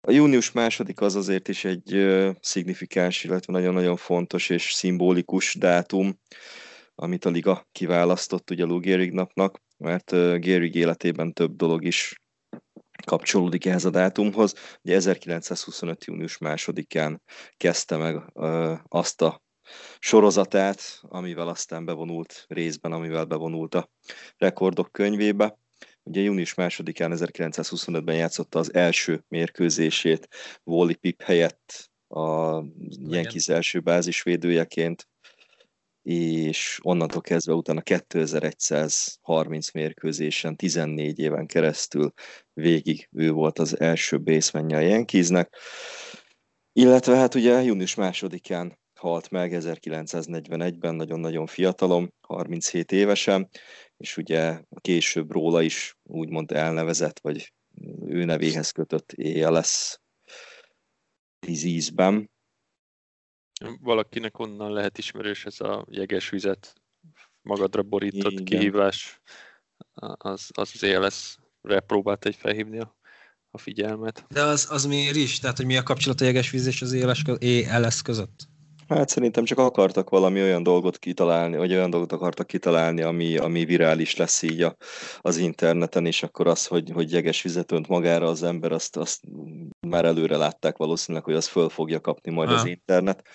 A 0.00 0.10
június 0.10 0.52
második 0.52 1.00
az 1.00 1.14
azért 1.14 1.48
is 1.48 1.64
egy 1.64 1.94
uh, 1.94 2.34
szignifikáns, 2.40 3.24
illetve 3.24 3.52
nagyon-nagyon 3.52 3.96
fontos 3.96 4.50
és 4.50 4.72
szimbolikus 4.72 5.54
dátum, 5.54 6.18
amit 6.94 7.24
a 7.24 7.30
liga 7.30 7.66
kiválasztott 7.72 8.50
ugye 8.50 8.64
Lou 8.64 8.78
Gehrig 8.78 9.12
napnak, 9.12 9.62
mert 9.76 10.12
uh, 10.12 10.36
Gehrig 10.36 10.74
életében 10.74 11.32
több 11.32 11.56
dolog 11.56 11.84
is 11.84 12.20
kapcsolódik 13.04 13.66
ehhez 13.66 13.84
a 13.84 13.90
dátumhoz. 13.90 14.54
Ugye 14.82 14.94
1925. 14.94 16.04
június 16.04 16.38
másodikán 16.38 17.22
kezdte 17.56 17.96
meg 17.96 18.22
uh, 18.34 18.78
azt 18.88 19.22
a 19.22 19.42
sorozatát, 19.98 20.98
amivel 21.02 21.48
aztán 21.48 21.84
bevonult 21.84 22.44
részben, 22.48 22.92
amivel 22.92 23.24
bevonult 23.24 23.74
a 23.74 23.88
rekordok 24.36 24.92
könyvébe. 24.92 25.58
Ugye 26.06 26.20
június 26.20 26.54
másodikán 26.54 27.12
1925-ben 27.14 28.16
játszotta 28.16 28.58
az 28.58 28.74
első 28.74 29.24
mérkőzését 29.28 30.28
Wally 30.64 30.94
Pip 30.94 31.22
helyett 31.22 31.90
a 32.08 32.62
Yankees 32.88 33.48
első 33.48 33.80
bázisvédőjeként, 33.80 35.08
és 36.02 36.78
onnantól 36.82 37.20
kezdve 37.20 37.52
utána 37.52 37.80
2130 37.80 39.72
mérkőzésen, 39.72 40.56
14 40.56 41.18
éven 41.18 41.46
keresztül 41.46 42.12
végig 42.52 43.08
ő 43.12 43.30
volt 43.30 43.58
az 43.58 43.80
első 43.80 44.20
basemanje 44.20 44.76
a 44.76 44.80
Yankeesnek, 44.80 45.56
illetve 46.72 47.16
hát 47.16 47.34
ugye 47.34 47.62
június 47.62 47.94
másodikán 47.94 48.78
halt 48.94 49.30
meg 49.30 49.52
1941-ben, 49.54 50.94
nagyon-nagyon 50.94 51.46
fiatalom, 51.46 52.12
37 52.20 52.92
évesen, 52.92 53.48
és 53.96 54.16
ugye 54.16 54.62
később 54.80 55.30
róla 55.30 55.62
is 55.62 55.96
úgymond 56.02 56.52
elnevezett, 56.52 57.18
vagy 57.20 57.52
ő 58.06 58.24
nevéhez 58.24 58.70
kötött 58.70 59.12
ALS 59.12 60.00
disease-ben. 61.46 62.30
Valakinek 63.80 64.38
onnan 64.38 64.72
lehet 64.72 64.98
ismerős 64.98 65.46
ez 65.46 65.60
a 65.60 65.86
jeges 65.90 66.30
vizet 66.30 66.74
magadra 67.42 67.82
borított 67.82 68.32
Igen. 68.32 68.44
kihívás, 68.44 69.20
az 69.94 70.50
az, 70.52 70.72
az 70.72 70.82
ALS-re 70.82 71.80
próbált 71.80 72.24
egy 72.24 72.34
felhívni 72.34 72.78
a, 72.78 72.96
a 73.50 73.58
figyelmet. 73.58 74.24
De 74.28 74.42
az, 74.42 74.70
az 74.70 74.84
miért 74.86 75.16
is? 75.16 75.38
Tehát, 75.38 75.56
hogy 75.56 75.66
mi 75.66 75.76
a 75.76 75.82
kapcsolat 75.82 76.20
a 76.20 76.24
jeges 76.24 76.50
víz 76.50 76.66
és 76.66 76.82
az 76.82 76.92
ALS 77.72 78.02
között? 78.02 78.48
Hát 78.88 79.08
szerintem 79.08 79.44
csak 79.44 79.58
akartak 79.58 80.10
valami 80.10 80.40
olyan 80.40 80.62
dolgot 80.62 80.98
kitalálni, 80.98 81.56
vagy 81.56 81.72
olyan 81.72 81.90
dolgot 81.90 82.12
akartak 82.12 82.46
kitalálni, 82.46 83.02
ami, 83.02 83.36
ami 83.36 83.64
virális 83.64 84.16
lesz 84.16 84.42
így 84.42 84.62
a, 84.62 84.76
az 85.20 85.36
interneten, 85.36 86.06
és 86.06 86.22
akkor 86.22 86.46
az, 86.46 86.66
hogy, 86.66 86.90
hogy 86.90 87.12
jeges 87.12 87.42
vizet 87.42 87.72
önt 87.72 87.88
magára 87.88 88.26
az 88.26 88.42
ember, 88.42 88.72
azt, 88.72 88.96
azt 88.96 89.20
már 89.86 90.04
előre 90.04 90.36
látták 90.36 90.76
valószínűleg, 90.76 91.24
hogy 91.24 91.34
az 91.34 91.46
föl 91.46 91.68
fogja 91.68 92.00
kapni 92.00 92.32
majd 92.32 92.48
ha. 92.48 92.54
az 92.54 92.64
internet. 92.64 93.26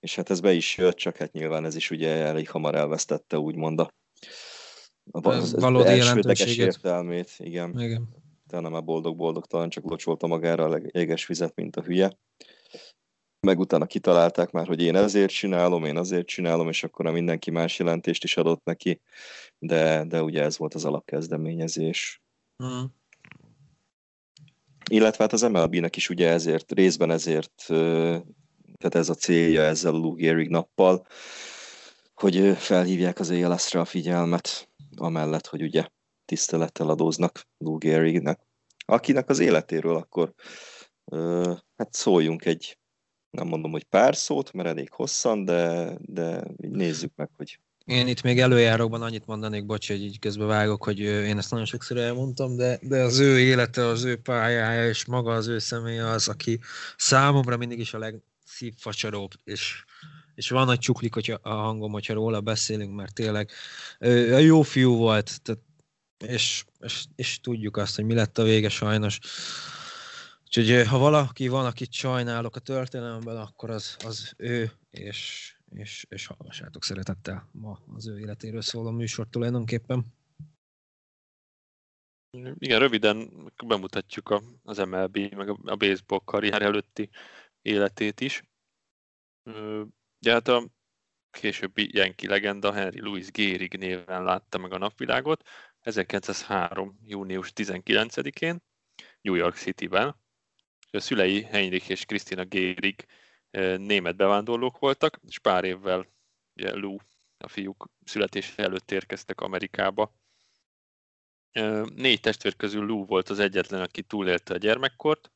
És 0.00 0.16
hát 0.16 0.30
ez 0.30 0.40
be 0.40 0.52
is 0.52 0.76
jött, 0.76 0.96
csak 0.96 1.16
hát 1.16 1.32
nyilván 1.32 1.64
ez 1.64 1.76
is 1.76 1.90
ugye 1.90 2.10
elég 2.10 2.50
hamar 2.50 2.74
elvesztette 2.74 3.38
úgymond 3.38 3.80
a, 3.80 3.90
a 5.10 5.28
az 5.28 5.54
valódi 5.54 5.88
elsődleges 5.88 6.56
értelmét. 6.56 7.30
Igen. 7.36 7.80
igen. 7.80 8.08
Utána 8.46 8.68
már 8.68 8.84
boldog-boldog, 8.84 9.46
talán 9.46 9.68
csak 9.68 9.84
locsolta 9.84 10.26
magára 10.26 10.64
a 10.64 10.80
jeges 10.92 11.26
vizet, 11.26 11.54
mint 11.54 11.76
a 11.76 11.82
hülye 11.82 12.18
meg 13.40 13.58
utána 13.58 13.86
kitalálták 13.86 14.50
már, 14.50 14.66
hogy 14.66 14.82
én 14.82 14.96
ezért 14.96 15.30
csinálom, 15.30 15.84
én 15.84 15.96
azért 15.96 16.26
csinálom, 16.26 16.68
és 16.68 16.84
akkor 16.84 17.06
a 17.06 17.12
mindenki 17.12 17.50
más 17.50 17.78
jelentést 17.78 18.24
is 18.24 18.36
adott 18.36 18.64
neki, 18.64 19.00
de, 19.58 20.04
de 20.04 20.22
ugye 20.22 20.42
ez 20.42 20.58
volt 20.58 20.74
az 20.74 20.84
alapkezdeményezés. 20.84 22.22
Mm. 22.64 22.84
Illetve 24.90 25.22
hát 25.22 25.32
az 25.32 25.42
MLB-nek 25.42 25.96
is 25.96 26.08
ugye 26.08 26.28
ezért, 26.28 26.72
részben 26.72 27.10
ezért, 27.10 27.64
tehát 27.66 28.94
ez 28.94 29.08
a 29.08 29.14
célja 29.14 29.62
ezzel 29.62 29.94
a 29.94 29.98
Lou 29.98 30.14
Gehrig 30.14 30.48
nappal, 30.48 31.06
hogy 32.14 32.56
felhívják 32.56 33.18
az 33.18 33.30
ALS-re 33.30 33.80
a 33.80 33.84
figyelmet, 33.84 34.68
amellett, 34.96 35.46
hogy 35.46 35.62
ugye 35.62 35.86
tisztelettel 36.24 36.88
adóznak 36.88 37.46
Lou 37.58 37.78
Gehrignek, 37.78 38.40
akinek 38.84 39.28
az 39.28 39.38
életéről 39.38 39.96
akkor 39.96 40.34
hát 41.76 41.92
szóljunk 41.94 42.44
egy 42.44 42.79
nem 43.30 43.46
mondom, 43.46 43.70
hogy 43.70 43.84
pár 43.84 44.16
szót, 44.16 44.52
mert 44.52 44.68
elég 44.68 44.92
hosszan, 44.92 45.44
de, 45.44 45.92
de 46.00 46.44
nézzük 46.56 47.12
meg, 47.16 47.30
hogy 47.36 47.58
én 47.84 48.06
itt 48.06 48.22
még 48.22 48.40
előjáróban 48.40 49.02
annyit 49.02 49.26
mondanék, 49.26 49.66
bocs, 49.66 49.88
hogy 49.88 50.02
így 50.02 50.18
közben 50.18 50.46
vágok, 50.46 50.84
hogy 50.84 50.98
én 50.98 51.38
ezt 51.38 51.50
nagyon 51.50 51.66
sokszor 51.66 51.96
elmondtam, 51.96 52.56
de, 52.56 52.78
de 52.82 53.02
az 53.02 53.18
ő 53.18 53.38
élete, 53.38 53.86
az 53.86 54.04
ő 54.04 54.16
pályája 54.16 54.88
és 54.88 55.04
maga 55.04 55.32
az 55.32 55.46
ő 55.46 55.58
személye 55.58 56.06
az, 56.06 56.28
aki 56.28 56.60
számomra 56.96 57.56
mindig 57.56 57.78
is 57.78 57.94
a 57.94 57.98
legszívfacsaróbb, 57.98 59.30
és, 59.44 59.84
és 60.34 60.50
van 60.50 60.66
nagy 60.66 60.78
csuklik 60.78 61.14
hogy 61.14 61.38
a 61.42 61.50
hangom, 61.50 61.92
hogyha 61.92 62.14
róla 62.14 62.40
beszélünk, 62.40 62.94
mert 62.94 63.14
tényleg 63.14 63.50
ő, 63.98 64.40
jó 64.40 64.62
fiú 64.62 64.96
volt, 64.96 65.42
tehát, 65.42 65.60
és, 66.26 66.64
és, 66.80 67.04
és 67.16 67.40
tudjuk 67.40 67.76
azt, 67.76 67.96
hogy 67.96 68.04
mi 68.04 68.14
lett 68.14 68.38
a 68.38 68.42
vége 68.42 68.68
sajnos. 68.68 69.18
Úgyhogy 70.56 70.86
ha 70.86 70.98
valaki 70.98 71.48
van, 71.48 71.66
akit 71.66 71.92
sajnálok 71.92 72.56
a 72.56 72.60
történelemben, 72.60 73.36
akkor 73.36 73.70
az, 73.70 73.96
az 74.04 74.34
ő, 74.36 74.70
és, 74.90 75.52
és, 75.68 76.06
és 76.08 76.26
hallgassátok 76.26 76.84
szeretettel 76.84 77.48
ma 77.52 77.82
az 77.94 78.06
ő 78.06 78.18
életéről 78.18 78.62
szóló 78.62 78.90
műsor 78.90 79.26
tulajdonképpen. 79.28 80.06
Igen, 82.58 82.78
röviden 82.78 83.30
bemutatjuk 83.66 84.28
a, 84.28 84.42
az 84.62 84.78
MLB, 84.78 85.16
meg 85.16 85.48
a, 85.48 85.58
a 85.64 85.76
baseball 85.76 86.20
karrier 86.24 86.62
előtti 86.62 87.10
életét 87.62 88.20
is. 88.20 88.42
Ugye 90.20 90.32
hát 90.32 90.48
a 90.48 90.68
későbbi 91.30 91.88
Yankee 91.92 92.30
legenda 92.30 92.72
Henry 92.72 93.00
Louis 93.00 93.30
Gehrig 93.30 93.76
néven 93.76 94.24
látta 94.24 94.58
meg 94.58 94.72
a 94.72 94.78
napvilágot 94.78 95.48
1903. 95.80 96.98
június 97.04 97.52
19-én 97.54 98.62
New 99.20 99.34
York 99.34 99.56
City-ben, 99.56 100.19
a 100.90 101.00
szülei 101.00 101.42
Heinrich 101.42 101.90
és 101.90 102.04
Krisztina 102.04 102.44
Gérig 102.44 103.06
német 103.76 104.16
bevándorlók 104.16 104.78
voltak, 104.78 105.20
és 105.28 105.38
pár 105.38 105.64
évvel 105.64 106.06
ugye 106.56 106.74
Lou, 106.74 106.96
a 107.38 107.48
fiúk 107.48 107.88
születése 108.04 108.62
előtt 108.62 108.90
érkeztek 108.90 109.40
Amerikába. 109.40 110.14
Négy 111.94 112.20
testvér 112.20 112.56
közül 112.56 112.86
Lou 112.86 113.04
volt 113.04 113.28
az 113.28 113.38
egyetlen, 113.38 113.80
aki 113.80 114.02
túlélte 114.02 114.54
a 114.54 114.56
gyermekkort, 114.56 115.32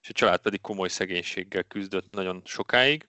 és 0.00 0.08
a 0.08 0.12
család 0.12 0.40
pedig 0.40 0.60
komoly 0.60 0.88
szegénységgel 0.88 1.62
küzdött 1.62 2.10
nagyon 2.10 2.42
sokáig. 2.44 3.08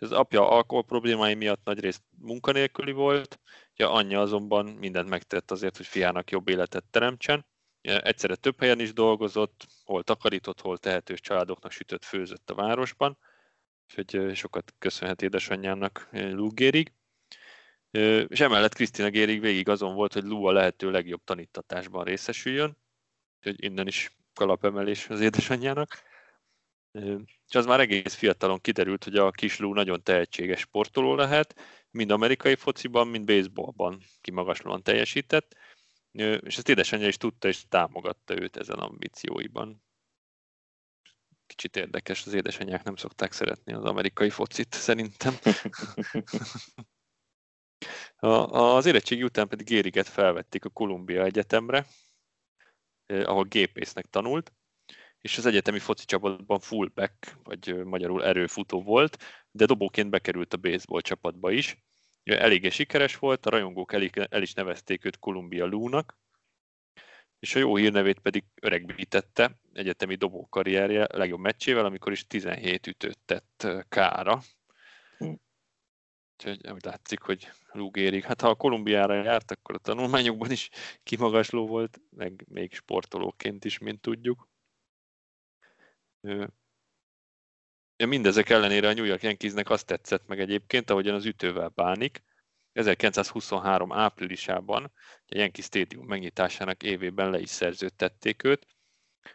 Az 0.00 0.12
apja 0.12 0.48
alkohol 0.48 0.84
problémái 0.84 1.34
miatt 1.34 1.64
nagyrészt 1.64 2.02
munkanélküli 2.18 2.92
volt, 2.92 3.40
ja, 3.76 3.90
anyja 3.90 4.20
azonban 4.20 4.66
mindent 4.66 5.08
megtett 5.08 5.50
azért, 5.50 5.76
hogy 5.76 5.86
fiának 5.86 6.30
jobb 6.30 6.48
életet 6.48 6.84
teremtsen. 6.90 7.46
Egyszerre 7.84 8.34
több 8.34 8.60
helyen 8.60 8.80
is 8.80 8.92
dolgozott, 8.92 9.66
hol 9.84 10.02
takarított, 10.02 10.60
hol 10.60 10.78
tehetős 10.78 11.20
családoknak 11.20 11.72
sütött, 11.72 12.04
főzött 12.04 12.50
a 12.50 12.54
városban, 12.54 13.18
úgyhogy 13.88 14.36
sokat 14.36 14.74
köszönhet 14.78 15.22
édesanyjának 15.22 16.08
Lou 16.10 16.48
Gérig. 16.48 16.92
És 18.28 18.40
emellett 18.40 18.74
Krisztina 18.74 19.08
Gérig 19.08 19.40
végig 19.40 19.68
azon 19.68 19.94
volt, 19.94 20.12
hogy 20.12 20.24
Lou 20.24 20.44
a 20.44 20.52
lehető 20.52 20.90
legjobb 20.90 21.24
tanítatásban 21.24 22.04
részesüljön, 22.04 22.76
úgyhogy 23.36 23.64
innen 23.64 23.86
is 23.86 24.16
kalapemelés 24.34 25.08
az 25.08 25.20
édesanyjának. 25.20 26.02
És 27.48 27.54
az 27.54 27.66
már 27.66 27.80
egész 27.80 28.14
fiatalon 28.14 28.60
kiderült, 28.60 29.04
hogy 29.04 29.16
a 29.16 29.30
kis 29.30 29.58
Lou 29.58 29.72
nagyon 29.72 30.02
tehetséges 30.02 30.60
sportoló 30.60 31.14
lehet, 31.14 31.54
mind 31.90 32.10
amerikai 32.10 32.54
fociban, 32.54 33.08
mind 33.08 33.24
baseballban 33.26 34.02
kimagaslóan 34.20 34.82
teljesített, 34.82 35.56
és 36.14 36.56
ezt 36.56 36.68
édesanyja 36.68 37.06
is 37.06 37.16
tudta, 37.16 37.48
és 37.48 37.68
támogatta 37.68 38.40
őt 38.40 38.56
ezen 38.56 38.78
ambícióiban. 38.78 39.82
Kicsit 41.46 41.76
érdekes, 41.76 42.26
az 42.26 42.32
édesanyák 42.32 42.82
nem 42.82 42.96
szokták 42.96 43.32
szeretni 43.32 43.72
az 43.72 43.84
amerikai 43.84 44.30
focit, 44.30 44.74
szerintem. 44.74 45.34
Az 48.46 48.86
érettségi 48.86 49.22
után 49.22 49.48
pedig 49.48 49.66
Gériget 49.66 50.08
felvették 50.08 50.64
a 50.64 50.70
Columbia 50.70 51.24
Egyetemre, 51.24 51.86
ahol 53.06 53.44
gépésznek 53.44 54.06
tanult, 54.06 54.52
és 55.18 55.38
az 55.38 55.46
egyetemi 55.46 55.78
foci 55.78 56.04
csapatban 56.04 56.60
fullback, 56.60 57.36
vagy 57.42 57.84
magyarul 57.84 58.24
erőfutó 58.24 58.82
volt, 58.82 59.16
de 59.50 59.64
dobóként 59.64 60.10
bekerült 60.10 60.52
a 60.52 60.56
baseball 60.56 61.00
csapatba 61.00 61.50
is, 61.50 61.76
Eléggé 62.24 62.68
sikeres 62.68 63.16
volt, 63.16 63.46
a 63.46 63.50
rajongók 63.50 63.92
el, 63.92 64.08
el 64.28 64.42
is 64.42 64.52
nevezték 64.52 65.04
őt 65.04 65.18
Columbia 65.18 65.66
Lou-nak, 65.66 66.18
és 67.44 67.54
a 67.54 67.58
jó 67.58 67.76
hírnevét 67.76 68.18
pedig 68.18 68.44
öregbítette 68.60 69.58
egyetemi 69.72 70.14
dobó 70.14 70.46
karrierje 70.46 71.06
legjobb 71.12 71.40
meccsével, 71.40 71.84
amikor 71.84 72.12
is 72.12 72.26
17 72.26 72.86
ütőt 72.86 73.18
tett 73.24 73.66
kára. 73.88 74.40
Hm. 75.18 75.32
Úgyhogy 76.36 76.70
úgy 76.70 76.84
látszik, 76.84 77.20
hogy 77.20 77.50
Lugérig. 77.72 78.24
Hát 78.24 78.40
ha 78.40 78.48
a 78.48 78.54
Kolumbiára 78.54 79.22
járt, 79.22 79.50
akkor 79.50 79.74
a 79.74 79.78
tanulmányokban 79.78 80.50
is 80.50 80.70
kimagasló 81.02 81.66
volt, 81.66 82.00
meg 82.10 82.44
még 82.48 82.74
sportolóként 82.74 83.64
is, 83.64 83.78
mint 83.78 84.00
tudjuk. 84.00 84.48
Mindezek 87.96 88.50
ellenére 88.50 88.88
a 88.88 88.92
New 88.92 89.04
York 89.04 89.22
Yankeesnek 89.22 89.70
azt 89.70 89.86
tetszett 89.86 90.26
meg 90.26 90.40
egyébként, 90.40 90.90
ahogyan 90.90 91.14
az 91.14 91.24
ütővel 91.24 91.68
bánik. 91.68 92.22
1923 92.72 93.92
áprilisában 93.92 94.92
a 95.26 95.36
Yankee 95.36 95.64
Stadium 95.64 96.06
megnyitásának 96.06 96.82
évében 96.82 97.30
le 97.30 97.38
is 97.40 97.50
szerződtették 97.50 98.44
őt. 98.44 98.66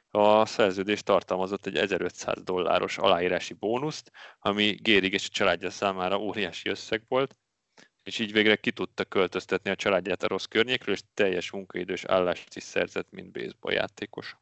A 0.09 0.45
szerződés 0.45 1.03
tartalmazott 1.03 1.65
egy 1.65 1.75
1500 1.75 2.43
dolláros 2.43 2.97
aláírási 2.97 3.53
bónuszt, 3.53 4.11
ami 4.39 4.71
Gérig 4.71 5.13
és 5.13 5.25
a 5.25 5.31
családja 5.31 5.69
számára 5.69 6.19
óriási 6.19 6.69
összeg 6.69 7.03
volt, 7.07 7.35
és 8.03 8.19
így 8.19 8.31
végre 8.31 8.55
ki 8.55 8.71
tudta 8.71 9.05
költöztetni 9.05 9.69
a 9.69 9.75
családját 9.75 10.23
a 10.23 10.27
rossz 10.27 10.45
környékről, 10.45 10.95
és 10.95 11.01
teljes 11.13 11.51
munkaidős 11.51 12.03
állást 12.03 12.55
is 12.55 12.63
szerzett, 12.63 13.11
mint 13.11 13.31
baseball 13.31 13.73
játékos. 13.73 14.35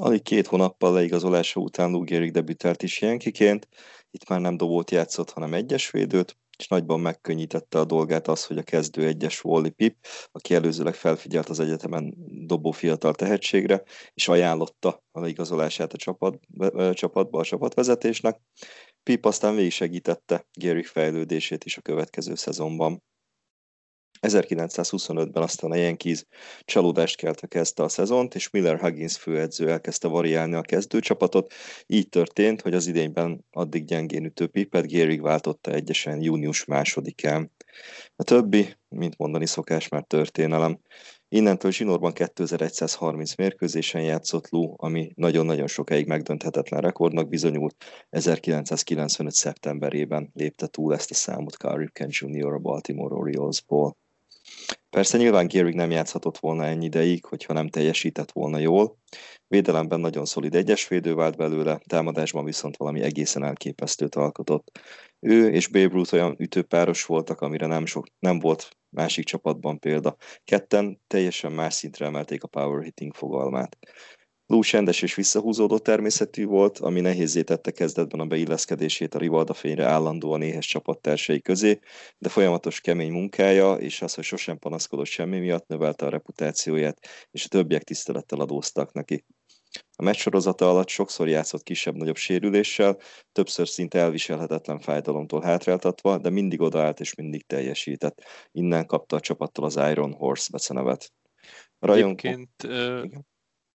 Alig 0.00 0.22
két 0.22 0.46
hónappal 0.46 0.92
leigazolása 0.92 1.60
után 1.60 1.90
Lou 1.90 2.04
Gehrig 2.04 2.32
debütált 2.32 2.82
is 2.82 3.00
Yankiként, 3.00 3.68
itt 4.10 4.28
már 4.28 4.40
nem 4.40 4.56
dobót 4.56 4.90
játszott, 4.90 5.30
hanem 5.30 5.54
egyes 5.54 5.90
védőt, 5.90 6.36
és 6.58 6.68
nagyban 6.68 7.00
megkönnyítette 7.00 7.78
a 7.78 7.84
dolgát 7.84 8.28
az, 8.28 8.44
hogy 8.44 8.58
a 8.58 8.62
kezdő 8.62 9.06
egyes 9.06 9.44
Wally 9.44 9.70
Pip, 9.70 9.96
aki 10.32 10.54
előzőleg 10.54 10.94
felfigyelt 10.94 11.48
az 11.48 11.60
egyetemen 11.60 12.14
dobó 12.46 12.70
fiatal 12.70 13.14
tehetségre, 13.14 13.82
és 14.14 14.28
ajánlotta 14.28 15.02
a 15.12 15.20
leigazolását 15.20 15.92
a 15.92 15.96
csapat, 15.96 16.38
csapatba, 16.92 17.38
a 17.38 17.44
csapatvezetésnek. 17.44 18.40
Pip 19.02 19.24
aztán 19.24 19.54
végig 19.54 19.72
segítette 19.72 20.46
Gehrig 20.52 20.86
fejlődését 20.86 21.64
is 21.64 21.76
a 21.76 21.82
következő 21.82 22.34
szezonban. 22.34 23.02
1925-ben 24.20 25.42
aztán 25.42 25.70
a 25.70 25.76
Yankees 25.76 26.24
csalódást 26.64 27.16
kelte 27.16 27.46
kezdte 27.46 27.82
a 27.82 27.88
szezont, 27.88 28.34
és 28.34 28.50
Miller 28.50 28.80
Huggins 28.80 29.16
főedző 29.16 29.70
elkezdte 29.70 30.08
variálni 30.08 30.54
a 30.54 30.62
kezdőcsapatot. 30.62 31.52
Így 31.86 32.08
történt, 32.08 32.60
hogy 32.60 32.74
az 32.74 32.86
idényben 32.86 33.44
addig 33.50 33.84
gyengén 33.84 34.24
ütő 34.24 34.46
Pippet 34.46 34.86
Gehrig 34.86 35.22
váltotta 35.22 35.70
egyesen 35.70 36.22
június 36.22 36.64
másodikán. 36.64 37.52
A 38.16 38.22
többi, 38.22 38.76
mint 38.88 39.18
mondani 39.18 39.46
szokás, 39.46 39.88
már 39.88 40.04
történelem. 40.04 40.80
Innentől 41.28 41.70
zsinórban 41.70 42.12
2130 42.12 43.34
mérkőzésen 43.34 44.02
játszott 44.02 44.48
Lou, 44.48 44.74
ami 44.76 45.12
nagyon-nagyon 45.14 45.66
sokáig 45.66 46.06
megdönthetetlen 46.06 46.80
rekordnak 46.80 47.28
bizonyult. 47.28 47.84
1995. 48.08 49.34
szeptemberében 49.34 50.30
lépte 50.34 50.66
túl 50.66 50.94
ezt 50.94 51.10
a 51.10 51.14
számot 51.14 51.54
Carl 51.54 51.78
Ripken 51.78 52.08
Jr. 52.10 52.52
a 52.52 52.58
Baltimore 52.58 53.14
Oriolesból. 53.14 53.96
Persze 54.90 55.18
nyilván 55.18 55.46
Gehrig 55.46 55.74
nem 55.74 55.90
játszhatott 55.90 56.38
volna 56.38 56.64
ennyi 56.64 56.84
ideig, 56.84 57.24
hogyha 57.24 57.52
nem 57.52 57.68
teljesített 57.68 58.32
volna 58.32 58.58
jól. 58.58 58.98
Védelemben 59.48 60.00
nagyon 60.00 60.24
szolid 60.24 60.54
egyesvédő 60.54 61.14
vált 61.14 61.36
belőle, 61.36 61.80
támadásban 61.86 62.44
viszont 62.44 62.76
valami 62.76 63.00
egészen 63.02 63.44
elképesztőt 63.44 64.14
alkotott. 64.14 64.80
Ő 65.20 65.50
és 65.50 65.68
Babe 65.68 65.94
Ruth 65.94 66.14
olyan 66.14 66.34
ütőpáros 66.38 67.04
voltak, 67.04 67.40
amire 67.40 67.66
nem, 67.66 67.86
sok, 67.86 68.06
nem 68.18 68.38
volt 68.38 68.68
másik 68.88 69.24
csapatban 69.24 69.78
példa. 69.78 70.16
Ketten 70.44 71.00
teljesen 71.06 71.52
más 71.52 71.74
szintre 71.74 72.06
emelték 72.06 72.42
a 72.42 72.48
power 72.48 72.82
hitting 72.82 73.14
fogalmát. 73.14 73.78
Lou 74.50 74.62
csendes 74.62 75.02
és 75.02 75.14
visszahúzódó 75.14 75.78
természetű 75.78 76.44
volt, 76.44 76.78
ami 76.78 77.00
nehézé 77.00 77.42
tette 77.42 77.70
kezdetben 77.70 78.20
a 78.20 78.26
beilleszkedését 78.26 79.14
a 79.14 79.18
Rivalda 79.18 79.54
fényre 79.54 79.84
állandóan 79.84 80.42
éhes 80.42 80.66
csapattársai 80.66 81.40
közé, 81.40 81.78
de 82.18 82.28
folyamatos 82.28 82.80
kemény 82.80 83.12
munkája 83.12 83.74
és 83.74 84.02
az, 84.02 84.14
hogy 84.14 84.24
sosem 84.24 84.58
panaszkodott 84.58 85.06
semmi 85.06 85.38
miatt 85.38 85.66
növelte 85.66 86.06
a 86.06 86.08
reputációját, 86.08 87.06
és 87.30 87.44
a 87.44 87.48
többiek 87.48 87.82
tisztelettel 87.82 88.40
adóztak 88.40 88.92
neki. 88.92 89.24
A 89.96 90.02
meccs 90.02 90.16
sorozata 90.16 90.70
alatt 90.70 90.88
sokszor 90.88 91.28
játszott 91.28 91.62
kisebb-nagyobb 91.62 92.16
sérüléssel, 92.16 92.98
többször 93.32 93.68
szinte 93.68 93.98
elviselhetetlen 93.98 94.78
fájdalomtól 94.78 95.40
hátráltatva, 95.40 96.18
de 96.18 96.30
mindig 96.30 96.60
odaállt 96.60 97.00
és 97.00 97.14
mindig 97.14 97.46
teljesített. 97.46 98.22
Innen 98.52 98.86
kapta 98.86 99.16
a 99.16 99.20
csapattól 99.20 99.64
az 99.64 99.76
Iron 99.90 100.12
Horse 100.12 100.48
becenevet. 100.52 101.12
Rajongó... 101.78 102.18
Egyébként 102.22 102.66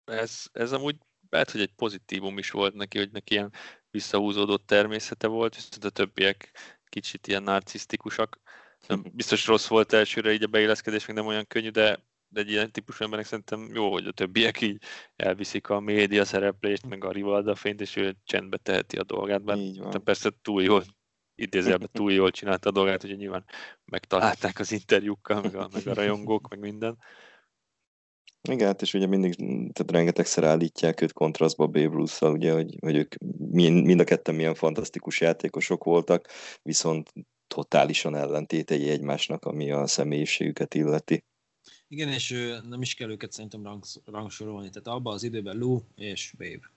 ez, 0.06 0.44
ez 0.52 0.72
amúgy 0.72 0.96
lehet, 1.30 1.52
hogy 1.52 1.62
egy 1.62 1.74
pozitívum 1.76 2.38
is 2.38 2.52
volt 2.52 2.74
neki, 2.74 2.98
hogy 2.98 3.12
neki 3.12 3.34
ilyen 3.34 3.52
visszahúzódott 3.92 4.68
természete 4.68 5.28
volt, 5.28 5.56
viszont 5.56 5.86
a 5.86 5.90
többiek 5.90 6.52
kicsit 6.90 7.28
ilyen 7.28 7.44
narcisztikusak. 7.44 8.40
Biztos 9.14 9.46
rossz 9.46 9.68
volt 9.68 9.94
elsőre 9.94 10.34
így 10.34 10.44
a 10.44 10.48
beilleszkedés, 10.48 11.06
meg 11.06 11.16
nem 11.16 11.26
olyan 11.26 11.48
könnyű, 11.48 11.70
de, 11.70 12.00
de 12.28 12.40
egy 12.40 12.50
ilyen 12.50 12.72
típusú 12.72 13.04
embernek 13.04 13.28
szerintem 13.28 13.70
jó, 13.74 13.92
hogy 13.92 14.08
a 14.08 14.12
többiek 14.12 14.62
így 14.62 14.82
elviszik 15.16 15.70
a 15.70 15.80
média 15.80 16.26
szereplést, 16.26 16.86
meg 16.86 17.04
a 17.04 17.12
rivalda 17.12 17.56
fényt, 17.56 17.82
és 17.82 17.96
ő 17.96 18.16
csendbe 18.24 18.58
teheti 18.58 18.98
a 18.98 19.04
dolgát, 19.04 19.44
mert 19.44 19.98
persze 20.04 20.32
túl 20.42 20.64
jól 20.64 20.84
idézőjelben 21.36 21.90
túl 21.92 22.12
jól 22.12 22.32
csinálta 22.32 22.70
a 22.70 22.72
dolgát, 22.72 23.02
hogy 23.02 23.18
nyilván 23.18 23.46
megtalálták 23.86 24.60
az 24.60 24.72
interjúkkal, 24.72 25.42
meg 25.42 25.56
a, 25.56 25.70
meg 25.74 25.88
a 25.88 25.94
rajongók, 25.94 26.50
meg 26.50 26.60
minden. 26.60 26.98
Igen, 28.50 28.68
hát 28.68 28.82
és 28.82 28.94
ugye 28.94 29.08
mindig, 29.08 29.36
tehát 29.74 29.92
rengetegszer 29.92 30.44
állítják 30.44 31.02
őt 31.02 31.14
kontrasztba 31.14 31.68
Babe 31.68 31.86
ruth 31.86 32.24
ugye, 32.24 32.54
hogy, 32.54 32.78
hogy 32.80 32.96
ők 32.96 33.16
mind, 33.38 33.86
mind 33.86 34.00
a 34.00 34.04
ketten 34.04 34.36
milyen 34.36 34.56
fantasztikus 34.56 35.22
játékosok 35.22 35.84
voltak, 35.84 36.28
viszont 36.62 37.14
totálisan 37.48 38.16
ellentétei 38.16 38.90
egymásnak, 38.90 39.46
ami 39.46 39.72
a 39.72 39.88
személyiségüket 39.88 40.74
illeti. 40.74 41.24
Igen, 41.88 42.10
és 42.10 42.30
nem 42.70 42.82
is 42.82 42.94
kell 42.94 43.10
őket 43.10 43.32
szerintem 43.32 43.64
rang, 43.64 43.84
rangsorolni, 44.06 44.70
tehát 44.70 44.88
abban 44.88 45.14
az 45.14 45.24
időben 45.24 45.58
Lou 45.58 45.80
és 45.96 46.34
Babe 46.38 46.72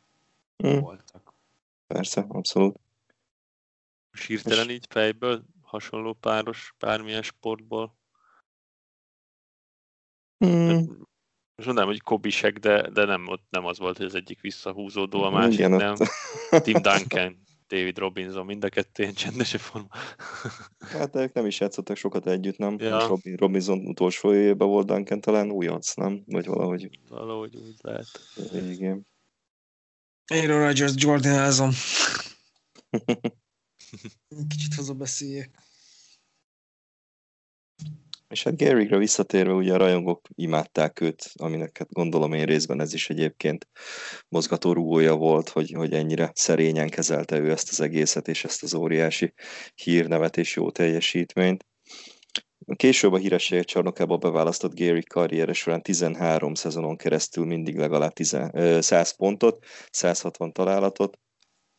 hmm. 0.56 0.80
voltak. 0.80 1.32
Persze, 1.86 2.24
abszolút. 2.28 2.76
És 4.12 4.26
hirtelen 4.26 4.68
és... 4.68 4.74
így 4.74 4.86
fejből 4.88 5.44
hasonló 5.62 6.12
páros 6.12 6.74
bármilyen 6.78 7.22
sportból? 7.22 7.96
Hmm. 10.38 11.06
Most 11.58 11.70
mondanám, 11.70 11.92
hogy 11.94 12.02
kobisek, 12.02 12.58
de, 12.58 12.90
de 12.90 13.04
nem, 13.04 13.28
ott 13.28 13.44
nem 13.50 13.64
az 13.64 13.78
volt, 13.78 13.96
hogy 13.96 14.06
az 14.06 14.14
egyik 14.14 14.40
visszahúzódó, 14.40 15.22
a 15.22 15.30
másik 15.30 15.58
Igen, 15.58 15.70
nem. 15.70 15.94
Tim 16.62 16.82
Duncan, 16.82 17.46
David 17.68 17.98
Robinson, 17.98 18.44
mind 18.44 18.64
a 18.64 18.68
kettő 18.68 19.02
ilyen 19.02 19.14
csendes 19.14 19.56
forma. 19.56 19.88
hát 20.78 21.16
ők 21.16 21.32
nem 21.32 21.46
is 21.46 21.60
játszottak 21.60 21.96
sokat 21.96 22.26
együtt, 22.26 22.56
nem? 22.56 22.76
Ja. 22.78 23.06
Robin, 23.06 23.36
Robinson 23.36 23.78
utolsó 23.86 24.34
évében 24.34 24.68
volt 24.68 24.86
Duncan 24.86 25.20
talán 25.20 25.50
újonc, 25.50 25.94
nem? 25.94 26.22
Vagy 26.26 26.46
valahogy. 26.46 26.98
Valahogy 27.08 27.56
úgy 27.56 27.76
lehet. 27.82 28.06
Igen. 28.52 29.06
Aaron 30.26 30.60
Rodgers 30.60 30.92
Jordanázom. 30.96 31.70
Kicsit 34.48 34.74
hazabeszéljek. 34.74 35.50
És 38.28 38.42
hát 38.42 38.56
Garygra 38.56 38.98
visszatérve, 38.98 39.52
ugye 39.52 39.74
a 39.74 39.76
rajongók 39.76 40.28
imádták 40.34 41.00
őt, 41.00 41.30
aminek 41.34 41.78
hát 41.78 41.92
gondolom 41.92 42.32
én 42.32 42.44
részben 42.44 42.80
ez 42.80 42.94
is 42.94 43.10
egyébként 43.10 43.68
mozgató 44.28 44.72
rúgója 44.72 45.16
volt, 45.16 45.48
hogy, 45.48 45.72
hogy 45.72 45.92
ennyire 45.92 46.30
szerényen 46.34 46.88
kezelte 46.88 47.38
ő 47.38 47.50
ezt 47.50 47.68
az 47.70 47.80
egészet, 47.80 48.28
és 48.28 48.44
ezt 48.44 48.62
az 48.62 48.74
óriási 48.74 49.32
hírnevet 49.74 50.36
és 50.36 50.56
jó 50.56 50.70
teljesítményt. 50.70 51.66
Később 52.76 53.12
a 53.12 53.16
hírességek 53.16 53.64
csarnokába 53.64 54.16
beválasztott 54.16 54.78
Gary 54.78 55.02
karriere 55.02 55.52
során 55.52 55.82
13 55.82 56.54
szezonon 56.54 56.96
keresztül 56.96 57.44
mindig 57.44 57.76
legalább 57.76 58.12
10, 58.12 58.36
100 58.78 59.16
pontot, 59.16 59.64
160 59.90 60.52
találatot 60.52 61.18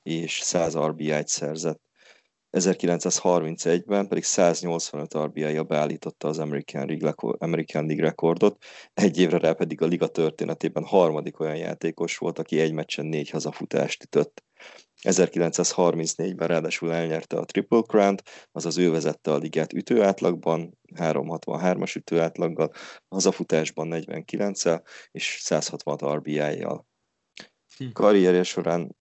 és 0.03 0.39
100 0.39 0.77
RBI-t 0.77 1.27
szerzett. 1.27 1.88
1931-ben 2.51 4.07
pedig 4.07 4.23
185 4.23 5.17
RBI-ja 5.17 5.63
beállította 5.63 6.27
az 6.27 6.39
American 6.39 6.85
League, 6.87 7.13
American 7.37 7.85
League 7.85 8.05
rekordot, 8.05 8.63
egy 8.93 9.19
évre 9.19 9.37
rá 9.37 9.53
pedig 9.53 9.81
a 9.81 9.85
liga 9.85 10.07
történetében 10.07 10.83
harmadik 10.83 11.39
olyan 11.39 11.55
játékos 11.55 12.17
volt, 12.17 12.39
aki 12.39 12.59
egy 12.59 12.73
meccsen 12.73 13.05
négy 13.05 13.29
hazafutást 13.29 14.03
ütött. 14.03 14.43
1934-ben 15.01 16.47
ráadásul 16.47 16.93
elnyerte 16.93 17.37
a 17.37 17.45
Triple 17.45 17.81
Crown-t, 17.81 18.23
azaz 18.51 18.77
ő 18.77 18.91
vezette 18.91 19.31
a 19.31 19.37
ligát 19.37 19.73
ütőátlagban, 19.73 20.77
363-as 20.95 21.95
ütőátlaggal, 21.95 22.71
hazafutásban 23.07 23.87
49-el 23.91 24.81
és 25.11 25.37
160 25.41 26.17
RBI-jal. 26.17 26.87
Hm. 27.77 27.91
Karrierje 27.93 28.43
során 28.43 28.95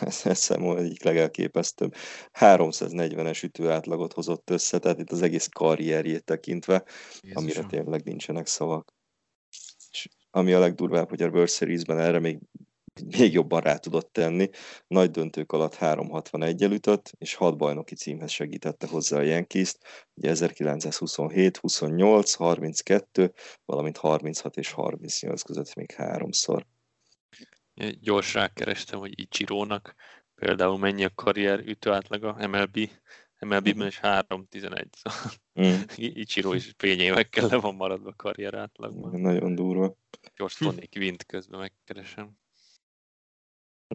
ez, 0.00 0.20
ez 0.24 0.38
számomra 0.38 0.80
egyik 0.80 1.02
legelképesztőbb. 1.02 1.94
340-es 2.40 3.44
ütő 3.44 3.70
átlagot 3.70 4.12
hozott 4.12 4.50
össze, 4.50 4.78
tehát 4.78 4.98
itt 4.98 5.10
az 5.10 5.22
egész 5.22 5.48
karrierjét 5.52 6.24
tekintve, 6.24 6.84
Jézusom. 7.20 7.42
amire 7.42 7.62
tényleg 7.62 8.04
nincsenek 8.04 8.46
szavak. 8.46 8.94
És 9.90 10.08
ami 10.30 10.52
a 10.52 10.58
legdurvább, 10.58 11.08
hogy 11.08 11.22
a 11.22 11.28
World 11.28 11.48
Series-ben 11.48 11.98
erre 11.98 12.18
még 12.18 12.38
még 13.18 13.32
jobban 13.32 13.60
rá 13.60 13.76
tudott 13.76 14.12
tenni. 14.12 14.48
Nagy 14.86 15.10
döntők 15.10 15.52
alatt 15.52 15.74
361 15.74 16.62
ütött, 16.62 17.12
és 17.18 17.34
6 17.34 17.56
bajnoki 17.56 17.94
címhez 17.94 18.30
segítette 18.30 18.86
hozzá 18.86 19.18
a 19.18 19.22
yankees 19.22 19.76
ugye 20.14 20.30
1927, 20.30 21.56
28, 21.56 22.34
32, 22.34 23.32
valamint 23.64 23.96
36 23.96 24.56
és 24.56 24.72
38 24.72 25.42
között 25.42 25.74
még 25.74 25.90
háromszor. 25.90 26.66
Gyors 28.00 28.34
rákerestem, 28.34 28.98
hogy 28.98 29.20
Ichirónak 29.20 29.94
például 30.34 30.78
mennyi 30.78 31.04
a 31.04 31.10
karrier 31.14 31.58
ütőátlaga 31.58 32.48
MLB, 32.48 32.90
MLB-ben 33.38 33.86
is 33.86 34.00
3-11. 34.02 34.86
Mm. 35.60 35.80
Ichiro 36.22 36.52
is 36.52 36.74
fényévekkel 36.76 37.46
le 37.46 37.56
van 37.56 37.74
maradva 37.74 38.12
karrier 38.16 38.54
átlagban. 38.54 39.20
Nagyon 39.20 39.54
durva. 39.54 39.96
Gyors 40.36 40.54
Tony 40.54 40.88
Quint 40.90 41.26
közben 41.26 41.60
megkeresem. 41.60 42.38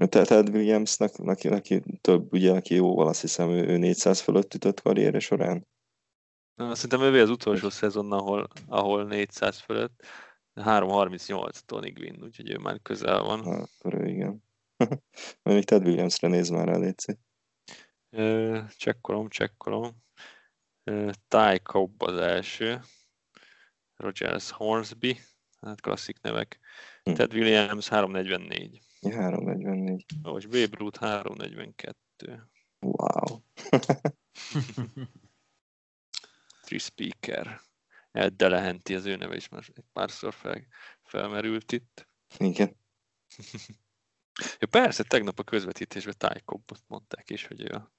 Ted 0.10 0.50
Williamsnek, 0.50 1.18
neki, 1.18 1.48
neki 1.48 1.82
több, 2.02 2.34
ugye, 2.34 2.52
aki 2.52 2.76
jóval 2.76 3.08
azt 3.08 3.22
hiszem, 3.22 3.50
ő, 3.50 3.68
ő 3.68 3.78
400 3.78 4.20
fölött 4.22 4.54
ütött 4.54 4.82
karrierje 4.82 5.20
során. 5.20 5.68
Na, 6.56 6.76
szerintem 6.76 7.02
ővé 7.02 7.20
az 7.20 7.30
utolsó 7.30 7.70
szezon, 7.70 8.12
ahol, 8.12 8.48
ahol 8.68 9.04
400 9.04 9.60
fölött, 9.60 10.04
338 10.56 11.62
Tony 11.62 11.94
Gwynn, 11.94 12.24
úgyhogy 12.24 12.50
ő 12.50 12.58
már 12.58 12.82
közel 12.82 13.22
van. 13.22 13.44
Ha, 13.44 13.52
akkor 13.52 13.94
ő 14.02 14.08
igen. 14.08 14.44
Még 15.44 15.64
Ted 15.64 15.86
Williamsre 15.86 16.28
néz 16.28 16.50
már 16.50 16.68
el, 16.68 16.80
Léci. 16.80 17.18
Csekkolom, 18.78 19.30
csekkolom. 19.30 19.92
Ty 21.28 21.58
Cobb 21.64 22.02
az 22.02 22.18
első. 22.18 22.82
Rogers 23.96 24.52
Hornsby, 24.52 25.20
hát 25.62 25.82
klasszik 25.82 26.22
nevek. 26.22 26.60
Hm. 27.04 27.14
Ted 27.14 27.34
Williams 27.34 27.88
344. 27.88 28.82
344. 29.02 30.06
Most 30.22 30.50
Babe 30.50 30.78
Ruth 30.78 31.00
342. 31.00 32.50
Wow. 32.80 33.42
Free 36.66 36.80
Speaker. 36.80 37.62
Ed 38.14 38.34
Delehenti 38.34 38.96
az 38.96 39.06
ő 39.06 39.16
neve 39.16 39.36
is 39.36 39.50
már 39.50 39.64
egy 39.74 39.84
párszor 39.94 40.34
fel, 40.34 40.68
felmerült 41.04 41.72
itt. 41.72 42.08
Igen. 42.38 42.76
ja, 44.60 44.68
persze, 44.68 45.04
tegnap 45.04 45.40
a 45.40 45.44
közvetítésben 45.44 46.16
Ty 46.18 46.42
Cobbot 46.46 46.84
mondták 46.88 47.30
is, 47.30 47.48
hogy 47.48 47.62
ő 47.62 47.76
a, 47.76 47.92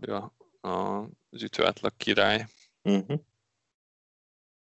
ő 0.00 0.14
a, 0.14 0.34
a, 0.68 1.02
az 1.30 1.42
ütőátlag 1.42 1.96
király. 1.96 2.46
Uh-huh. 2.82 3.20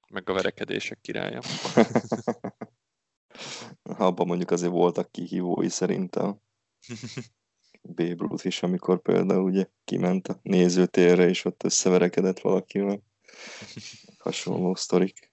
Meg 0.09 0.29
a 0.29 0.33
verekedések 0.33 1.01
királya. 1.01 1.41
Abban 3.81 4.27
mondjuk 4.27 4.51
azért 4.51 4.71
voltak 4.71 5.11
kihívói 5.11 5.69
szerintem. 5.69 6.41
Babe 7.95 8.15
Ruth 8.17 8.45
is, 8.45 8.63
amikor 8.63 9.01
például 9.01 9.43
ugye 9.43 9.69
kiment 9.83 10.27
a 10.27 10.39
nézőtérre, 10.41 11.27
és 11.27 11.45
ott 11.45 11.63
összeverekedett 11.63 12.39
valakivel. 12.39 13.03
Hasonló 14.27 14.75
sztorik. 14.75 15.19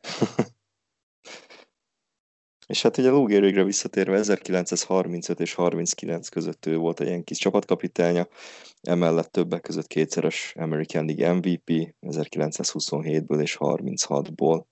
és 2.67 2.83
hát 2.83 2.99
ugye 2.99 3.11
Lou 3.11 3.25
Gehrigre 3.25 3.65
visszatérve 3.65 4.17
1935 4.17 5.41
és 5.41 5.55
39 5.55 6.29
között 6.29 6.67
ő 6.67 6.77
volt 6.77 7.01
a 7.01 7.05
Yankees 7.05 7.39
csapatkapitánya, 7.39 8.29
emellett 8.83 9.33
többek 9.33 9.61
között 9.61 9.87
kétszeres 9.87 10.53
American 10.57 11.05
League 11.05 11.33
MVP 11.33 11.95
1927-ből 12.01 13.41
és 13.41 13.57
36-ból. 13.61 14.65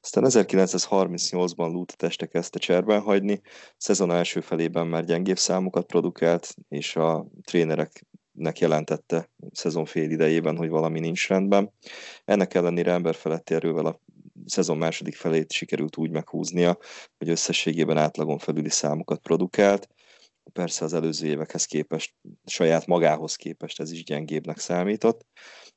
Aztán 0.00 0.24
1938-ban 0.26 1.72
Lut 1.72 1.92
a 1.92 1.96
teste 1.96 2.26
kezdte 2.26 2.58
cserben 2.58 3.00
hagyni, 3.00 3.40
szezon 3.76 4.10
első 4.10 4.40
felében 4.40 4.86
már 4.86 5.04
gyengébb 5.04 5.38
számokat 5.38 5.86
produkált, 5.86 6.54
és 6.68 6.96
a 6.96 7.26
trénereknek 8.34 8.58
jelentette 8.58 9.30
szezon 9.52 9.84
fél 9.84 10.10
idejében, 10.10 10.56
hogy 10.56 10.68
valami 10.68 11.00
nincs 11.00 11.28
rendben. 11.28 11.72
Ennek 12.24 12.54
ellenére 12.54 12.92
emberfeletti 12.92 13.54
erővel 13.54 13.86
a 13.86 14.00
szezon 14.46 14.76
második 14.76 15.16
felét 15.16 15.52
sikerült 15.52 15.96
úgy 15.96 16.10
meghúznia, 16.10 16.78
hogy 17.18 17.28
összességében 17.28 17.96
átlagon 17.96 18.38
felüli 18.38 18.70
számokat 18.70 19.20
produkált. 19.20 19.88
Persze 20.52 20.84
az 20.84 20.94
előző 20.94 21.26
évekhez 21.26 21.64
képest, 21.64 22.14
saját 22.46 22.86
magához 22.86 23.36
képest 23.36 23.80
ez 23.80 23.90
is 23.90 24.04
gyengébbnek 24.04 24.58
számított. 24.58 25.26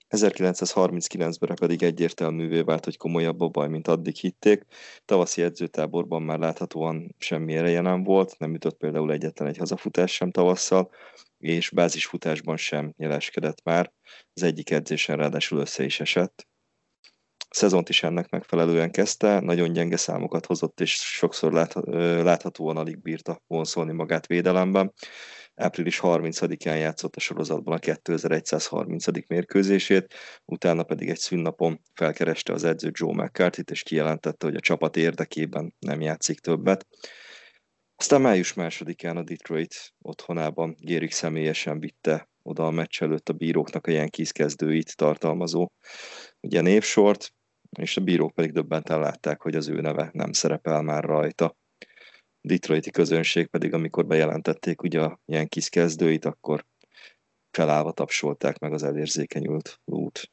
1939-ben 0.09 1.55
pedig 1.55 1.83
egyértelművé 1.83 2.61
vált, 2.61 2.83
hogy 2.83 2.97
komolyabb 2.97 3.41
a 3.41 3.47
baj, 3.47 3.67
mint 3.67 3.87
addig 3.87 4.15
hitték. 4.15 4.63
Tavaszi 5.05 5.41
edzőtáborban 5.41 6.21
már 6.21 6.39
láthatóan 6.39 7.15
semmi 7.17 7.55
ereje 7.55 7.81
nem 7.81 8.03
volt, 8.03 8.35
nem 8.37 8.53
ütött 8.53 8.77
például 8.77 9.11
egyetlen 9.11 9.47
egy 9.47 9.57
hazafutás 9.57 10.11
sem 10.13 10.31
tavasszal, 10.31 10.89
és 11.39 11.69
bázisfutásban 11.69 12.57
sem 12.57 12.93
jeleskedett 12.97 13.63
már. 13.63 13.93
Az 14.33 14.43
egyik 14.43 14.71
edzésen 14.71 15.17
ráadásul 15.17 15.59
össze 15.59 15.83
is 15.83 15.99
esett. 15.99 16.47
A 17.49 17.55
szezont 17.55 17.89
is 17.89 18.03
ennek 18.03 18.29
megfelelően 18.29 18.91
kezdte, 18.91 19.39
nagyon 19.39 19.73
gyenge 19.73 19.97
számokat 19.97 20.45
hozott, 20.45 20.79
és 20.79 20.91
sokszor 20.91 21.53
láthatóan 22.23 22.77
alig 22.77 23.01
bírta 23.01 23.41
vonszolni 23.47 23.93
magát 23.93 24.27
védelemben 24.27 24.93
április 25.57 25.99
30-án 26.03 26.79
játszott 26.79 27.15
a 27.15 27.19
sorozatban 27.19 27.75
a 27.75 27.79
2130. 27.79 29.27
mérkőzését, 29.27 30.13
utána 30.45 30.83
pedig 30.83 31.09
egy 31.09 31.17
szünnapon 31.17 31.81
felkereste 31.93 32.53
az 32.53 32.63
edző 32.63 32.91
Joe 32.93 33.13
mccarthy 33.13 33.63
és 33.71 33.83
kijelentette, 33.83 34.45
hogy 34.45 34.55
a 34.55 34.59
csapat 34.59 34.97
érdekében 34.97 35.73
nem 35.79 36.01
játszik 36.01 36.39
többet. 36.39 36.87
Aztán 37.95 38.21
május 38.21 38.53
másodikán 38.53 39.17
a 39.17 39.23
Detroit 39.23 39.93
otthonában 40.01 40.75
Gérik 40.79 41.11
személyesen 41.11 41.79
vitte 41.79 42.29
oda 42.43 42.65
a 42.65 42.71
meccs 42.71 43.01
előtt 43.01 43.29
a 43.29 43.33
bíróknak 43.33 43.87
a 43.87 43.91
Yankees 43.91 44.31
kezdőit 44.31 44.95
tartalmazó 44.95 45.67
ugye 46.39 46.61
névsort, 46.61 47.33
és 47.79 47.97
a 47.97 48.01
bírók 48.01 48.33
pedig 48.33 48.51
döbbenten 48.51 48.99
látták, 48.99 49.41
hogy 49.41 49.55
az 49.55 49.67
ő 49.67 49.81
neve 49.81 50.09
nem 50.13 50.31
szerepel 50.31 50.81
már 50.81 51.03
rajta. 51.03 51.55
Detroiti 52.47 52.91
közönség 52.91 53.47
pedig, 53.47 53.73
amikor 53.73 54.05
bejelentették 54.05 54.81
ugye 54.81 55.01
a 55.01 55.19
Yankees 55.25 55.69
kezdőit, 55.69 56.25
akkor 56.25 56.65
felállva 57.51 57.91
tapsolták 57.91 58.59
meg 58.59 58.73
az 58.73 58.83
elérzékenyült 58.83 59.79
út. 59.85 60.31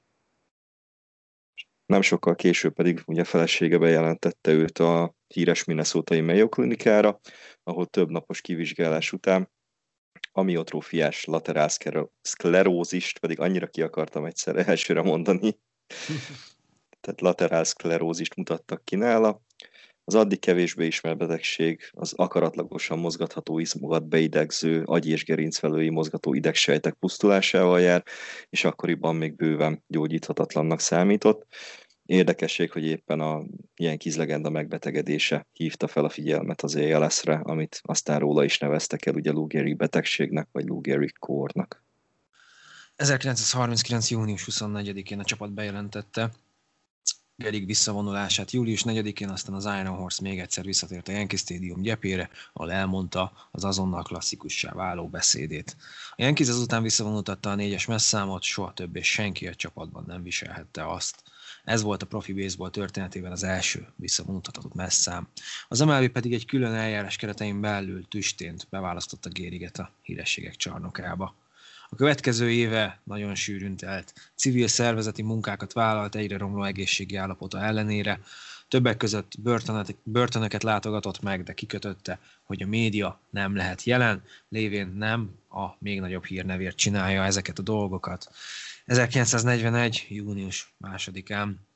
Nem 1.86 2.02
sokkal 2.02 2.34
később 2.34 2.74
pedig 2.74 3.02
ugye 3.06 3.24
felesége 3.24 3.78
bejelentette 3.78 4.50
őt 4.52 4.78
a 4.78 5.14
híres 5.26 5.64
Minnesota-i 5.64 6.20
Mayo 6.20 6.48
klinikára, 6.48 7.20
ahol 7.62 7.86
több 7.86 8.10
napos 8.10 8.40
kivizsgálás 8.40 9.12
után 9.12 9.50
amiotrófiás 10.32 11.24
laterál 11.24 11.68
szklerózist, 12.20 13.18
pedig 13.18 13.40
annyira 13.40 13.66
ki 13.66 13.82
akartam 13.82 14.24
egyszer 14.24 14.68
elsőre 14.68 15.02
mondani, 15.02 15.58
tehát 17.00 17.20
laterál 17.20 17.64
szklerózist 17.64 18.36
mutattak 18.36 18.84
ki 18.84 18.96
nála, 18.96 19.42
az 20.04 20.14
addig 20.14 20.38
kevésbé 20.38 20.86
ismert 20.86 21.16
betegség 21.16 21.80
az 21.92 22.12
akaratlagosan 22.16 22.98
mozgatható 22.98 23.58
izmokat 23.58 24.08
beidegző 24.08 24.82
agy- 24.84 25.08
és 25.08 25.24
gerincvelői 25.24 25.88
mozgató 25.90 26.34
idegsejtek 26.34 26.94
pusztulásával 26.94 27.80
jár, 27.80 28.04
és 28.50 28.64
akkoriban 28.64 29.16
még 29.16 29.36
bőven 29.36 29.82
gyógyíthatatlannak 29.86 30.80
számított. 30.80 31.46
Érdekesség, 32.06 32.70
hogy 32.70 32.84
éppen 32.84 33.20
a 33.20 33.42
ilyen 33.76 33.98
kizlegenda 33.98 34.50
megbetegedése 34.50 35.46
hívta 35.52 35.86
fel 35.86 36.04
a 36.04 36.08
figyelmet 36.08 36.62
az 36.62 36.76
ALS-re, 36.76 37.40
amit 37.42 37.80
aztán 37.82 38.18
róla 38.18 38.44
is 38.44 38.58
neveztek 38.58 39.06
el 39.06 39.14
ugye 39.14 39.32
Lou 39.32 39.46
betegségnek, 39.76 40.48
vagy 40.52 40.64
Lou 40.64 40.80
kórnak. 41.18 41.84
1939. 42.96 44.10
június 44.10 44.46
24-én 44.50 45.18
a 45.18 45.24
csapat 45.24 45.52
bejelentette, 45.52 46.30
Gerig 47.36 47.66
visszavonulását 47.66 48.50
július 48.50 48.82
4-én, 48.86 49.28
aztán 49.28 49.54
az 49.54 49.64
Iron 49.64 49.96
Horse 49.96 50.22
még 50.22 50.40
egyszer 50.40 50.64
visszatért 50.64 51.08
a 51.08 51.12
Yankee 51.12 51.38
Stadium 51.38 51.82
gyepére, 51.82 52.30
ahol 52.52 52.72
elmondta 52.72 53.48
az 53.50 53.64
azonnal 53.64 54.02
klasszikussá 54.02 54.72
váló 54.72 55.08
beszédét. 55.08 55.76
A 56.10 56.22
Yankees 56.22 56.48
azután 56.48 56.82
visszavonultatta 56.82 57.50
a 57.50 57.54
négyes 57.54 57.86
messzámot, 57.86 58.42
soha 58.42 58.72
többé 58.72 59.02
senki 59.02 59.46
a 59.46 59.54
csapatban 59.54 60.04
nem 60.06 60.22
viselhette 60.22 60.90
azt. 60.90 61.22
Ez 61.64 61.82
volt 61.82 62.02
a 62.02 62.06
profi 62.06 62.32
baseball 62.32 62.70
történetében 62.70 63.32
az 63.32 63.42
első 63.42 63.86
visszavonultatott 63.96 64.74
messzám. 64.74 65.28
Az 65.68 65.80
MLB 65.80 66.08
pedig 66.08 66.32
egy 66.32 66.46
külön 66.46 66.74
eljárás 66.74 67.16
keretein 67.16 67.60
belül 67.60 68.08
tüstént 68.08 68.66
beválasztotta 68.70 69.28
Gériget 69.28 69.78
a 69.78 69.90
hírességek 70.02 70.56
csarnokába. 70.56 71.34
A 71.88 71.96
következő 71.96 72.50
éve 72.50 73.00
nagyon 73.04 73.34
sűrűn 73.34 73.76
telt. 73.76 74.32
Civil 74.34 74.68
szervezeti 74.68 75.22
munkákat 75.22 75.72
vállalt 75.72 76.14
egyre 76.14 76.38
romló 76.38 76.64
egészségi 76.64 77.16
állapota 77.16 77.60
ellenére. 77.60 78.20
Többek 78.68 78.96
között 78.96 79.32
börtönöket, 79.38 79.96
börtönöket 80.02 80.62
látogatott 80.62 81.20
meg, 81.20 81.42
de 81.42 81.52
kikötötte, 81.52 82.18
hogy 82.42 82.62
a 82.62 82.66
média 82.66 83.20
nem 83.30 83.56
lehet 83.56 83.82
jelen, 83.82 84.24
lévén 84.48 84.88
nem 84.88 85.30
a 85.50 85.66
még 85.78 86.00
nagyobb 86.00 86.24
hírnevért 86.24 86.76
csinálja 86.76 87.24
ezeket 87.24 87.58
a 87.58 87.62
dolgokat. 87.62 88.30
1941. 88.86 90.06
június 90.08 90.74
másodikán 90.76 91.66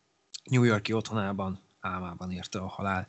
New 0.45 0.63
Yorki 0.63 0.93
otthonában 0.93 1.61
álmában 1.81 2.31
érte 2.31 2.59
a 2.59 2.67
halál. 2.67 3.09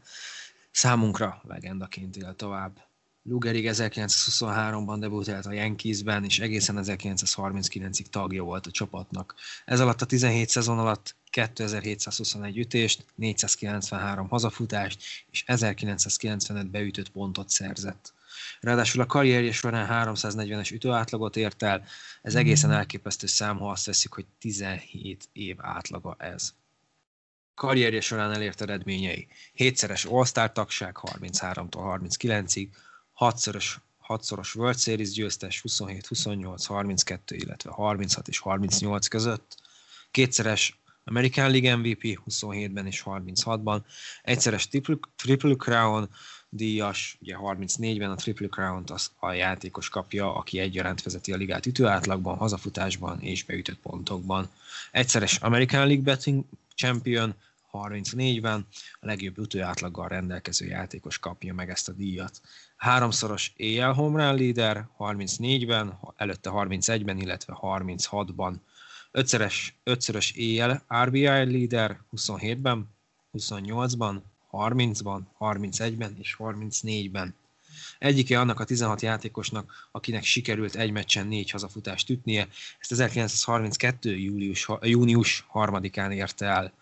Számunkra 0.71 1.41
legendaként 1.47 2.17
él 2.17 2.35
tovább. 2.35 2.88
Lugerig 3.30 3.69
1923-ban 3.71 4.97
debütált 4.99 5.45
a 5.45 5.51
Yankeesben, 5.51 6.23
és 6.23 6.39
egészen 6.39 6.80
1939-ig 6.80 8.05
tagja 8.05 8.43
volt 8.43 8.65
a 8.65 8.71
csapatnak. 8.71 9.36
Ez 9.65 9.80
alatt 9.80 10.01
a 10.01 10.05
17 10.05 10.49
szezon 10.49 10.80
alatt 10.80 11.15
2721 11.30 12.57
ütést, 12.57 13.05
493 13.15 14.27
hazafutást 14.27 15.01
és 15.32 15.43
1995 15.47 16.69
beütött 16.69 17.09
pontot 17.09 17.49
szerzett. 17.49 18.13
Ráadásul 18.59 19.01
a 19.01 19.05
karrierje 19.05 19.51
során 19.51 20.07
340-es 20.07 20.73
ütőátlagot 20.73 21.36
ért 21.36 21.63
el, 21.63 21.84
ez 22.21 22.36
egészen 22.36 22.71
elképesztő 22.71 23.27
szám, 23.27 23.57
ha 23.57 23.69
azt 23.69 23.86
veszik, 23.86 24.13
hogy 24.13 24.25
17 24.39 25.30
év 25.34 25.55
átlaga 25.59 26.15
ez. 26.19 26.53
Karrierje 27.55 28.01
során 28.01 28.32
elért 28.32 28.61
eredményei. 28.61 29.27
Hétszeres 29.53 30.05
All-Star 30.05 30.51
tagság 30.51 30.97
33-tól 31.01 31.99
39-ig, 32.01 32.67
hatszoros, 33.20 33.80
hatszoros 33.97 34.55
World 34.55 34.78
Series 34.78 35.11
győztes 35.11 35.61
27, 35.61 36.07
28, 36.07 36.65
32, 36.65 37.36
illetve 37.36 37.72
36 37.72 38.28
és 38.28 38.39
38 38.39 39.07
között, 39.07 39.55
kétszeres 40.11 40.80
American 41.03 41.51
League 41.51 41.76
MVP 41.76 42.20
27-ben 42.30 42.86
és 42.86 43.03
36-ban, 43.05 43.80
egyszeres 44.22 44.67
Triple, 44.67 44.97
triple 45.15 45.55
Crown 45.55 46.09
díjas, 46.49 47.17
ugye 47.22 47.36
34-ben 47.39 48.11
a 48.11 48.15
Triple 48.15 48.47
Crown-t 48.47 48.89
az 48.89 49.11
a 49.20 49.32
játékos 49.32 49.89
kapja, 49.89 50.36
aki 50.36 50.59
egyaránt 50.59 51.03
vezeti 51.03 51.34
a 51.34 51.38
ligát 51.38 51.65
ütőátlagban, 51.65 52.38
hazafutásban 52.38 53.22
és 53.22 53.43
beütött 53.43 53.80
pontokban. 53.80 54.49
Egyszeres 54.91 55.38
American 55.38 55.88
League 55.88 56.03
Betting 56.03 56.43
Champion 56.76 57.36
34-ben, 57.74 58.67
a 58.99 59.05
legjobb 59.05 59.38
ütőátlaggal 59.38 60.07
rendelkező 60.07 60.65
játékos 60.65 61.20
kapja 61.20 61.53
meg 61.53 61.70
ezt 61.70 61.89
a 61.89 61.91
díjat. 61.91 62.41
Háromszoros 62.80 63.53
AL 63.59 63.93
home 63.93 64.25
run 64.25 64.38
leader 64.38 64.88
34-ben, 64.99 65.99
előtte 66.15 66.49
31-ben, 66.53 67.17
illetve 67.17 67.57
36-ban. 67.61 68.53
Ötszeres, 69.11 69.75
ötszörös 69.84 70.34
AL 70.38 70.84
RBI 71.03 71.23
leader 71.23 71.99
27-ben, 72.17 72.88
28-ban, 73.38 74.21
30-ban, 74.51 75.19
31-ben 75.39 76.15
és 76.19 76.36
34-ben. 76.39 77.36
Egyike 77.97 78.39
annak 78.39 78.59
a 78.59 78.63
16 78.63 79.01
játékosnak, 79.01 79.89
akinek 79.91 80.23
sikerült 80.23 80.75
egy 80.75 80.91
meccsen 80.91 81.27
négy 81.27 81.49
hazafutást 81.49 82.09
ütnie, 82.09 82.47
ezt 82.80 82.91
1932. 82.91 84.17
július, 84.17 84.67
június 84.82 85.45
3-án 85.53 86.13
érte 86.13 86.45
el 86.45 86.73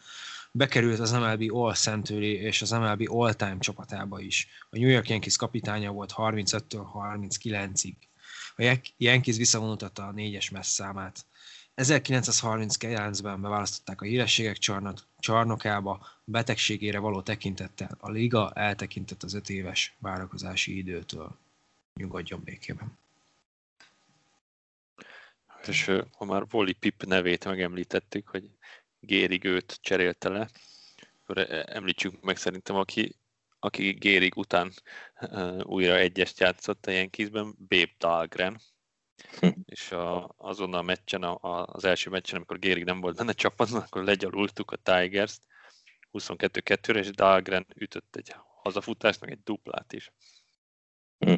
bekerült 0.57 0.99
az 0.99 1.11
MLB 1.11 1.53
All 1.53 1.73
Century 1.73 2.33
és 2.33 2.61
az 2.61 2.71
MLB 2.71 3.09
All 3.11 3.33
Time 3.33 3.57
csapatába 3.59 4.19
is. 4.19 4.47
A 4.69 4.77
New 4.77 4.89
York 4.89 5.09
Yankees 5.09 5.35
kapitánya 5.35 5.91
volt 5.91 6.13
35-től 6.15 6.85
39-ig. 6.93 7.95
A 8.55 8.79
Yankees 8.97 9.37
visszavonultatta 9.37 10.07
a 10.07 10.11
négyes 10.11 10.49
messz 10.49 10.71
számát. 10.71 11.25
1939-ben 11.75 13.41
beválasztották 13.41 14.01
a 14.01 14.05
hírességek 14.05 14.57
csarnok, 14.57 14.97
csarnokába, 15.19 16.07
betegségére 16.23 16.99
való 16.99 17.21
tekintettel. 17.21 17.97
A 17.99 18.09
liga 18.09 18.51
eltekintett 18.51 19.23
az 19.23 19.33
öt 19.33 19.49
éves 19.49 19.95
várakozási 19.99 20.77
időtől. 20.77 21.37
Nyugodjon 21.93 22.41
békében. 22.43 22.97
És 25.67 25.91
ha 26.17 26.25
már 26.25 26.43
Wally 26.51 26.73
Pip 26.73 27.03
nevét 27.03 27.45
megemlítettük, 27.45 28.27
hogy 28.27 28.49
Gérig 28.99 29.43
őt 29.43 29.77
cserélte 29.81 30.29
le, 30.29 30.49
e, 31.25 31.65
említsük 31.67 32.21
meg 32.21 32.37
szerintem, 32.37 32.75
aki, 32.75 33.15
aki 33.59 33.91
Gérig 33.91 34.37
után 34.37 34.73
uh, 35.21 35.65
újra 35.65 35.97
egyest 35.97 36.39
játszott 36.39 36.85
a 36.85 36.91
Yankeesben, 36.91 37.55
Babe 37.57 37.95
Dahlgren, 37.97 38.61
hm. 39.39 39.49
és 39.65 39.91
a, 39.91 40.33
azon 40.37 40.73
a 40.73 40.81
meccsen, 40.81 41.23
a, 41.23 41.37
a, 41.41 41.65
az 41.65 41.83
első 41.83 42.09
meccsen, 42.09 42.35
amikor 42.35 42.59
Gérig 42.59 42.83
nem 42.83 42.99
volt 42.99 43.15
benne 43.15 43.33
csapatban, 43.33 43.81
akkor 43.81 44.03
legyalultuk 44.03 44.71
a 44.71 44.75
Tigers-t 44.75 45.41
22-2-re, 46.11 46.99
és 46.99 47.09
Dahlgren 47.09 47.65
ütött 47.75 48.15
egy 48.15 48.35
hazafutást, 48.61 49.21
meg 49.21 49.31
egy 49.31 49.43
duplát 49.43 49.93
is. 49.93 50.11
Hm. 51.17 51.35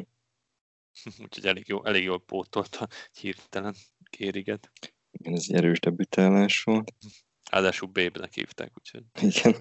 Úgyhogy 1.22 1.46
elég, 1.46 1.68
jó, 1.68 1.84
elég 1.84 2.02
jól 2.02 2.24
pótolta 2.24 2.88
hirtelen 3.12 3.74
Gériget. 4.10 4.70
Igen, 5.10 5.34
ez 5.34 5.44
egy 5.48 5.56
erős 5.56 5.80
debütálás 5.80 6.62
volt. 6.62 6.92
Ráadásul 7.50 7.88
Babe-nek 7.88 8.34
hívták, 8.34 8.72
úgyhogy... 8.78 9.04
Igen, 9.34 9.54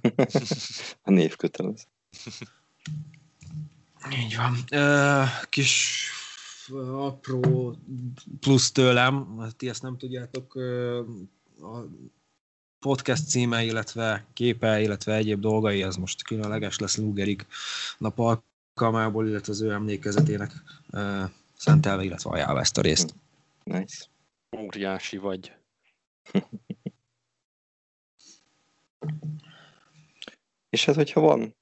a 1.01 1.11
név 1.11 1.35
kötelez. 1.35 1.87
Így 4.11 4.35
van. 4.35 4.55
Kis 5.49 6.03
apró 6.91 7.75
plusz 8.39 8.71
tőlem, 8.71 9.47
ti 9.57 9.69
ezt 9.69 9.81
nem 9.81 9.97
tudjátok, 9.97 10.55
a 11.61 11.85
podcast 12.79 13.29
címe, 13.29 13.63
illetve 13.63 14.25
képe, 14.33 14.81
illetve 14.81 15.15
egyéb 15.15 15.39
dolgai, 15.39 15.83
az 15.83 15.95
most 15.95 16.23
különleges 16.23 16.77
lesz 16.77 16.97
Lugerik 16.97 17.45
nap 17.97 18.19
alkalmából, 18.19 19.27
illetve 19.27 19.51
az 19.51 19.61
ő 19.61 19.71
emlékezetének 19.71 20.51
szentelve, 21.57 22.03
illetve 22.03 22.29
ajánlva 22.29 22.59
ezt 22.59 22.77
a 22.77 22.81
részt. 22.81 23.15
Nice. 23.63 24.05
Óriási 24.57 25.17
vagy. 25.17 25.53
És 30.69 30.85
hát, 30.85 30.95
hogyha 30.95 31.21
van 31.21 31.57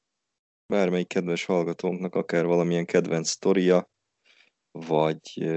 bármelyik 0.73 1.07
kedves 1.07 1.45
hallgatónknak 1.45 2.15
akár 2.15 2.45
valamilyen 2.45 2.85
kedvenc 2.85 3.29
sztoria, 3.29 3.89
vagy 4.71 5.49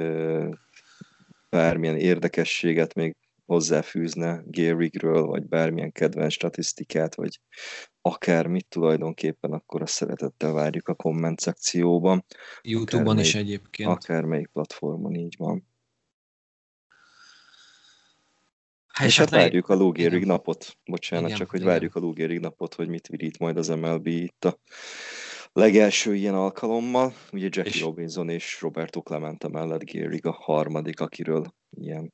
bármilyen 1.48 1.96
érdekességet 1.96 2.94
még 2.94 3.16
hozzáfűzne 3.46 4.42
Garrigről, 4.46 5.22
vagy 5.22 5.46
bármilyen 5.46 5.92
kedvenc 5.92 6.32
statisztikát, 6.32 7.14
vagy 7.14 7.40
akármit 8.00 8.68
tulajdonképpen, 8.68 9.52
akkor 9.52 9.82
azt 9.82 9.92
szeretettel 9.92 10.52
várjuk 10.52 10.88
a 10.88 10.94
komment 10.94 11.40
szekcióban. 11.40 12.24
Youtube-on 12.62 13.18
is 13.18 13.34
egyébként. 13.34 13.90
Akármelyik 13.90 14.48
platformon, 14.48 15.14
így 15.14 15.34
van. 15.38 15.69
Hát, 19.00 19.08
és 19.08 19.18
hát 19.18 19.30
várjuk 19.30 19.68
a 19.68 19.74
lógérig 19.74 20.24
napot. 20.24 20.78
Bocsánat, 20.84 21.24
igen, 21.24 21.38
csak 21.38 21.50
hogy 21.50 21.60
igen. 21.60 21.72
várjuk 21.72 21.94
a 21.94 22.00
lógérig 22.00 22.38
napot, 22.38 22.74
hogy 22.74 22.88
mit 22.88 23.06
virít 23.06 23.38
majd 23.38 23.56
az 23.56 23.68
MLB 23.68 24.06
itt 24.06 24.44
a 24.44 24.58
legelső 25.52 26.14
ilyen 26.14 26.34
alkalommal. 26.34 27.14
Ugye 27.32 27.48
Jackie 27.50 27.72
és... 27.72 27.80
Robinson 27.82 28.28
és 28.28 28.60
Roberto 28.60 29.02
Clemente 29.02 29.48
mellett 29.48 29.84
Gérig 29.84 30.26
a 30.26 30.32
harmadik, 30.32 31.00
akiről 31.00 31.54
ilyen 31.70 32.12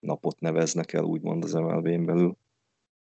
napot 0.00 0.40
neveznek 0.40 0.92
el, 0.92 1.04
úgymond 1.04 1.44
az 1.44 1.52
MLB-n 1.52 2.04
belül. 2.04 2.36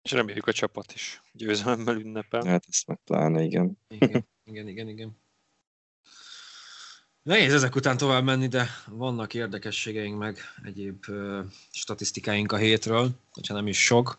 És 0.02 0.12
reméljük 0.12 0.46
a 0.46 0.52
csapat 0.52 0.92
is 0.92 1.22
győzelemmel 1.32 1.96
ünnepel. 1.96 2.44
Hát 2.44 2.64
ezt 2.68 2.86
meg 2.86 2.98
pláne, 3.04 3.42
igen. 3.42 3.78
Igen, 3.88 4.26
igen, 4.50 4.68
igen. 4.68 4.88
igen. 4.88 5.16
Nehéz 7.22 7.52
ezek 7.52 7.74
után 7.74 7.96
tovább 7.96 8.24
menni, 8.24 8.46
de 8.46 8.68
vannak 8.88 9.34
érdekességeink 9.34 10.18
meg 10.18 10.38
egyéb 10.64 11.04
uh, 11.08 11.38
statisztikáink 11.70 12.52
a 12.52 12.56
hétről, 12.56 13.10
hogyha 13.32 13.54
nem 13.54 13.66
is 13.66 13.84
sok. 13.84 14.18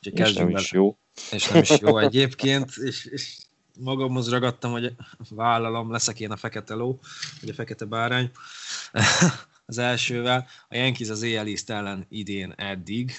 és 0.00 0.32
nem 0.32 0.48
is 0.48 0.72
jó. 0.72 0.98
És 1.30 1.48
nem 1.48 1.62
is 1.62 1.78
jó 1.80 1.98
egyébként, 2.06 2.70
és, 2.76 3.04
és 3.04 3.36
magamhoz 3.78 4.30
ragadtam, 4.30 4.70
hogy 4.70 4.94
vállalom, 5.28 5.90
leszek 5.90 6.20
én 6.20 6.30
a 6.30 6.36
fekete 6.36 6.74
ló, 6.74 7.00
vagy 7.40 7.50
a 7.50 7.54
fekete 7.54 7.84
bárány 7.84 8.30
az 9.66 9.78
elsővel. 9.78 10.46
A 10.68 10.76
Yankees 10.76 11.08
az 11.08 11.22
éjjel 11.22 11.46
ellen 11.66 12.06
idén 12.08 12.52
eddig, 12.56 13.12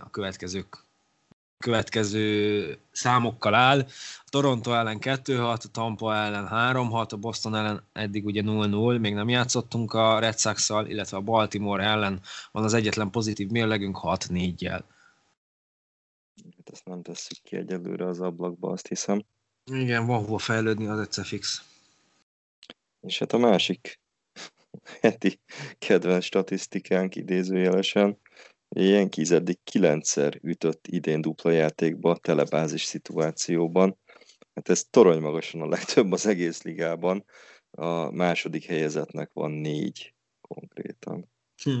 a 0.00 0.10
következők 0.10 0.85
következő 1.58 2.78
számokkal 2.92 3.54
áll. 3.54 3.78
A 4.18 4.28
Toronto 4.28 4.72
ellen 4.72 4.98
2-6, 5.00 5.64
a 5.64 5.68
Tampa 5.72 6.14
ellen 6.14 6.48
3-6, 6.50 7.12
a 7.12 7.16
Boston 7.16 7.54
ellen 7.54 7.84
eddig 7.92 8.24
ugye 8.24 8.42
0-0, 8.44 9.00
még 9.00 9.14
nem 9.14 9.28
játszottunk 9.28 9.92
a 9.92 10.18
Red 10.18 10.38
sox 10.38 10.68
illetve 10.68 11.16
a 11.16 11.20
Baltimore 11.20 11.84
ellen 11.84 12.20
van 12.52 12.64
az 12.64 12.74
egyetlen 12.74 13.10
pozitív 13.10 13.48
mérlegünk 13.48 13.98
6-4-jel. 14.02 14.82
Hát 16.56 16.70
ezt 16.72 16.84
nem 16.84 17.02
tesszük 17.02 17.38
ki 17.42 17.56
egyelőre 17.56 18.06
az 18.06 18.20
ablakba, 18.20 18.70
azt 18.70 18.88
hiszem. 18.88 19.24
Igen, 19.72 20.06
van 20.06 20.24
hova 20.24 20.38
fejlődni, 20.38 20.86
az 20.86 20.98
egyszer 20.98 21.24
fix. 21.24 21.62
És 23.00 23.18
hát 23.18 23.32
a 23.32 23.38
másik 23.38 24.00
heti 25.00 25.40
kedvenc 25.78 26.24
statisztikánk 26.24 27.14
idézőjelesen, 27.14 28.18
Ilyen 28.68 29.10
eddig 29.30 29.58
kilencszer 29.64 30.38
ütött 30.42 30.86
idén 30.86 31.20
dupla 31.20 31.50
játékba, 31.50 32.16
telebázis 32.16 32.84
szituációban. 32.84 33.98
Hát 34.54 34.68
ez 34.68 34.84
torony 34.90 35.20
magasan 35.20 35.60
a 35.60 35.68
legtöbb 35.68 36.12
az 36.12 36.26
egész 36.26 36.62
ligában. 36.62 37.24
A 37.70 38.10
második 38.10 38.64
helyezetnek 38.64 39.30
van 39.32 39.50
négy 39.50 40.14
konkrétan. 40.40 41.30
Hm. 41.62 41.80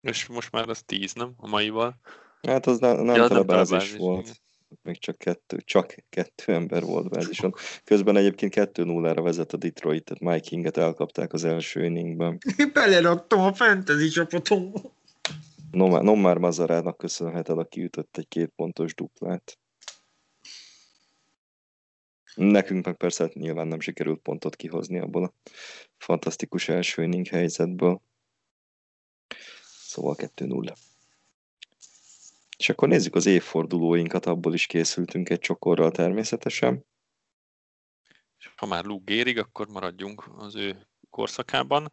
És 0.00 0.26
most 0.26 0.52
már 0.52 0.68
az 0.68 0.82
10, 0.82 1.12
nem? 1.12 1.34
A 1.36 1.48
maival. 1.48 2.00
Hát 2.42 2.66
az 2.66 2.78
nem, 2.78 2.96
nem 2.96 3.14
Ja, 3.14 3.28
telebázis 3.28 3.68
telebázis, 3.68 3.96
volt. 3.96 4.22
igen. 4.22 4.36
Még 4.82 4.98
csak 4.98 5.18
kettő, 5.18 5.56
csak 5.64 5.94
kettő 6.08 6.52
ember 6.52 6.82
volt 6.82 7.08
bázison. 7.08 7.54
Közben 7.84 8.16
egyébként 8.16 8.52
2-0-ra 8.56 9.20
vezet 9.22 9.52
a 9.52 9.56
Detroit, 9.56 10.04
tehát 10.04 10.22
Mike 10.22 10.48
Kinget 10.48 10.76
elkapták 10.76 11.32
az 11.32 11.44
első 11.44 11.84
inningben. 11.84 12.38
Beleraktam 12.72 13.40
a 13.40 13.54
fantasy 13.54 14.08
csapatomba. 14.08 14.80
Nomár, 15.70 16.02
Nomár 16.02 16.38
Mazarának 16.38 16.98
köszönheted, 16.98 17.58
aki 17.58 17.82
ütött 17.82 18.16
egy 18.16 18.28
két 18.28 18.52
pontos 18.56 18.94
duplát. 18.94 19.58
Nekünk 22.34 22.84
meg 22.84 22.96
persze 22.96 23.22
hát 23.22 23.34
nyilván 23.34 23.68
nem 23.68 23.80
sikerült 23.80 24.20
pontot 24.20 24.56
kihozni 24.56 24.98
abból 24.98 25.24
a 25.24 25.32
fantasztikus 25.98 26.68
első 26.68 27.02
inning 27.02 27.26
helyzetből. 27.26 28.02
Szóval 29.82 30.16
2-0. 30.18 30.74
És 32.62 32.68
akkor 32.68 32.88
nézzük 32.88 33.14
az 33.14 33.26
évfordulóinkat, 33.26 34.26
abból 34.26 34.54
is 34.54 34.66
készültünk 34.66 35.28
egy 35.30 35.38
csokorral 35.38 35.90
természetesen. 35.90 36.86
És 38.38 38.50
ha 38.56 38.66
már 38.66 38.84
Luke 38.84 39.12
Gérig, 39.12 39.38
akkor 39.38 39.68
maradjunk 39.68 40.30
az 40.36 40.54
ő 40.54 40.88
korszakában. 41.10 41.92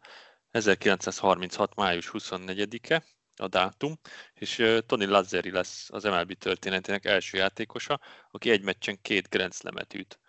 1936. 0.50 1.74
május 1.74 2.10
24-e 2.12 3.04
a 3.36 3.48
dátum, 3.48 3.98
és 4.34 4.64
Tony 4.86 5.08
Lazzeri 5.08 5.50
lesz 5.50 5.88
az 5.90 6.04
MLB 6.04 6.32
történetének 6.32 7.04
első 7.04 7.36
játékosa, 7.36 8.00
aki 8.30 8.50
egy 8.50 8.62
meccsen 8.62 9.00
két 9.02 9.28
Grand 9.28 9.54
Slam-et 9.54 9.94
üt. 9.94 10.20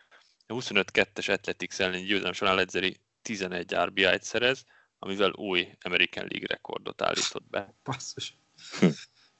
A 0.48 0.54
25-2-es 0.54 1.32
Athletics 1.32 1.80
elleni 1.80 2.04
győzelem 2.04 2.34
során 2.34 2.56
Lazzeri 2.56 3.00
11 3.22 3.76
RBI-t 3.76 4.24
szerez, 4.24 4.64
amivel 5.00 5.32
új 5.32 5.78
American 5.82 6.26
League 6.30 6.48
rekordot 6.48 7.02
állított 7.02 7.50
be. 7.50 7.76
Basszus. 7.84 8.38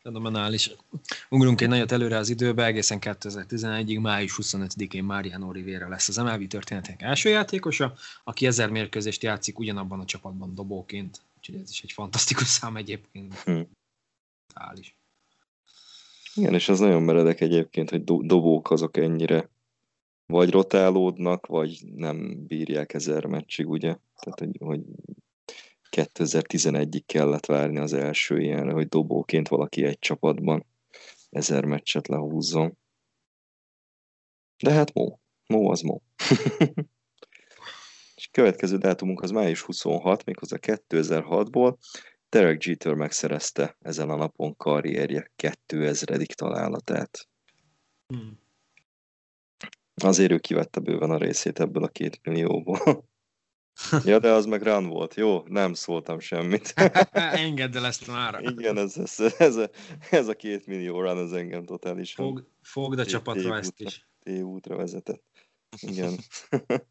Fenomenális. 0.02 0.72
Ugrunk 1.30 1.62
egy 1.62 1.68
nagyot 1.68 1.92
előre 1.92 2.18
az 2.18 2.30
időbe, 2.30 2.66
egészen 2.66 2.98
2011-ig, 3.02 4.02
május 4.02 4.40
25-én 4.42 5.04
Mariano 5.04 5.52
Rivera 5.52 5.90
lesz 5.90 6.08
az 6.08 6.18
MLB 6.18 6.48
történetek 6.48 7.02
első 7.02 7.30
játékosa, 7.30 7.94
aki 8.24 8.46
ezer 8.46 8.70
mérkőzést 8.70 9.24
játszik 9.24 9.60
ugyanabban 9.60 10.00
a 10.00 10.06
csapatban 10.06 10.56
dobóként. 10.56 11.22
Úgyhogy 11.38 11.56
ez 11.56 11.70
is 11.70 11.82
egy 11.82 11.92
fantasztikus 11.92 12.48
szám 12.48 12.76
egyébként. 12.76 13.34
Hm. 13.36 13.62
Brutális. 14.48 14.96
Igen, 16.36 16.54
és 16.54 16.70
az 16.70 16.80
nagyon 16.80 17.02
meredek 17.02 17.42
egyébként, 17.42 17.90
hogy 17.90 18.04
do- 18.04 18.26
dobók 18.26 18.72
azok 18.72 18.98
ennyire 18.98 19.50
vagy 20.26 20.50
rotálódnak, 20.50 21.46
vagy 21.46 21.82
nem 21.96 22.46
bírják 22.48 22.94
ezer 22.94 23.26
meccsig, 23.26 23.70
ugye? 23.70 23.98
Tehát, 24.20 24.40
hogy, 24.40 24.58
hogy 24.60 24.82
2011-ig 25.98 27.02
kellett 27.06 27.46
várni 27.46 27.78
az 27.78 27.94
első 27.94 28.40
ilyenre, 28.40 28.72
hogy 28.72 28.88
dobóként 28.88 29.48
valaki 29.48 29.84
egy 29.86 30.00
csapatban 30.00 30.66
ezer 31.30 31.66
meccset 31.66 32.08
lehúzzon. 32.08 32.78
De 34.64 34.72
hát 34.72 34.94
Mó. 34.94 35.20
Mó 35.48 35.70
az 35.70 35.82
Mó. 35.82 36.02
és 38.16 38.30
következő 38.32 38.78
dátumunk 38.78 39.22
az 39.22 39.32
május 39.32 39.62
26, 39.62 40.26
méghozzá 40.26 40.58
2006-ból. 40.62 41.78
Derek 42.30 42.64
Jeter 42.64 42.94
megszerezte 42.94 43.78
ezen 43.80 44.10
a 44.10 44.16
napon 44.16 44.56
karrierje 44.56 45.32
2000. 45.36 46.26
találatát. 46.36 47.28
Hmm. 48.08 48.40
Azért 49.96 50.32
ő 50.32 50.38
kivette 50.38 50.80
bőven 50.80 51.12
a 51.12 51.18
részét 51.18 51.60
ebből 51.60 51.84
a 51.84 51.88
két 51.88 52.20
millióból. 52.24 53.10
ja, 54.06 54.20
de 54.20 54.32
az 54.32 54.46
meg 54.46 54.62
run 54.62 54.88
volt. 54.88 55.16
Jó, 55.16 55.44
nem 55.48 55.74
szóltam 55.74 56.20
semmit. 56.20 56.74
Engedd 57.46 57.76
el 57.76 57.86
ezt 57.86 58.08
már. 58.08 58.42
Igen, 58.42 58.78
ez, 58.78 58.98
ez, 58.98 59.20
ez, 59.38 59.56
a, 59.56 59.70
ez 60.10 60.28
a 60.28 60.34
két 60.34 60.66
millió 60.66 61.02
run 61.02 61.18
az 61.18 61.34
engem 61.34 61.66
totálisan 61.66 62.26
Fog, 62.26 62.48
fogd 62.62 63.00
a 63.00 63.06
csapatra 63.06 63.58
ezt 63.58 63.80
is. 63.80 64.08
tévútra 64.20 64.76
vezetett. 64.76 65.24
Igen. 65.82 66.20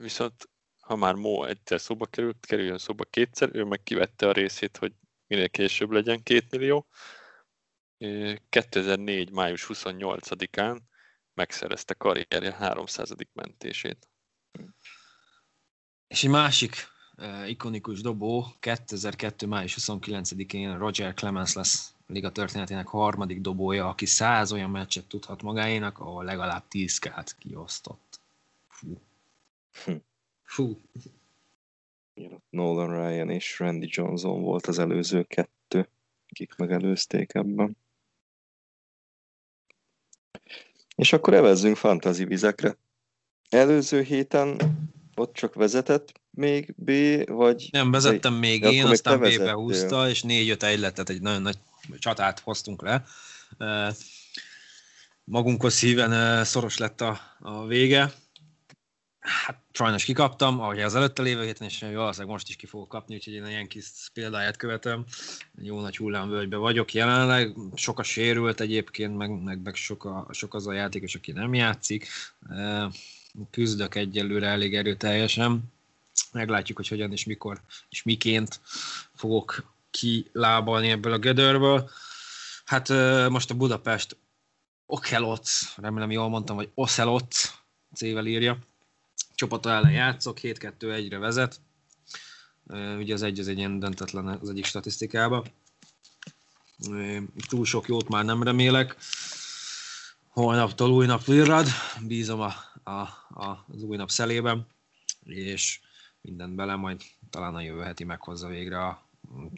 Viszont 0.00 0.50
ha 0.80 0.96
már 0.96 1.14
Mo 1.14 1.44
egyszer 1.44 1.80
szóba 1.80 2.06
került, 2.06 2.46
kerüljön 2.46 2.78
szóba 2.78 3.04
kétszer, 3.04 3.50
ő 3.52 3.64
meg 3.64 3.82
kivette 3.82 4.28
a 4.28 4.32
részét, 4.32 4.76
hogy 4.76 4.92
minél 5.26 5.48
később 5.48 5.90
legyen 5.90 6.22
két 6.22 6.50
millió. 6.50 6.86
Ö, 7.98 8.34
2004. 8.48 9.30
május 9.30 9.66
28-án 9.68 10.78
megszerezte 11.34 11.94
karrierje 11.94 12.52
300. 12.52 13.14
mentését. 13.32 14.11
És 16.12 16.24
egy 16.24 16.30
másik 16.30 16.74
uh, 17.18 17.50
ikonikus 17.50 18.00
dobó 18.00 18.46
2002. 18.60 19.46
május 19.46 19.76
29-én 19.80 20.78
Roger 20.78 21.14
Clemens 21.14 21.52
lesz 21.52 21.94
a 22.06 22.12
liga 22.12 22.32
történetének 22.32 22.86
harmadik 22.86 23.40
dobója, 23.40 23.88
aki 23.88 24.06
száz 24.06 24.52
olyan 24.52 24.70
meccset 24.70 25.06
tudhat 25.06 25.42
magáénak, 25.42 25.98
ahol 25.98 26.24
legalább 26.24 26.68
10 26.68 26.98
kát 26.98 27.36
kiosztott. 27.38 28.20
Fú. 28.68 29.00
Hm. 29.84 29.92
Fú. 30.42 30.80
Nolan 32.50 32.90
Ryan 32.90 33.30
és 33.30 33.58
Randy 33.58 33.88
Johnson 33.90 34.42
volt 34.42 34.66
az 34.66 34.78
előző 34.78 35.22
kettő, 35.22 35.88
akik 36.28 36.54
megelőzték 36.56 37.34
ebben. 37.34 37.76
És 40.96 41.12
akkor 41.12 41.34
evezzünk 41.34 41.76
fantasy 41.76 42.24
vizekre. 42.24 42.76
Előző 43.48 44.02
héten 44.02 44.56
ott 45.14 45.34
csak 45.34 45.54
vezetett 45.54 46.12
még 46.30 46.74
B, 46.76 46.90
vagy... 47.26 47.68
Nem 47.70 47.90
vezettem 47.90 48.34
még 48.34 48.62
én, 48.62 48.86
aztán 48.86 49.18
B-be 49.18 49.52
húzta, 49.52 50.08
és 50.08 50.24
4-5 50.28 50.62
egyletet, 50.62 51.08
egy 51.08 51.20
nagyon 51.20 51.42
nagy 51.42 51.58
csatát 51.98 52.40
hoztunk 52.40 52.82
le. 52.82 53.04
Magunkhoz 55.24 55.74
szíven 55.74 56.12
eh, 56.12 56.44
szoros 56.44 56.78
lett 56.78 57.00
a, 57.00 57.20
a 57.40 57.66
vége. 57.66 58.12
Hát 59.20 59.60
sajnos 59.72 60.04
kikaptam, 60.04 60.60
ahogy 60.60 60.80
az 60.80 60.94
előtte 60.94 61.22
lévő 61.22 61.44
héten, 61.44 61.66
és 61.68 61.78
valószínűleg 61.78 62.32
most 62.32 62.48
is 62.48 62.56
ki 62.56 62.66
fogok 62.66 62.88
kapni, 62.88 63.14
úgyhogy 63.14 63.32
én 63.32 63.42
a 63.42 63.48
Yankees 63.48 64.10
példáját 64.12 64.56
követem. 64.56 65.04
Jó 65.58 65.80
nagy 65.80 65.96
hullámvölgyben 65.96 66.60
vagyok 66.60 66.94
jelenleg. 66.94 67.56
Sok 67.74 67.98
a 67.98 68.02
sérült 68.02 68.60
egyébként, 68.60 69.16
meg, 69.16 69.42
meg, 69.42 69.62
meg 69.62 69.74
sok, 69.74 70.04
a, 70.04 70.26
sok 70.30 70.54
az 70.54 70.66
a 70.66 70.72
játékos, 70.72 71.14
aki 71.14 71.32
nem 71.32 71.54
játszik. 71.54 72.08
Küzdök 73.50 73.94
egyelőre 73.94 74.46
elég 74.46 74.74
erőteljesen. 74.74 75.62
Meglátjuk, 76.32 76.76
hogy 76.76 76.88
hogyan 76.88 77.12
és 77.12 77.24
mikor 77.24 77.60
és 77.88 78.02
miként 78.02 78.60
fogok 79.14 79.72
kilábalni 79.90 80.88
ebből 80.90 81.12
a 81.12 81.18
gödörből. 81.18 81.90
Hát 82.64 82.88
most 83.28 83.50
a 83.50 83.54
Budapest 83.54 84.16
Okeloc, 84.86 85.74
remélem 85.76 86.10
jól 86.10 86.28
mondtam, 86.28 86.56
vagy 86.56 86.70
Oszeloc 86.74 87.52
C-vel 87.94 88.26
írja. 88.26 88.58
Csapata 89.34 89.70
ellen 89.70 89.92
játszok, 89.92 90.38
7-2-1-re 90.42 91.18
vezet. 91.18 91.60
Ugye 92.98 93.14
az 93.14 93.22
egy 93.22 93.38
az 93.38 93.48
egy 93.48 93.58
ilyen 93.58 93.78
döntetlen 93.78 94.26
az 94.26 94.48
egyik 94.48 94.64
statisztikában. 94.64 95.44
Ö, 96.90 97.18
Túl 97.48 97.64
sok 97.64 97.88
jót 97.88 98.08
már 98.08 98.24
nem 98.24 98.42
remélek. 98.42 98.96
Holnaptól 100.28 100.90
új 100.90 101.06
nap 101.06 101.24
virrad, 101.24 101.66
bízom 102.00 102.40
a, 102.40 102.54
a, 102.84 102.90
a, 102.90 103.64
az 103.68 103.82
új 103.82 103.96
nap 103.96 104.10
szelében, 104.10 104.66
és 105.24 105.80
mindent 106.20 106.54
bele, 106.54 106.74
majd 106.74 107.02
talán 107.30 107.54
a 107.54 107.60
jövő 107.60 107.80
heti 107.80 108.04
meghozza 108.04 108.48
végre 108.48 108.86
a 108.86 109.06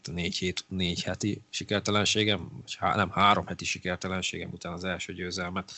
négy, 0.04 0.36
hét, 0.36 0.64
négy 0.68 1.02
heti 1.02 1.42
sikertelenségem, 1.50 2.48
vagy 2.62 2.74
há, 2.74 2.96
nem, 2.96 3.10
három 3.10 3.46
heti 3.46 3.64
sikertelenségem 3.64 4.50
után 4.52 4.72
az 4.72 4.84
első 4.84 5.12
győzelmet. 5.12 5.72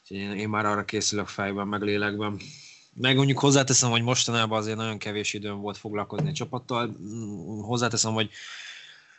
Úgyhogy 0.00 0.16
én, 0.16 0.30
én 0.30 0.48
már 0.48 0.66
arra 0.66 0.84
készülök 0.84 1.26
fejben, 1.26 1.68
meg 1.68 1.82
lélekben. 1.82 2.40
Meg 2.94 3.16
mondjuk 3.16 3.38
hozzáteszem, 3.38 3.90
hogy 3.90 4.02
mostanában 4.02 4.58
azért 4.58 4.76
nagyon 4.76 4.98
kevés 4.98 5.32
időm 5.32 5.60
volt 5.60 5.76
foglalkozni 5.76 6.28
a 6.28 6.32
csapattal. 6.32 6.96
Hozzáteszem, 7.62 8.12
hogy 8.12 8.30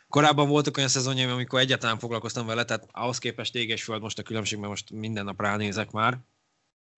korábban 0.08 0.48
voltak 0.48 0.76
olyan 0.76 0.88
szezonjaim, 0.88 1.30
amikor 1.30 1.60
egyáltalán 1.60 1.98
foglalkoztam 1.98 2.46
vele, 2.46 2.64
tehát 2.64 2.88
ahhoz 2.92 3.18
képest 3.18 3.54
ég 3.54 3.68
és 3.68 3.82
föld 3.82 4.00
most 4.02 4.18
a 4.18 4.22
különbség, 4.22 4.58
mert 4.58 4.70
most 4.70 4.90
minden 4.90 5.24
nap 5.24 5.40
ránézek 5.40 5.90
már. 5.90 6.18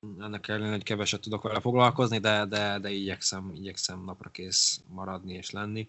Ennek 0.01 0.48
ellenére, 0.48 0.70
hogy 0.70 0.82
keveset 0.82 1.20
tudok 1.20 1.42
vele 1.42 1.61
foglalkozni, 1.61 2.18
de, 2.18 2.44
de, 2.44 2.78
de 2.78 2.90
igyekszem, 2.90 3.51
igyekszem 3.55 4.05
napra 4.05 4.30
kész 4.30 4.80
maradni 4.86 5.34
és 5.34 5.51
lenni. 5.51 5.88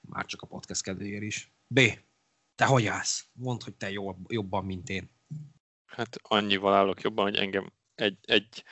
Már 0.00 0.26
csak 0.26 0.42
a 0.42 0.46
podcast 0.46 0.82
kedvéért 0.82 1.22
is. 1.22 1.52
B. 1.66 1.80
Te 2.54 2.64
hogy 2.64 2.86
állsz? 2.86 3.26
Mondd, 3.32 3.64
hogy 3.64 3.74
te 3.74 3.90
jobb, 3.90 4.32
jobban, 4.32 4.64
mint 4.64 4.88
én. 4.88 5.10
Hát 5.86 6.18
annyival 6.22 6.74
állok 6.74 7.00
jobban, 7.00 7.24
hogy 7.24 7.36
engem 7.36 7.72
egy, 7.94 8.18
egy 8.22 8.64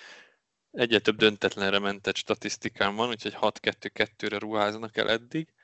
egyre 0.70 0.98
több 0.98 1.16
döntetlenre 1.16 1.78
mentett 1.78 2.16
statisztikám 2.16 2.94
van, 2.94 3.08
úgyhogy 3.08 3.36
6-2-2-re 3.40 4.38
ruháznak 4.38 4.96
el 4.96 5.10
eddig. 5.10 5.54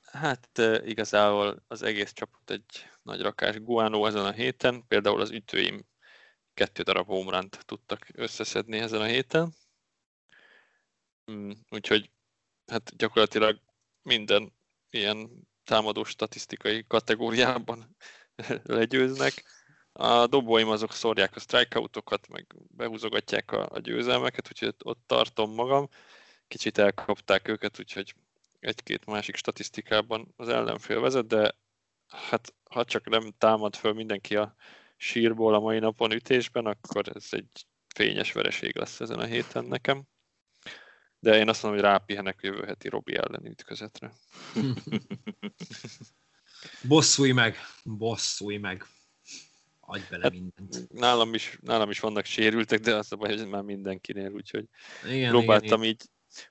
Hát 0.00 0.48
eh, 0.52 0.88
igazából 0.88 1.64
az 1.68 1.82
egész 1.82 2.12
csapat 2.12 2.50
egy 2.50 2.88
nagy 3.02 3.20
rakás 3.20 3.60
guánó 3.60 4.06
ezen 4.06 4.24
a 4.24 4.32
héten, 4.32 4.84
például 4.88 5.20
az 5.20 5.30
ütőim 5.30 5.86
kettő 6.56 6.82
darab 6.82 7.06
homránt 7.06 7.64
tudtak 7.66 8.06
összeszedni 8.12 8.78
ezen 8.78 9.00
a 9.00 9.04
héten. 9.04 9.54
Mm, 11.30 11.50
úgyhogy 11.70 12.10
hát 12.66 12.96
gyakorlatilag 12.96 13.60
minden 14.02 14.52
ilyen 14.90 15.48
támadó 15.64 16.04
statisztikai 16.04 16.84
kategóriában 16.86 17.96
legyőznek. 18.78 19.44
A 19.92 20.26
dobóim 20.26 20.68
azok 20.68 20.92
szórják 20.92 21.36
a 21.36 21.40
strikeoutokat, 21.40 22.28
meg 22.28 22.46
behúzogatják 22.68 23.52
a, 23.52 23.68
a 23.70 23.78
győzelmeket, 23.78 24.48
úgyhogy 24.48 24.74
ott 24.84 25.02
tartom 25.06 25.54
magam. 25.54 25.88
Kicsit 26.48 26.78
elkapták 26.78 27.48
őket, 27.48 27.78
úgyhogy 27.78 28.14
egy-két 28.60 29.06
másik 29.06 29.36
statisztikában 29.36 30.32
az 30.36 30.48
ellenfél 30.48 31.00
vezet, 31.00 31.26
de 31.26 31.54
hát 32.06 32.54
ha 32.70 32.84
csak 32.84 33.08
nem 33.08 33.32
támad 33.38 33.76
föl 33.76 33.92
mindenki 33.92 34.36
a 34.36 34.56
sírból 34.96 35.54
a 35.54 35.60
mai 35.60 35.78
napon 35.78 36.12
ütésben, 36.12 36.66
akkor 36.66 37.08
ez 37.14 37.26
egy 37.30 37.66
fényes 37.94 38.32
vereség 38.32 38.76
lesz 38.76 39.00
ezen 39.00 39.18
a 39.18 39.24
héten 39.24 39.64
nekem. 39.64 40.02
De 41.18 41.36
én 41.36 41.48
azt 41.48 41.62
mondom, 41.62 41.80
hogy 41.80 41.90
rápihenek 41.90 42.38
jövő 42.42 42.64
heti 42.64 42.88
Robi 42.88 43.16
elleni 43.16 43.48
ütközetre. 43.48 44.12
bosszulj 46.88 47.32
meg, 47.32 47.56
bosszulj 47.84 48.56
meg. 48.56 48.84
Adj 49.80 50.02
bele 50.10 50.22
hát, 50.22 50.32
mindent. 50.32 50.92
Nálam 50.92 51.34
is, 51.34 51.58
nálam 51.62 51.90
is 51.90 52.00
vannak 52.00 52.24
sérültek, 52.24 52.80
de 52.80 52.94
azt 52.94 53.12
a 53.12 53.16
baj, 53.16 53.36
hogy 53.36 53.48
már 53.48 53.62
mindenkinél, 53.62 54.30
úgyhogy 54.30 54.64
igen, 55.08 55.30
próbáltam 55.30 55.82
igen, 55.82 55.94
így 55.94 56.02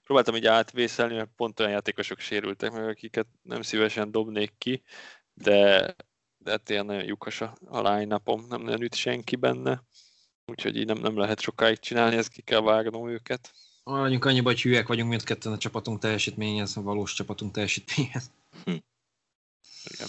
próbáltam 0.03 0.35
így 0.35 0.45
átvészelni, 0.45 1.15
mert 1.15 1.29
pont 1.35 1.59
olyan 1.59 1.71
játékosok 1.71 2.19
sérültek 2.19 2.71
meg, 2.71 2.87
akiket 2.87 3.27
nem 3.41 3.61
szívesen 3.61 4.11
dobnék 4.11 4.53
ki, 4.57 4.83
de, 5.33 5.95
de 6.45 6.51
hát 6.51 6.69
ilyen 6.69 6.85
nagyon 6.85 7.03
lyukas 7.03 7.41
a, 7.41 7.57
a 7.65 7.89
line 7.89 8.21
nem 8.25 8.61
nagyon 8.61 8.81
üt 8.81 8.95
senki 8.95 9.35
benne, 9.35 9.83
úgyhogy 10.45 10.77
így 10.77 10.85
nem, 10.85 10.97
nem 10.97 11.17
lehet 11.17 11.39
sokáig 11.39 11.79
csinálni, 11.79 12.15
ezt 12.15 12.29
ki 12.29 12.41
kell 12.41 12.61
vágnom 12.61 13.09
őket. 13.09 13.53
Mondjuk 13.83 14.25
annyiba, 14.25 14.49
hogy 14.49 14.61
hülyek 14.61 14.87
vagyunk 14.87 15.09
mindketten 15.09 15.51
a 15.51 15.57
csapatunk 15.57 15.99
teljesítményhez, 15.99 16.77
a 16.77 16.81
valós 16.81 17.13
csapatunk 17.13 17.53
teljesítményhez. 17.53 18.31
Hm. 18.63 18.75
Igen. 19.83 20.07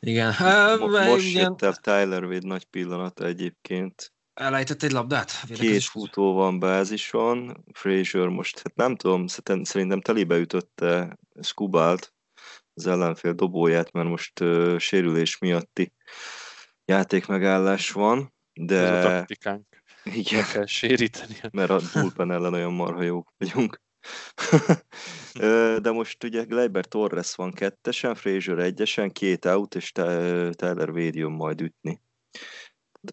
Igen. 0.00 0.34
Most 0.78 1.26
igen. 1.26 1.42
jött 1.42 1.62
el 1.62 1.74
Tyler 1.74 2.24
Wade 2.24 2.46
nagy 2.46 2.64
pillanata 2.64 3.24
egyébként. 3.24 4.12
Elejtett 4.34 4.82
egy 4.82 4.92
labdát? 4.92 5.44
Két 5.54 5.82
futó 5.82 6.34
van 6.34 6.58
bázison, 6.58 7.64
Frazier 7.72 8.28
most, 8.28 8.56
hát 8.56 8.76
nem 8.76 8.96
tudom, 8.96 9.26
szerintem 9.62 10.00
telibe 10.00 10.36
ütötte 10.36 11.18
Skubalt, 11.40 12.14
az 12.76 12.86
ellenfél 12.86 13.32
dobóját, 13.32 13.92
mert 13.92 14.08
most 14.08 14.40
uh, 14.40 14.78
sérülés 14.78 15.38
miatti 15.38 15.92
játékmegállás 16.84 17.90
van, 17.90 18.34
de... 18.52 18.76
Ez 18.76 19.04
a 19.04 19.08
taktikánk. 19.08 19.66
Igen. 20.04 20.44
kell 20.52 20.66
séríteni. 20.66 21.34
Mert 21.50 21.70
a 21.70 21.80
bullpen 21.92 22.30
ellen 22.30 22.54
olyan 22.54 22.72
marha 22.72 23.02
jók 23.02 23.32
vagyunk. 23.38 23.80
De 25.82 25.90
most 25.90 26.24
ugye 26.24 26.42
Gleiber 26.42 26.84
Torres 26.84 27.34
van 27.34 27.52
kettesen, 27.52 28.14
Frazier 28.14 28.58
egyesen, 28.58 29.10
két 29.10 29.44
out, 29.44 29.74
és 29.74 29.92
Tyler 29.92 30.90
Wade 30.90 31.18
jön 31.18 31.30
majd 31.30 31.60
ütni. 31.60 32.00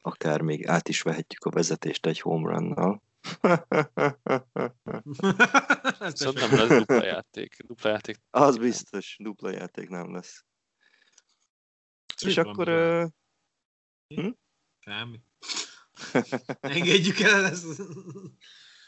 Akár 0.01 0.41
még 0.41 0.67
át 0.67 0.89
is 0.89 1.01
vehetjük 1.01 1.43
a 1.43 1.49
vezetést 1.49 2.05
egy 2.05 2.19
home 2.19 2.51
run-nal. 2.51 3.01
Szóval 6.13 6.47
nem 6.47 6.51
lesz 6.51 6.77
dupla 6.77 7.03
játék. 7.03 7.55
Dupla 7.67 7.89
játék. 7.89 8.17
Az 8.29 8.57
biztos, 8.57 9.15
dupla 9.19 9.51
játék 9.51 9.89
nem 9.89 10.13
lesz. 10.13 10.43
És 12.25 12.37
akkor... 12.37 12.69
Uh... 12.69 13.07
Hm? 14.07 14.29
Semmi. 14.79 15.19
Engedjük 16.59 17.19
el 17.19 17.45
ezt. 17.45 17.65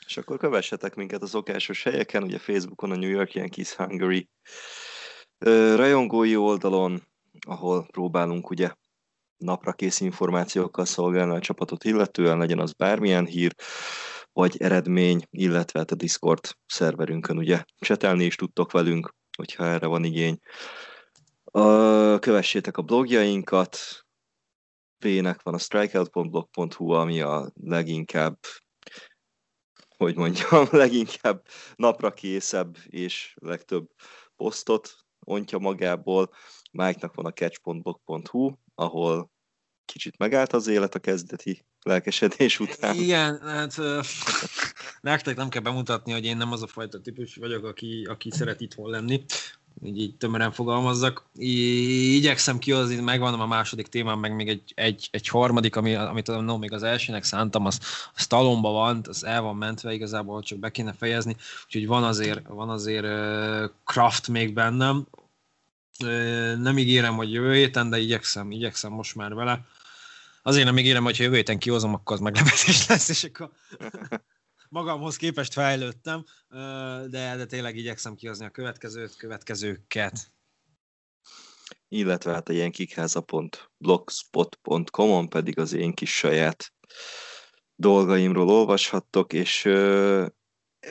És 0.05 0.17
akkor 0.17 0.38
kövessetek 0.38 0.95
minket 0.95 1.21
az 1.21 1.29
szokásos 1.29 1.83
helyeken, 1.83 2.23
ugye 2.23 2.39
Facebookon 2.39 2.91
a 2.91 2.95
New 2.95 3.09
York 3.09 3.33
Yankees 3.33 3.73
Hungary 3.73 4.29
rajongói 5.75 6.36
oldalon, 6.36 7.07
ahol 7.47 7.86
próbálunk 7.86 8.49
ugye 8.49 8.73
napra 9.38 9.73
kész 9.73 9.99
információkkal 9.99 10.86
szolgálni 10.86 11.36
a 11.36 11.39
csapatot 11.39 11.83
illetően, 11.83 12.38
legyen 12.38 12.59
az 12.59 12.73
bármilyen 12.73 13.25
hír, 13.25 13.55
vagy 14.36 14.61
eredmény, 14.61 15.27
illetve 15.29 15.79
hát 15.79 15.91
a 15.91 15.95
Discord 15.95 16.39
szerverünkön 16.65 17.38
ugye 17.38 17.63
csetelni 17.79 18.25
is 18.25 18.36
tudtok 18.36 18.71
velünk, 18.71 19.15
hogyha 19.38 19.65
erre 19.65 19.88
van 19.88 20.03
igény. 20.03 20.39
Kövessétek 22.19 22.77
a 22.77 22.81
blogjainkat, 22.81 23.77
P-nek 24.99 25.41
van 25.41 25.53
a 25.53 25.57
strikeout.blog.hu, 25.57 26.91
ami 26.91 27.21
a 27.21 27.51
leginkább 27.53 28.38
hogy 29.97 30.15
mondjam, 30.15 30.67
leginkább 30.83 31.45
napra 31.75 32.13
készebb 32.13 32.77
és 32.86 33.36
legtöbb 33.41 33.88
posztot 34.36 34.95
ontja 35.19 35.57
magából. 35.57 36.29
Mike-nak 36.71 37.13
van 37.13 37.25
a 37.25 37.33
catch.blog.hu, 37.33 38.51
ahol 38.75 39.31
kicsit 39.86 40.17
megállt 40.17 40.53
az 40.53 40.67
élet 40.67 40.95
a 40.95 40.99
kezdeti 40.99 41.65
lelkesedés 41.81 42.59
után. 42.59 42.95
Igen, 42.95 43.39
hát 43.39 43.75
nektek 45.01 45.36
nem 45.36 45.49
kell 45.49 45.61
bemutatni, 45.61 46.11
hogy 46.11 46.25
én 46.25 46.38
nem 46.38 46.51
az 46.51 46.61
a 46.61 46.67
fajta 46.67 47.01
típus 47.01 47.36
vagyok, 47.36 47.65
aki, 47.65 48.05
aki 48.09 48.31
szeret 48.31 48.61
itthon 48.61 48.89
lenni 48.89 49.25
így, 49.83 49.97
így 49.99 50.15
tömören 50.15 50.51
fogalmazzak. 50.51 51.25
I- 51.36 52.15
igyekszem 52.15 52.59
kihozni, 52.59 52.99
megvan 52.99 53.39
a 53.39 53.45
második 53.45 53.88
témám, 53.88 54.19
meg 54.19 54.36
még 54.36 54.49
egy, 54.49 54.71
egy, 54.75 55.07
egy 55.11 55.27
harmadik, 55.27 55.75
ami, 55.75 55.93
amit 55.95 56.27
no, 56.27 56.57
még 56.57 56.73
az 56.73 56.83
elsőnek 56.83 57.23
szántam, 57.23 57.65
az, 57.65 57.79
az 58.15 58.27
talomba 58.27 58.71
van, 58.71 59.01
az 59.07 59.25
el 59.25 59.41
van 59.41 59.55
mentve, 59.55 59.93
igazából 59.93 60.41
csak 60.41 60.59
be 60.59 60.71
kéne 60.71 60.93
fejezni, 60.93 61.36
úgyhogy 61.65 61.88
van 61.88 62.03
azért, 62.03 62.47
van 62.47 62.69
azért 62.69 63.07
craft 63.83 64.27
még 64.27 64.53
bennem. 64.53 65.07
Nem 66.57 66.77
ígérem, 66.77 67.15
hogy 67.15 67.31
jövő 67.31 67.53
héten, 67.53 67.89
de 67.89 67.97
igyekszem, 67.97 68.51
igyekszem 68.51 68.91
most 68.91 69.15
már 69.15 69.33
vele. 69.33 69.65
Azért 70.47 70.65
nem 70.65 70.77
ígérem, 70.77 71.03
hogy 71.03 71.17
jövő 71.17 71.35
héten 71.35 71.59
kihozom, 71.59 71.93
akkor 71.93 72.15
az 72.15 72.21
meglepetés 72.21 72.87
lesz, 72.87 73.09
és 73.09 73.23
akkor 73.23 73.51
magamhoz 74.69 75.15
képest 75.15 75.53
fejlődtem, 75.53 76.23
de, 77.07 77.35
de 77.35 77.45
tényleg 77.45 77.75
igyekszem 77.75 78.15
kihozni 78.15 78.45
a 78.45 78.49
következőt, 78.49 79.15
következőket. 79.15 80.31
Illetve 81.87 82.33
hát 82.33 82.49
a 82.49 82.53
ilyen 82.53 82.71
kikháza.blogspot.com-on 82.71 85.29
pedig 85.29 85.59
az 85.59 85.73
én 85.73 85.93
kis 85.93 86.17
saját 86.17 86.73
dolgaimról 87.75 88.49
olvashattok, 88.49 89.33
és 89.33 89.61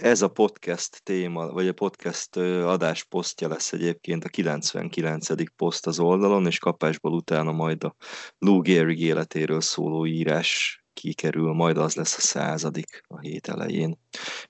ez 0.00 0.22
a 0.22 0.28
podcast 0.28 1.02
téma, 1.02 1.48
vagy 1.48 1.68
a 1.68 1.72
podcast 1.72 2.36
adás 2.36 3.04
posztja 3.04 3.48
lesz 3.48 3.72
egyébként 3.72 4.24
a 4.24 4.28
99. 4.28 5.54
poszt 5.56 5.86
az 5.86 5.98
oldalon, 5.98 6.46
és 6.46 6.58
kapásból 6.58 7.12
utána 7.12 7.52
majd 7.52 7.84
a 7.84 7.96
Lou 8.38 8.60
Gehrig 8.60 9.00
életéről 9.00 9.60
szóló 9.60 10.06
írás 10.06 10.84
kikerül, 10.92 11.52
majd 11.52 11.76
az 11.76 11.94
lesz 11.94 12.16
a 12.16 12.20
századik 12.20 13.02
a 13.08 13.20
hét 13.20 13.48
elején, 13.48 13.98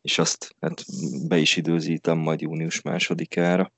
és 0.01 0.18
azt 0.18 0.55
hát 0.61 0.84
be 1.28 1.38
is 1.38 1.57
időzítem 1.57 2.18
majd 2.18 2.40
június 2.40 2.82
másodikára. 2.82 3.73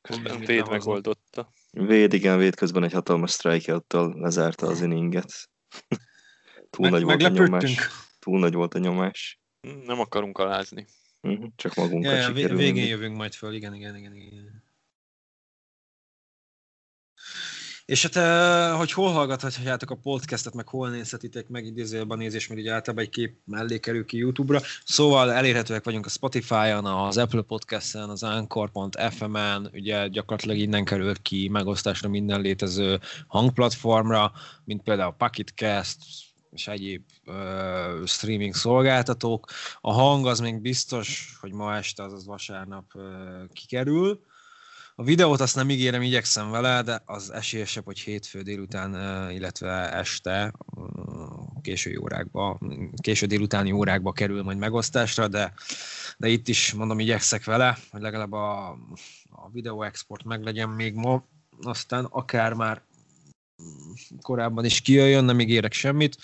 Közben 0.00 0.38
Véd 0.38 0.68
megoldotta. 0.68 1.52
Véd, 1.70 2.12
igen, 2.12 2.38
Véd 2.38 2.54
közben 2.54 2.84
egy 2.84 2.92
hatalmas 2.92 3.32
strikeout 3.32 3.92
lezárta 4.14 4.66
az 4.66 4.80
inninget. 4.80 5.32
Túl 6.70 6.90
Meg, 6.90 6.90
nagy 6.90 7.02
volt 7.02 7.22
a 7.22 7.28
nyomás. 7.28 7.88
Túl 8.18 8.38
nagy 8.38 8.54
volt 8.54 8.74
a 8.74 8.78
nyomás. 8.78 9.40
Nem 9.60 10.00
akarunk 10.00 10.38
alázni. 10.38 10.86
Mhm, 11.20 11.44
csak 11.56 11.74
magunkat 11.74 12.12
ja, 12.12 12.18
ja, 12.18 12.26
sikerül. 12.26 12.56
Végén 12.56 12.86
jövünk 12.86 13.16
majd 13.16 13.34
föl, 13.34 13.54
igen, 13.54 13.74
igen, 13.74 13.96
igen. 13.96 14.14
igen. 14.14 14.64
És 17.86 18.06
hát, 18.06 18.76
hogy 18.76 18.92
hol 18.92 19.12
hallgathatjátok 19.12 19.90
a 19.90 19.96
podcastet, 19.96 20.54
meg 20.54 20.68
hol 20.68 20.90
nézhetitek 20.90 21.48
meg 21.48 21.64
idézőjelben 21.64 22.18
nézés, 22.18 22.46
mert 22.46 22.60
így 22.60 22.68
általában 22.68 23.04
egy 23.04 23.10
kép 23.10 23.36
mellé 23.44 23.78
kerül 23.78 24.04
ki 24.04 24.16
YouTube-ra. 24.16 24.60
Szóval 24.84 25.32
elérhetőek 25.32 25.84
vagyunk 25.84 26.06
a 26.06 26.08
Spotify-on, 26.08 26.84
az 26.84 27.16
Apple 27.16 27.42
Podcast-en, 27.42 28.08
az 28.08 28.22
Anchor.fm-en, 28.22 29.70
ugye 29.72 30.08
gyakorlatilag 30.08 30.56
innen 30.56 30.84
kerül 30.84 31.14
ki 31.22 31.48
megosztásra 31.48 32.08
minden 32.08 32.40
létező 32.40 33.00
hangplatformra, 33.26 34.32
mint 34.64 34.82
például 34.82 35.10
a 35.10 35.16
Pocketcast, 35.18 35.96
és 36.56 36.68
egyéb 36.68 37.02
ö, 37.24 38.02
streaming 38.06 38.54
szolgáltatók. 38.54 39.46
A 39.80 39.92
hang 39.92 40.26
az 40.26 40.40
még 40.40 40.60
biztos, 40.60 41.36
hogy 41.40 41.52
ma 41.52 41.76
este, 41.76 42.02
azaz 42.02 42.26
vasárnap 42.26 42.84
ö, 42.94 43.42
kikerül 43.52 44.24
a 44.98 45.02
videót 45.02 45.40
azt 45.40 45.54
nem 45.54 45.70
ígérem, 45.70 46.02
igyekszem 46.02 46.50
vele, 46.50 46.82
de 46.82 47.02
az 47.04 47.32
esélyesebb, 47.32 47.84
hogy 47.84 47.98
hétfő 47.98 48.42
délután, 48.42 48.90
illetve 49.30 49.92
este, 49.92 50.52
késő 51.62 51.98
órákba, 51.98 52.58
késő 53.00 53.26
délutáni 53.26 53.72
órákba 53.72 54.12
kerül 54.12 54.42
majd 54.42 54.58
megosztásra, 54.58 55.28
de, 55.28 55.52
de 56.16 56.28
itt 56.28 56.48
is 56.48 56.72
mondom, 56.72 56.98
igyekszek 56.98 57.44
vele, 57.44 57.78
hogy 57.90 58.00
legalább 58.00 58.32
a, 58.32 58.68
a 59.30 59.50
videó 59.52 59.82
export 59.82 60.24
meglegyen 60.24 60.68
még 60.68 60.94
ma, 60.94 61.24
aztán 61.62 62.04
akár 62.04 62.52
már 62.52 62.82
korábban 64.20 64.64
is 64.64 64.80
kijöjjön, 64.80 65.24
nem 65.24 65.40
ígérek 65.40 65.72
semmit. 65.72 66.16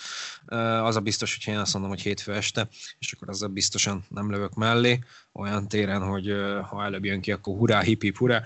Az 0.83 0.95
a 0.95 0.99
biztos, 0.99 1.37
hogy 1.43 1.53
én 1.53 1.59
azt 1.59 1.73
mondom, 1.73 1.91
hogy 1.91 2.01
hétfő 2.01 2.33
este, 2.33 2.67
és 2.99 3.13
akkor 3.13 3.29
azzal 3.29 3.49
biztosan 3.49 4.05
nem 4.09 4.31
lövök 4.31 4.53
mellé, 4.53 4.99
olyan 5.31 5.67
téren, 5.67 6.01
hogy 6.01 6.27
ha 6.69 6.83
előbb 6.83 7.05
jön 7.05 7.21
ki, 7.21 7.31
akkor 7.31 7.57
hurrá, 7.57 7.81
hip, 7.81 8.01
hip 8.01 8.17
hurrá, 8.17 8.43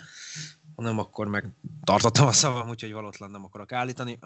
ha 0.75 0.81
nem, 0.81 0.99
akkor 0.99 1.27
meg 1.27 1.49
tartottam 1.83 2.27
a 2.27 2.31
szavam, 2.31 2.69
úgyhogy 2.69 2.91
valótlan 2.91 3.31
nem 3.31 3.43
akarok 3.43 3.71
állítani. 3.71 4.19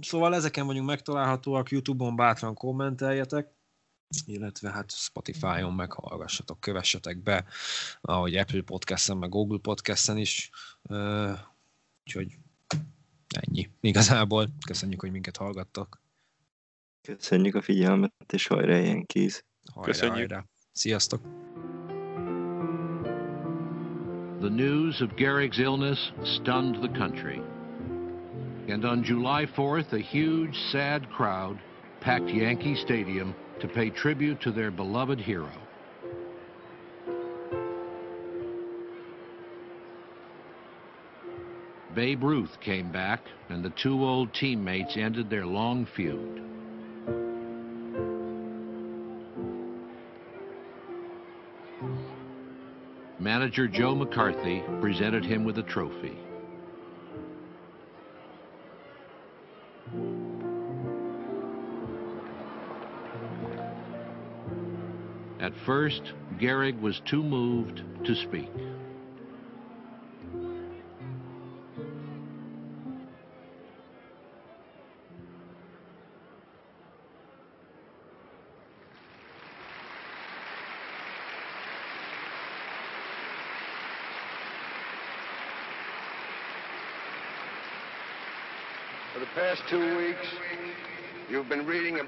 Szóval 0.00 0.34
ezeken 0.34 0.66
vagyunk 0.66 0.86
megtalálhatóak, 0.86 1.70
Youtube-on 1.70 2.16
bátran 2.16 2.54
kommenteljetek, 2.54 3.54
illetve 4.26 4.70
hát 4.70 4.90
Spotify-on 4.90 5.72
meghallgassatok, 5.72 6.60
kövessetek 6.60 7.22
be, 7.22 7.44
ahogy 8.00 8.36
Apple 8.36 8.62
Podcast-en, 8.62 9.16
meg 9.16 9.28
Google 9.28 9.58
Podcast-en 9.58 10.16
is. 10.16 10.50
Úgyhogy 12.04 12.38
ennyi. 13.36 13.70
Igazából 13.80 14.48
köszönjük, 14.66 15.00
hogy 15.00 15.10
minket 15.10 15.36
hallgattak. 15.36 16.00
Köszönjük 17.02 17.54
a 17.54 17.60
figyelmet, 17.60 18.32
és 18.32 18.46
hajrá 18.46 18.78
ilyen 18.78 19.06
kéz. 19.06 19.44
Hajrá, 19.72 19.90
Köszönjük. 19.90 20.16
Hajrá. 20.16 20.44
Sziasztok! 20.72 21.20
The 24.40 24.50
news 24.50 25.00
of 25.00 25.10
Gehrig's 25.16 25.58
illness 25.58 26.12
stunned 26.24 26.80
the 26.80 26.98
country. 26.98 27.40
And 28.68 28.84
on 28.84 29.02
July 29.02 29.46
4th, 29.46 29.92
a 29.92 29.98
huge, 29.98 30.54
sad 30.70 31.08
crowd 31.10 31.58
packed 32.00 32.28
Yankee 32.28 32.74
Stadium 32.74 33.34
to 33.60 33.68
pay 33.68 33.90
tribute 33.90 34.40
to 34.40 34.52
their 34.52 34.70
beloved 34.70 35.20
hero. 35.20 35.65
Babe 41.96 42.24
Ruth 42.24 42.60
came 42.60 42.92
back, 42.92 43.24
and 43.48 43.64
the 43.64 43.70
two 43.70 44.04
old 44.04 44.34
teammates 44.34 44.98
ended 44.98 45.30
their 45.30 45.46
long 45.46 45.86
feud. 45.86 46.42
Manager 53.18 53.66
Joe 53.66 53.94
McCarthy 53.94 54.62
presented 54.82 55.24
him 55.24 55.46
with 55.46 55.56
a 55.56 55.62
trophy. 55.62 56.18
At 65.40 65.54
first, 65.64 66.02
Gehrig 66.38 66.78
was 66.78 67.00
too 67.06 67.22
moved 67.22 67.82
to 68.04 68.14
speak. 68.14 68.65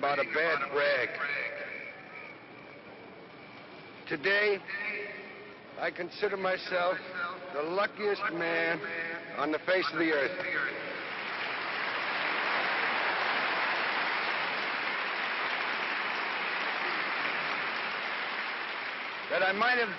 About 0.09 0.25
a 0.25 0.35
bad 0.35 0.59
brag. 0.73 1.09
Today, 4.09 4.59
I 5.79 5.91
consider 5.91 6.39
myself 6.39 6.97
the 7.53 7.63
luckiest 7.63 8.23
man 8.33 8.81
on 9.37 9.53
the 9.53 9.59
face 9.59 9.85
of 9.93 9.99
the 9.99 10.11
earth. 10.11 10.31
That 19.31 19.43
I 19.43 19.53
might 19.53 19.77
have 19.77 19.91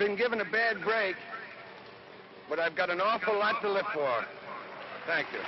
been 0.00 0.16
given 0.16 0.40
a 0.40 0.44
bad 0.44 0.82
break, 0.82 1.14
but 2.48 2.58
I've 2.58 2.74
got 2.74 2.90
an 2.90 3.00
awful 3.00 3.38
lot 3.38 3.62
to 3.62 3.70
live 3.70 3.86
for. 3.94 4.24
Thank 5.06 5.28
you. 5.32 5.38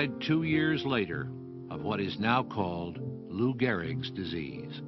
Died 0.00 0.20
two 0.22 0.44
years 0.44 0.86
later 0.86 1.28
of 1.68 1.82
what 1.82 2.00
is 2.00 2.18
now 2.18 2.42
called 2.42 2.98
Lou 3.28 3.52
Gehrig's 3.52 4.10
disease. 4.10 4.80